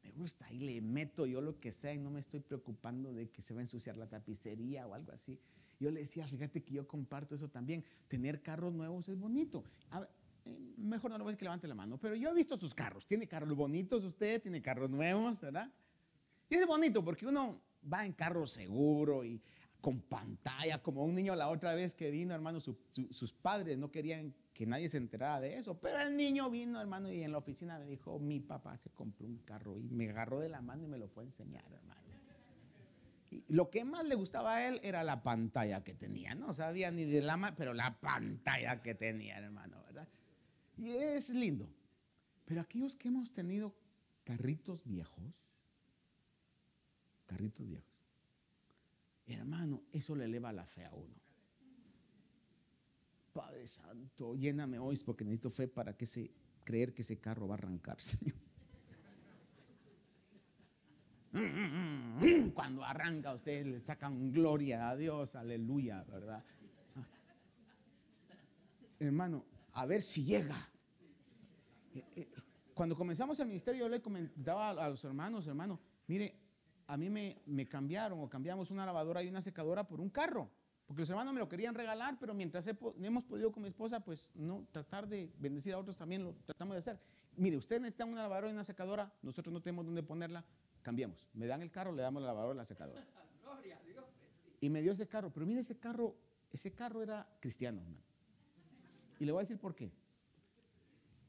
me 0.02 0.10
gusta, 0.12 0.50
y 0.52 0.58
le 0.58 0.80
meto 0.80 1.26
yo 1.26 1.40
lo 1.40 1.58
que 1.58 1.72
sea 1.72 1.92
y 1.92 1.98
no 1.98 2.10
me 2.10 2.20
estoy 2.20 2.40
preocupando 2.40 3.12
de 3.12 3.28
que 3.28 3.42
se 3.42 3.52
va 3.52 3.60
a 3.60 3.62
ensuciar 3.62 3.96
la 3.96 4.08
tapicería 4.08 4.86
o 4.86 4.94
algo 4.94 5.12
así. 5.12 5.38
Yo 5.78 5.90
le 5.90 6.00
decía, 6.00 6.26
fíjate 6.26 6.62
que 6.62 6.74
yo 6.74 6.86
comparto 6.86 7.34
eso 7.34 7.48
también. 7.48 7.84
Tener 8.08 8.42
carros 8.42 8.72
nuevos 8.72 9.08
es 9.08 9.18
bonito. 9.18 9.64
Eh, 10.44 10.74
mejor 10.76 11.10
no 11.10 11.18
lo 11.18 11.24
voy 11.24 11.30
a 11.30 11.32
decir 11.32 11.38
que 11.38 11.44
levante 11.46 11.68
la 11.68 11.74
mano, 11.74 11.98
pero 11.98 12.14
yo 12.14 12.30
he 12.30 12.34
visto 12.34 12.58
sus 12.58 12.74
carros. 12.74 13.06
Tiene 13.06 13.26
carros 13.26 13.54
bonitos 13.54 14.04
usted, 14.04 14.42
tiene 14.42 14.60
carros 14.60 14.90
nuevos, 14.90 15.40
¿verdad? 15.40 15.72
Y 16.48 16.54
es 16.54 16.66
bonito 16.66 17.02
porque 17.02 17.26
uno 17.26 17.60
va 17.90 18.04
en 18.04 18.12
carro 18.12 18.46
seguro 18.46 19.24
y 19.24 19.40
con 19.80 20.00
pantalla, 20.00 20.82
como 20.82 21.04
un 21.04 21.14
niño 21.14 21.34
la 21.34 21.48
otra 21.48 21.74
vez 21.74 21.94
que 21.94 22.10
vino, 22.10 22.34
hermano, 22.34 22.60
sus 22.60 23.32
padres 23.32 23.78
no 23.78 23.90
querían 23.90 24.34
que 24.52 24.66
nadie 24.66 24.88
se 24.88 24.98
enterara 24.98 25.40
de 25.40 25.56
eso. 25.56 25.78
Pero 25.80 26.00
el 26.00 26.16
niño 26.16 26.50
vino, 26.50 26.80
hermano, 26.80 27.10
y 27.10 27.22
en 27.22 27.32
la 27.32 27.38
oficina 27.38 27.78
me 27.78 27.86
dijo, 27.86 28.18
mi 28.18 28.40
papá 28.40 28.76
se 28.76 28.90
compró 28.90 29.26
un 29.26 29.38
carro 29.38 29.78
y 29.78 29.88
me 29.88 30.10
agarró 30.10 30.38
de 30.40 30.48
la 30.48 30.60
mano 30.60 30.84
y 30.84 30.86
me 30.86 30.98
lo 30.98 31.08
fue 31.08 31.24
a 31.24 31.26
enseñar, 31.26 31.64
hermano. 31.72 32.00
Y 33.30 33.44
lo 33.48 33.70
que 33.70 33.84
más 33.84 34.04
le 34.04 34.16
gustaba 34.16 34.56
a 34.56 34.68
él 34.68 34.80
era 34.82 35.04
la 35.04 35.22
pantalla 35.22 35.84
que 35.84 35.94
tenía. 35.94 36.34
No 36.34 36.52
sabía 36.52 36.90
ni 36.90 37.04
de 37.04 37.22
la 37.22 37.36
mano, 37.36 37.54
pero 37.56 37.74
la 37.74 38.00
pantalla 38.00 38.82
que 38.82 38.94
tenía, 38.94 39.38
hermano, 39.38 39.82
¿verdad? 39.86 40.08
Y 40.76 40.90
es 40.90 41.30
lindo. 41.30 41.68
Pero 42.44 42.60
aquellos 42.60 42.96
que 42.96 43.08
hemos 43.08 43.32
tenido 43.32 43.74
carritos 44.24 44.84
viejos, 44.84 45.54
carritos 47.26 47.68
viejos, 47.68 47.89
hermano, 49.34 49.82
eso 49.92 50.14
le 50.14 50.24
eleva 50.24 50.52
la 50.52 50.66
fe 50.66 50.84
a 50.84 50.92
uno. 50.92 51.14
Padre 53.32 53.66
Santo, 53.66 54.34
lléname 54.34 54.78
hoy 54.78 54.98
porque 55.04 55.24
necesito 55.24 55.50
fe 55.50 55.68
para 55.68 55.96
que 55.96 56.06
se, 56.06 56.30
creer 56.64 56.92
que 56.92 57.02
ese 57.02 57.18
carro 57.18 57.46
va 57.46 57.54
a 57.54 57.58
arrancar, 57.58 58.00
Señor. 58.00 58.36
Cuando 62.54 62.84
arranca 62.84 63.32
usted 63.34 63.64
le 63.64 63.80
sacan 63.80 64.32
gloria 64.32 64.90
a 64.90 64.96
Dios, 64.96 65.36
aleluya, 65.36 66.02
¿verdad? 66.04 66.44
hermano, 68.98 69.44
a 69.72 69.86
ver 69.86 70.02
si 70.02 70.24
llega. 70.24 70.68
Eh, 71.94 72.04
eh, 72.16 72.28
Cuando 72.74 72.96
comenzamos 72.96 73.38
el 73.40 73.46
ministerio, 73.46 73.86
yo 73.86 73.88
le 73.88 74.02
comentaba 74.02 74.70
a 74.70 74.88
los 74.88 75.02
hermanos, 75.04 75.46
hermano, 75.46 75.80
mire, 76.06 76.39
a 76.90 76.96
mí 76.96 77.08
me, 77.08 77.40
me 77.46 77.68
cambiaron 77.68 78.20
o 78.20 78.28
cambiamos 78.28 78.72
una 78.72 78.84
lavadora 78.84 79.22
y 79.22 79.28
una 79.28 79.40
secadora 79.40 79.86
por 79.86 80.00
un 80.00 80.10
carro. 80.10 80.50
Porque 80.88 81.02
los 81.02 81.10
hermanos 81.10 81.32
me 81.32 81.38
lo 81.38 81.48
querían 81.48 81.72
regalar, 81.72 82.18
pero 82.18 82.34
mientras 82.34 82.66
he 82.66 82.76
hemos 83.00 83.22
podido 83.22 83.52
con 83.52 83.62
mi 83.62 83.68
esposa, 83.68 84.00
pues 84.00 84.28
no 84.34 84.66
tratar 84.72 85.06
de 85.06 85.30
bendecir 85.38 85.72
a 85.72 85.78
otros 85.78 85.96
también 85.96 86.24
lo 86.24 86.34
tratamos 86.44 86.74
de 86.74 86.80
hacer. 86.80 87.00
Mire, 87.36 87.56
ustedes 87.56 87.80
necesitan 87.80 88.08
una 88.08 88.22
lavadora 88.22 88.48
y 88.48 88.52
una 88.52 88.64
secadora, 88.64 89.14
nosotros 89.22 89.52
no 89.52 89.62
tenemos 89.62 89.86
dónde 89.86 90.02
ponerla, 90.02 90.44
cambiamos. 90.82 91.28
Me 91.32 91.46
dan 91.46 91.62
el 91.62 91.70
carro, 91.70 91.92
le 91.92 92.02
damos 92.02 92.22
la 92.22 92.28
lavadora 92.28 92.54
y 92.54 92.56
la 92.56 92.64
secadora. 92.64 93.06
Y 94.60 94.68
me 94.68 94.82
dio 94.82 94.92
ese 94.92 95.06
carro, 95.06 95.32
pero 95.32 95.46
mire 95.46 95.60
ese 95.60 95.78
carro, 95.78 96.16
ese 96.52 96.72
carro 96.72 97.02
era 97.02 97.26
cristiano, 97.40 97.80
hermano. 97.80 98.02
Y 99.20 99.24
le 99.24 99.32
voy 99.32 99.38
a 99.38 99.42
decir 99.42 99.58
por 99.58 99.76
qué. 99.76 99.92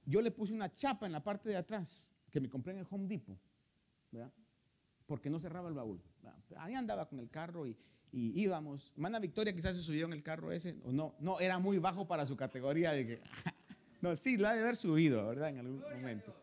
Yo 0.05 0.21
le 0.21 0.31
puse 0.31 0.53
una 0.53 0.73
chapa 0.73 1.05
en 1.05 1.11
la 1.11 1.23
parte 1.23 1.49
de 1.49 1.55
atrás 1.55 2.11
que 2.31 2.41
me 2.41 2.49
compré 2.49 2.73
en 2.73 2.79
el 2.79 2.87
Home 2.89 3.07
Depot, 3.07 3.37
¿verdad? 4.11 4.33
Porque 5.11 5.29
no 5.29 5.41
cerraba 5.41 5.67
el 5.67 5.73
baúl. 5.73 6.01
Ahí 6.55 6.73
andaba 6.73 7.05
con 7.09 7.19
el 7.19 7.29
carro 7.29 7.67
y, 7.67 7.75
y 8.13 8.41
íbamos. 8.43 8.93
Mana 8.95 9.19
Victoria 9.19 9.53
quizás 9.53 9.75
se 9.75 9.83
subió 9.83 10.05
en 10.05 10.13
el 10.13 10.23
carro 10.23 10.53
ese, 10.53 10.79
o 10.85 10.93
no, 10.93 11.15
no, 11.19 11.37
era 11.41 11.59
muy 11.59 11.79
bajo 11.79 12.07
para 12.07 12.25
su 12.25 12.37
categoría 12.37 12.93
de 12.93 13.05
que, 13.05 13.21
no, 14.01 14.15
sí, 14.15 14.37
lo 14.37 14.47
ha 14.47 14.53
de 14.53 14.61
haber 14.61 14.77
subido, 14.77 15.27
¿verdad? 15.27 15.49
En 15.49 15.57
algún 15.57 15.81
momento. 15.81 16.33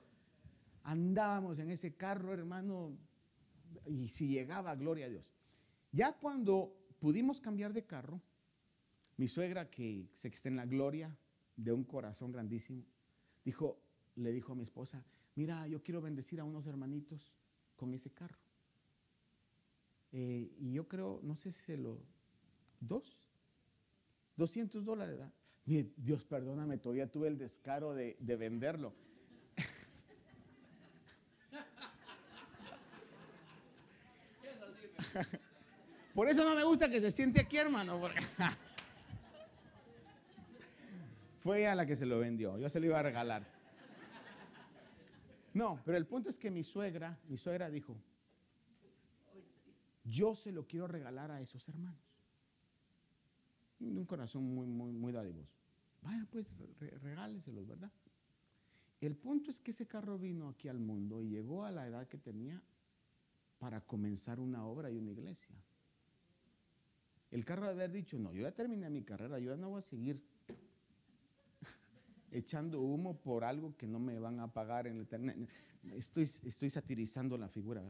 Andábamos 0.82 1.58
en 1.60 1.70
ese 1.70 1.94
carro, 1.94 2.34
hermano, 2.34 2.92
y 3.86 4.08
si 4.08 4.28
llegaba, 4.28 4.74
gloria 4.74 5.06
a 5.06 5.08
Dios. 5.08 5.24
Ya 5.90 6.12
cuando 6.12 6.76
pudimos 6.98 7.40
cambiar 7.40 7.72
de 7.72 7.86
carro, 7.86 8.20
mi 9.16 9.28
suegra, 9.28 9.70
que 9.70 10.10
se 10.12 10.28
está 10.28 10.50
en 10.50 10.56
la 10.56 10.66
gloria 10.66 11.16
de 11.56 11.72
un 11.72 11.84
corazón 11.84 12.32
grandísimo, 12.32 12.84
dijo, 13.46 13.80
le 14.16 14.30
dijo 14.30 14.52
a 14.52 14.56
mi 14.56 14.64
esposa, 14.64 15.06
mira, 15.36 15.66
yo 15.68 15.82
quiero 15.82 16.02
bendecir 16.02 16.38
a 16.38 16.44
unos 16.44 16.66
hermanitos 16.66 17.32
con 17.74 17.94
ese 17.94 18.10
carro. 18.10 18.36
Eh, 20.12 20.50
y 20.58 20.72
yo 20.72 20.88
creo, 20.88 21.20
no 21.22 21.34
sé 21.34 21.52
si 21.52 21.60
se 21.60 21.76
lo, 21.76 21.98
dos, 22.80 23.18
200 24.36 24.82
dólares. 24.84 25.20
Mire, 25.66 25.92
Dios 25.96 26.24
perdóname, 26.24 26.78
todavía 26.78 27.10
tuve 27.10 27.28
el 27.28 27.36
descaro 27.36 27.92
de, 27.94 28.16
de 28.20 28.36
venderlo. 28.36 28.94
Por 36.14 36.28
eso 36.28 36.44
no 36.44 36.54
me 36.54 36.62
gusta 36.64 36.88
que 36.88 37.00
se 37.00 37.12
siente 37.12 37.40
aquí, 37.40 37.58
hermano. 37.58 38.00
Fue 41.40 41.60
ella 41.60 41.74
la 41.74 41.86
que 41.86 41.96
se 41.96 42.06
lo 42.06 42.18
vendió. 42.18 42.58
Yo 42.58 42.68
se 42.68 42.80
lo 42.80 42.86
iba 42.86 42.98
a 42.98 43.02
regalar. 43.02 43.42
No, 45.54 45.80
pero 45.84 45.98
el 45.98 46.06
punto 46.06 46.30
es 46.30 46.38
que 46.38 46.50
mi 46.50 46.62
suegra, 46.62 47.18
mi 47.28 47.36
suegra 47.36 47.68
dijo, 47.70 47.96
yo 50.08 50.34
se 50.34 50.52
lo 50.52 50.66
quiero 50.66 50.86
regalar 50.86 51.30
a 51.30 51.40
esos 51.40 51.68
hermanos. 51.68 52.00
Un 53.80 54.04
corazón 54.04 54.42
muy, 54.54 54.66
muy, 54.66 54.92
muy 54.92 55.12
dadivoso. 55.12 55.56
Vaya, 56.02 56.26
pues, 56.30 56.52
re- 56.80 56.98
regáleselos, 56.98 57.66
¿verdad? 57.66 57.90
El 59.00 59.14
punto 59.16 59.50
es 59.50 59.60
que 59.60 59.70
ese 59.70 59.86
carro 59.86 60.18
vino 60.18 60.48
aquí 60.48 60.68
al 60.68 60.80
mundo 60.80 61.22
y 61.22 61.28
llegó 61.28 61.64
a 61.64 61.70
la 61.70 61.86
edad 61.86 62.08
que 62.08 62.18
tenía 62.18 62.60
para 63.58 63.80
comenzar 63.80 64.40
una 64.40 64.64
obra 64.64 64.90
y 64.90 64.96
una 64.96 65.10
iglesia. 65.12 65.54
El 67.30 67.44
carro 67.44 67.66
de 67.66 67.72
haber 67.72 67.92
dicho, 67.92 68.18
no, 68.18 68.32
yo 68.32 68.42
ya 68.42 68.52
terminé 68.52 68.88
mi 68.90 69.02
carrera, 69.02 69.38
yo 69.38 69.50
ya 69.52 69.56
no 69.56 69.68
voy 69.70 69.78
a 69.78 69.82
seguir 69.82 70.20
echando 72.32 72.80
humo 72.80 73.16
por 73.20 73.44
algo 73.44 73.76
que 73.76 73.86
no 73.86 73.98
me 73.98 74.18
van 74.18 74.40
a 74.40 74.52
pagar 74.52 74.86
en 74.86 74.96
la 74.96 75.02
eternidad. 75.04 75.36
Estoy, 75.94 76.24
estoy 76.24 76.70
satirizando 76.70 77.36
la 77.38 77.48
figura, 77.48 77.82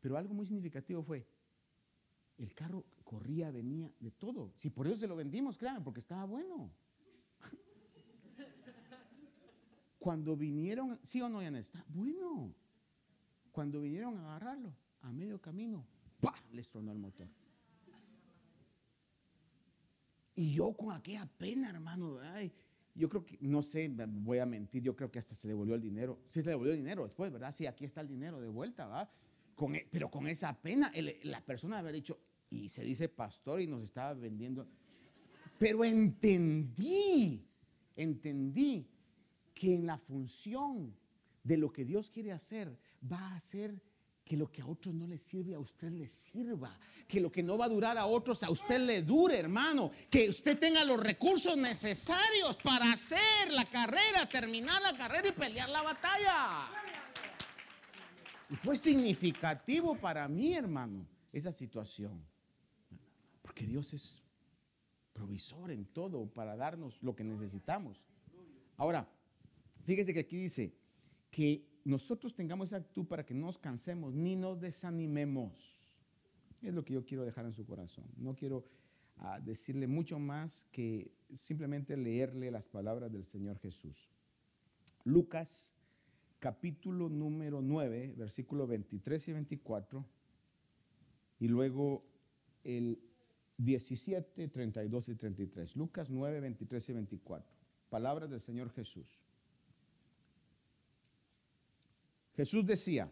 pero 0.00 0.16
algo 0.16 0.34
muy 0.34 0.46
significativo 0.46 1.02
fue, 1.02 1.26
el 2.38 2.54
carro 2.54 2.84
corría, 3.04 3.50
venía, 3.50 3.92
de 4.00 4.10
todo. 4.10 4.52
Si 4.56 4.70
por 4.70 4.86
eso 4.86 4.96
se 4.96 5.06
lo 5.06 5.16
vendimos, 5.16 5.58
créanme, 5.58 5.80
porque 5.82 6.00
estaba 6.00 6.24
bueno. 6.24 6.70
Cuando 9.98 10.36
vinieron, 10.36 10.98
sí 11.04 11.20
o 11.22 11.28
no, 11.28 11.42
ya 11.42 11.48
está 11.58 11.84
bueno. 11.88 12.52
Cuando 13.52 13.80
vinieron 13.80 14.16
a 14.18 14.22
agarrarlo, 14.22 14.74
a 15.02 15.12
medio 15.12 15.40
camino, 15.40 15.86
¡pah! 16.20 16.34
les 16.52 16.68
tronó 16.68 16.90
el 16.92 16.98
motor. 16.98 17.28
Y 20.34 20.54
yo 20.54 20.72
con 20.72 20.92
aquella 20.92 21.26
pena, 21.26 21.68
hermano, 21.68 22.18
ay, 22.20 22.52
yo 22.94 23.08
creo 23.08 23.24
que, 23.24 23.38
no 23.40 23.62
sé, 23.62 23.88
voy 24.08 24.38
a 24.38 24.46
mentir, 24.46 24.82
yo 24.82 24.96
creo 24.96 25.10
que 25.10 25.18
hasta 25.18 25.34
se 25.34 25.48
devolvió 25.48 25.74
el 25.74 25.80
dinero. 25.80 26.18
Sí, 26.26 26.42
se 26.42 26.50
devolvió 26.50 26.72
el 26.72 26.78
dinero 26.78 27.04
después, 27.04 27.30
¿verdad? 27.30 27.54
Sí, 27.54 27.66
aquí 27.66 27.84
está 27.84 28.00
el 28.00 28.08
dinero 28.08 28.40
de 28.40 28.48
vuelta, 28.48 28.86
¿verdad? 28.86 29.10
Con, 29.54 29.74
e- 29.76 29.86
pero 29.90 30.10
con 30.10 30.26
esa 30.28 30.54
pena, 30.60 30.90
el- 30.94 31.18
la 31.24 31.40
persona 31.40 31.78
haber 31.78 31.94
dicho, 31.94 32.18
y 32.50 32.68
se 32.68 32.84
dice 32.84 33.08
pastor 33.08 33.60
y 33.60 33.66
nos 33.66 33.82
estaba 33.84 34.14
vendiendo. 34.14 34.66
Pero 35.58 35.84
entendí, 35.84 37.44
entendí 37.96 38.86
que 39.54 39.74
en 39.74 39.86
la 39.86 39.98
función 39.98 40.94
de 41.44 41.56
lo 41.56 41.72
que 41.72 41.84
Dios 41.84 42.10
quiere 42.10 42.32
hacer, 42.32 42.76
va 43.10 43.18
a 43.28 43.36
hacer 43.36 43.74
que 44.24 44.36
lo 44.36 44.50
que 44.50 44.62
a 44.62 44.66
otros 44.66 44.94
no 44.94 45.06
les 45.06 45.20
sirve, 45.22 45.54
a 45.54 45.58
usted 45.58 45.90
le 45.90 46.08
sirva. 46.08 46.78
Que 47.08 47.20
lo 47.20 47.30
que 47.30 47.42
no 47.42 47.58
va 47.58 47.64
a 47.66 47.68
durar 47.68 47.98
a 47.98 48.06
otros, 48.06 48.42
a 48.44 48.50
usted 48.50 48.80
le 48.80 49.02
dure, 49.02 49.36
hermano. 49.38 49.90
Que 50.08 50.28
usted 50.28 50.58
tenga 50.58 50.84
los 50.84 50.98
recursos 51.00 51.56
necesarios 51.56 52.56
para 52.62 52.92
hacer 52.92 53.50
la 53.50 53.64
carrera, 53.64 54.28
terminar 54.30 54.80
la 54.80 54.96
carrera 54.96 55.28
y 55.28 55.32
pelear 55.32 55.68
la 55.70 55.82
batalla. 55.82 56.70
Y 58.52 58.56
fue 58.56 58.76
significativo 58.76 59.94
para 59.94 60.28
mí, 60.28 60.52
hermano, 60.52 61.06
esa 61.32 61.52
situación. 61.52 62.22
Porque 63.40 63.66
Dios 63.66 63.94
es 63.94 64.22
provisor 65.14 65.70
en 65.70 65.86
todo 65.86 66.26
para 66.26 66.54
darnos 66.54 67.02
lo 67.02 67.16
que 67.16 67.24
necesitamos. 67.24 68.04
Ahora, 68.76 69.08
fíjese 69.84 70.12
que 70.12 70.20
aquí 70.20 70.36
dice 70.36 70.74
que 71.30 71.66
nosotros 71.86 72.34
tengamos 72.34 72.68
esa 72.68 72.76
actitud 72.76 73.06
para 73.06 73.24
que 73.24 73.32
no 73.32 73.46
nos 73.46 73.56
cansemos 73.56 74.12
ni 74.12 74.36
nos 74.36 74.60
desanimemos. 74.60 75.74
Es 76.60 76.74
lo 76.74 76.84
que 76.84 76.92
yo 76.92 77.06
quiero 77.06 77.24
dejar 77.24 77.46
en 77.46 77.54
su 77.54 77.64
corazón. 77.64 78.04
No 78.18 78.36
quiero 78.36 78.66
ah, 79.16 79.40
decirle 79.40 79.86
mucho 79.86 80.18
más 80.18 80.66
que 80.70 81.10
simplemente 81.34 81.96
leerle 81.96 82.50
las 82.50 82.68
palabras 82.68 83.10
del 83.10 83.24
Señor 83.24 83.58
Jesús. 83.60 84.10
Lucas 85.04 85.72
capítulo 86.42 87.08
número 87.08 87.62
9, 87.62 88.14
versículo 88.16 88.66
23 88.66 89.28
y 89.28 89.32
24, 89.32 90.04
y 91.38 91.46
luego 91.46 92.04
el 92.64 92.98
17, 93.58 94.48
32 94.48 95.08
y 95.10 95.14
33. 95.14 95.76
Lucas 95.76 96.10
9, 96.10 96.40
23 96.40 96.88
y 96.88 96.92
24. 96.94 97.56
Palabras 97.88 98.28
del 98.28 98.40
Señor 98.40 98.70
Jesús. 98.72 99.06
Jesús 102.34 102.66
decía, 102.66 103.08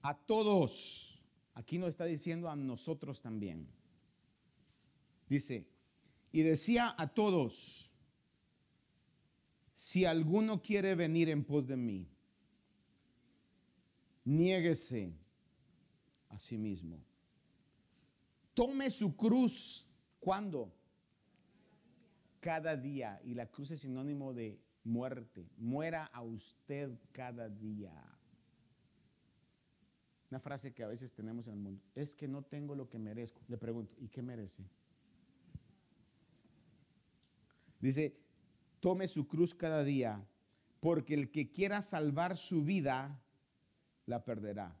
a 0.00 0.16
todos, 0.16 1.22
aquí 1.52 1.76
nos 1.76 1.90
está 1.90 2.06
diciendo 2.06 2.48
a 2.48 2.56
nosotros 2.56 3.20
también. 3.20 3.68
Dice, 5.28 5.66
y 6.32 6.40
decía 6.40 6.94
a 6.96 7.06
todos, 7.08 7.92
si 9.74 10.06
alguno 10.06 10.62
quiere 10.62 10.94
venir 10.94 11.28
en 11.28 11.44
pos 11.44 11.66
de 11.66 11.76
mí, 11.76 12.13
niéguese 14.24 15.12
a 16.28 16.38
sí 16.38 16.56
mismo. 16.58 16.98
Tome 18.54 18.90
su 18.90 19.16
cruz, 19.16 19.90
¿cuándo? 20.20 20.72
Cada 22.40 22.76
día. 22.76 23.20
Y 23.24 23.34
la 23.34 23.46
cruz 23.50 23.70
es 23.70 23.80
sinónimo 23.80 24.32
de 24.32 24.60
muerte. 24.84 25.48
Muera 25.56 26.04
a 26.06 26.22
usted 26.22 26.98
cada 27.12 27.48
día. 27.48 27.92
Una 30.30 30.40
frase 30.40 30.72
que 30.72 30.82
a 30.82 30.88
veces 30.88 31.12
tenemos 31.12 31.46
en 31.46 31.54
el 31.54 31.58
mundo. 31.60 31.82
Es 31.94 32.14
que 32.14 32.28
no 32.28 32.42
tengo 32.42 32.74
lo 32.74 32.88
que 32.88 32.98
merezco. 32.98 33.40
Le 33.48 33.56
pregunto, 33.56 33.94
¿y 33.98 34.08
qué 34.08 34.22
merece? 34.22 34.64
Dice, 37.80 38.16
tome 38.80 39.08
su 39.08 39.28
cruz 39.28 39.54
cada 39.54 39.84
día, 39.84 40.26
porque 40.80 41.14
el 41.14 41.30
que 41.30 41.52
quiera 41.52 41.82
salvar 41.82 42.36
su 42.36 42.64
vida, 42.64 43.20
la 44.06 44.24
perderá. 44.24 44.76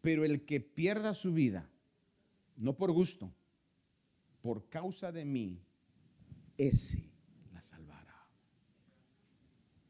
Pero 0.00 0.24
el 0.24 0.44
que 0.44 0.60
pierda 0.60 1.14
su 1.14 1.32
vida, 1.32 1.68
no 2.56 2.76
por 2.76 2.92
gusto, 2.92 3.32
por 4.40 4.68
causa 4.68 5.12
de 5.12 5.24
mí, 5.24 5.62
ese 6.58 7.10
la 7.52 7.62
salvará. 7.62 8.26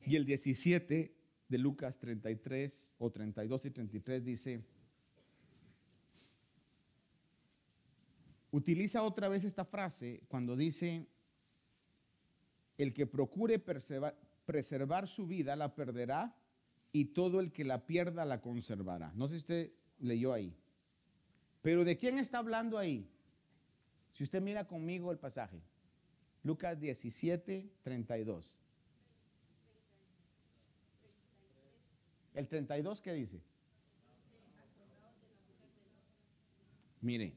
Y 0.05 0.17
el 0.17 0.27
17 0.27 1.15
de 1.49 1.59
Lucas 1.59 1.99
33 1.99 2.95
o 2.99 3.11
32 3.11 3.65
y 3.67 3.71
33 3.71 4.25
dice, 4.25 4.65
utiliza 8.51 9.03
otra 9.03 9.29
vez 9.29 9.45
esta 9.45 9.65
frase 9.65 10.23
cuando 10.29 10.57
dice, 10.57 11.07
el 12.79 12.93
que 12.93 13.07
procure 13.07 13.59
preservar, 13.59 14.19
preservar 14.45 15.09
su 15.09 15.27
vida 15.27 15.57
la 15.57 15.75
perderá 15.75 16.37
y 16.93 17.07
todo 17.07 17.41
el 17.41 17.53
que 17.53 17.65
la 17.65 17.87
pierda 17.87 18.25
la 18.25 18.41
conservará. 18.41 19.13
No 19.15 19.27
sé 19.27 19.35
si 19.35 19.39
usted 19.39 19.73
leyó 19.99 20.33
ahí. 20.33 20.55
Pero 21.63 21.85
¿de 21.85 21.97
quién 21.97 22.19
está 22.19 22.39
hablando 22.39 22.77
ahí? 22.77 23.09
Si 24.13 24.23
usted 24.25 24.43
mira 24.43 24.67
conmigo 24.67 25.11
el 25.11 25.19
pasaje. 25.19 25.63
Lucas 26.43 26.79
17, 26.79 27.71
32. 27.83 28.61
El 32.35 32.49
32, 32.49 33.01
¿qué 33.01 33.13
dice? 33.13 33.43
Mire, 37.01 37.35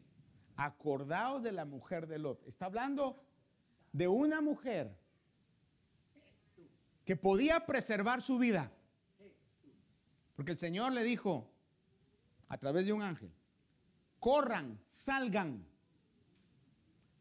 acordaos 0.55 1.43
de 1.43 1.51
la 1.51 1.65
mujer 1.65 2.07
de 2.07 2.19
Lot. 2.19 2.45
Está 2.47 2.65
hablando 2.65 3.23
de 3.91 4.07
una 4.07 4.41
mujer 4.41 4.95
que 7.03 7.15
podía 7.15 7.65
preservar 7.65 8.21
su 8.21 8.37
vida. 8.37 8.71
Porque 10.35 10.51
el 10.51 10.57
Señor 10.57 10.91
le 10.91 11.03
dijo 11.03 11.49
a 12.49 12.57
través 12.57 12.85
de 12.85 12.93
un 12.93 13.01
ángel, 13.01 13.31
corran, 14.19 14.79
salgan. 14.85 15.65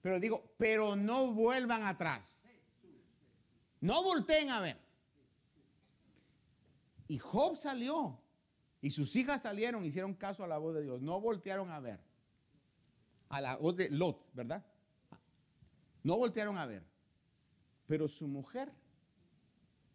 Pero 0.03 0.21
digo, 0.21 0.55
pero 0.59 0.97
no 0.97 1.33
vuelvan 1.33 1.85
atrás. 1.85 2.43
No 3.81 4.03
volteen 4.03 4.51
a 4.51 4.61
ver. 4.61 4.79
Y 7.07 7.19
Job 7.19 7.57
salió 7.57 8.19
y 8.81 8.91
sus 8.91 9.15
hijas 9.17 9.43
salieron, 9.43 9.85
hicieron 9.85 10.15
caso 10.15 10.45
a 10.45 10.47
la 10.47 10.59
voz 10.59 10.75
de 10.75 10.83
Dios, 10.83 11.01
no 11.01 11.21
voltearon 11.21 11.71
a 11.71 11.81
ver. 11.81 12.01
A 13.31 13.41
la 13.41 13.57
voz 13.57 13.77
de 13.77 13.89
Lot, 13.91 14.27
¿verdad? 14.35 14.65
No 16.03 16.17
voltearon 16.17 16.59
a 16.59 16.67
ver. 16.67 16.83
Pero 17.87 18.09
su 18.09 18.29
mujer, 18.29 18.73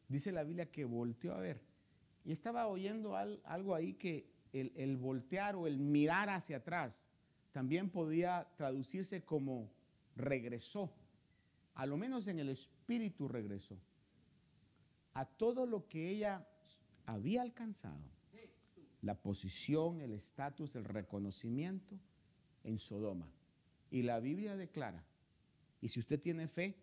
dice 0.07 0.31
la 0.31 0.43
Biblia 0.43 0.71
que 0.71 0.85
volteó 0.85 1.33
a 1.33 1.39
ver. 1.39 1.68
Y 2.25 2.31
estaba 2.31 2.67
oyendo 2.67 3.15
algo 3.15 3.75
ahí 3.75 3.93
que 3.93 4.29
el, 4.53 4.71
el 4.75 4.97
voltear 4.97 5.55
o 5.55 5.67
el 5.67 5.79
mirar 5.79 6.29
hacia 6.29 6.57
atrás 6.57 7.07
también 7.51 7.89
podía 7.89 8.47
traducirse 8.55 9.23
como 9.23 9.71
regresó. 10.15 10.91
A 11.75 11.85
lo 11.85 11.97
menos 11.97 12.27
en 12.27 12.39
el 12.39 12.49
espíritu 12.49 13.27
regresó. 13.27 13.77
A 15.13 15.25
todo 15.25 15.65
lo 15.65 15.87
que 15.87 16.09
ella 16.09 16.47
había 17.05 17.41
alcanzado 17.41 18.19
la 19.01 19.15
posición, 19.15 20.01
el 20.01 20.11
estatus, 20.11 20.75
el 20.75 20.85
reconocimiento 20.85 21.97
en 22.63 22.79
Sodoma. 22.79 23.31
Y 23.91 24.03
la 24.03 24.19
Biblia 24.19 24.55
declara, 24.55 25.03
y 25.81 25.89
si 25.89 25.99
usted 25.99 26.19
tiene 26.19 26.47
fe 26.47 26.75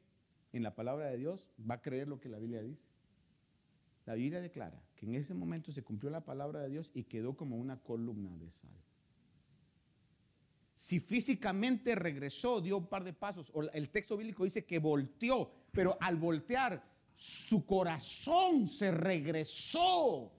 en 0.53 0.63
la 0.63 0.75
palabra 0.75 1.07
de 1.07 1.19
Dios, 1.19 1.47
va 1.59 1.77
a 1.77 1.83
creer 1.83 2.09
lo 2.09 2.19
que 2.19 2.29
la 2.29 2.39
Biblia 2.39 2.63
dice. 2.63 2.87
La 4.07 4.15
Biblia 4.15 4.41
declara 4.41 4.81
que 4.97 5.07
en 5.07 5.15
ese 5.15 5.35
momento 5.35 5.71
se 5.71 5.83
cumplió 5.83 6.11
la 6.11 6.25
palabra 6.25 6.61
de 6.63 6.71
Dios 6.71 6.91
y 6.95 7.05
quedó 7.05 7.37
como 7.37 7.57
una 7.57 7.79
columna 7.79 8.37
de 8.39 8.51
sal. 8.51 8.71
Si 10.75 11.01
físicamente 11.01 11.95
regresó, 11.95 12.61
dio 12.61 12.79
un 12.79 12.87
par 12.87 13.05
de 13.05 13.13
pasos, 13.13 13.51
o 13.55 13.63
el 13.63 13.91
texto 13.91 14.17
bíblico 14.17 14.45
dice 14.45 14.65
que 14.65 14.79
volteó, 14.79 15.51
pero 15.73 15.97
al 16.01 16.17
voltear 16.17 16.83
su 17.15 17.65
corazón 17.65 18.69
se 18.69 18.91
regresó 18.91 20.33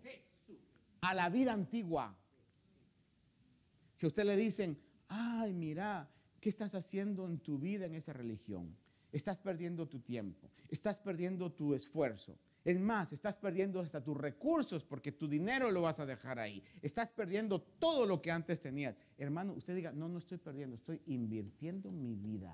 a 1.01 1.13
la 1.13 1.29
vida 1.29 1.53
antigua. 1.53 2.15
Si 3.95 4.05
a 4.05 4.09
usted 4.09 4.25
le 4.25 4.35
dicen, 4.35 4.79
ay, 5.07 5.53
mira, 5.53 6.09
¿qué 6.39 6.49
estás 6.49 6.75
haciendo 6.75 7.27
en 7.27 7.39
tu 7.39 7.57
vida 7.57 7.85
en 7.85 7.95
esa 7.95 8.13
religión? 8.13 8.75
Estás 9.11 9.37
perdiendo 9.37 9.87
tu 9.87 9.99
tiempo, 9.99 10.51
estás 10.69 10.97
perdiendo 10.97 11.51
tu 11.51 11.73
esfuerzo. 11.73 12.37
Es 12.67 12.77
más, 12.81 13.13
estás 13.13 13.33
perdiendo 13.37 13.79
hasta 13.79 14.03
tus 14.03 14.17
recursos 14.17 14.83
porque 14.83 15.13
tu 15.13 15.25
dinero 15.25 15.71
lo 15.71 15.83
vas 15.83 16.01
a 16.01 16.05
dejar 16.05 16.37
ahí. 16.37 16.61
Estás 16.81 17.09
perdiendo 17.09 17.61
todo 17.61 18.05
lo 18.05 18.21
que 18.21 18.29
antes 18.29 18.59
tenías. 18.59 18.97
Hermano, 19.17 19.53
usted 19.53 19.73
diga, 19.73 19.93
no, 19.93 20.09
no 20.09 20.17
estoy 20.17 20.37
perdiendo, 20.37 20.75
estoy 20.75 21.01
invirtiendo 21.05 21.89
mi 21.93 22.13
vida 22.13 22.53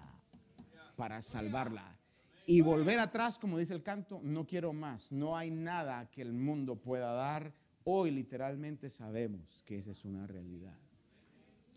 para 0.95 1.20
salvarla. 1.24 1.97
Y 2.45 2.61
volver 2.61 2.99
atrás, 2.99 3.39
como 3.39 3.57
dice 3.57 3.74
el 3.74 3.82
canto, 3.82 4.22
no 4.22 4.45
quiero 4.45 4.72
más. 4.72 5.11
No 5.11 5.36
hay 5.36 5.49
nada 5.49 6.07
que 6.11 6.22
el 6.22 6.32
mundo 6.32 6.76
pueda 6.76 7.11
dar. 7.14 7.51
Hoy 7.84 8.11
literalmente 8.11 8.91
sabemos 8.91 9.64
que 9.66 9.80
esa 9.80 9.93
es 9.93 10.05
una 10.05 10.28
realidad. 10.28 10.78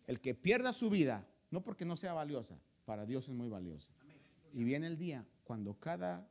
El 0.07 0.21
que 0.21 0.35
pierda 0.35 0.75
su 0.75 0.91
vida, 0.91 1.27
no 1.51 1.63
porque 1.63 1.87
no 1.87 1.97
sea 1.97 2.13
valiosa, 2.13 2.61
para 2.85 3.07
Dios 3.07 3.31
es 3.31 3.35
muy 3.35 3.49
valiosa. 3.49 3.95
Y 4.53 4.63
viene 4.63 4.89
el 4.89 4.99
día 4.99 5.25
cuando 5.43 5.81
cada 5.81 6.29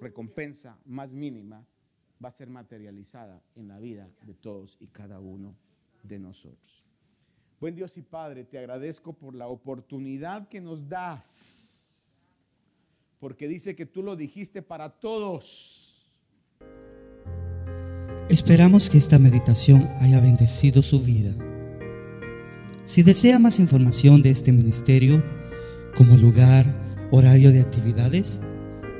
recompensa 0.00 0.78
más 0.84 1.12
mínima 1.12 1.66
va 2.22 2.28
a 2.28 2.32
ser 2.32 2.48
materializada 2.48 3.42
en 3.54 3.68
la 3.68 3.78
vida 3.78 4.10
de 4.22 4.34
todos 4.34 4.76
y 4.80 4.86
cada 4.88 5.20
uno 5.20 5.54
de 6.02 6.18
nosotros. 6.18 6.84
Buen 7.60 7.74
Dios 7.74 7.96
y 7.96 8.02
Padre, 8.02 8.44
te 8.44 8.58
agradezco 8.58 9.12
por 9.12 9.34
la 9.34 9.48
oportunidad 9.48 10.48
que 10.48 10.60
nos 10.60 10.88
das 10.88 11.66
porque 13.18 13.48
dice 13.48 13.74
que 13.74 13.86
tú 13.86 14.02
lo 14.02 14.16
dijiste 14.16 14.62
para 14.62 14.90
todos. 14.90 16.06
Esperamos 18.28 18.90
que 18.90 18.98
esta 18.98 19.18
meditación 19.18 19.88
haya 20.00 20.20
bendecido 20.20 20.82
su 20.82 21.00
vida. 21.00 21.34
Si 22.84 23.02
desea 23.02 23.38
más 23.38 23.58
información 23.58 24.22
de 24.22 24.30
este 24.30 24.52
ministerio, 24.52 25.24
como 25.96 26.16
lugar, 26.16 26.66
horario 27.10 27.52
de 27.52 27.60
actividades, 27.60 28.40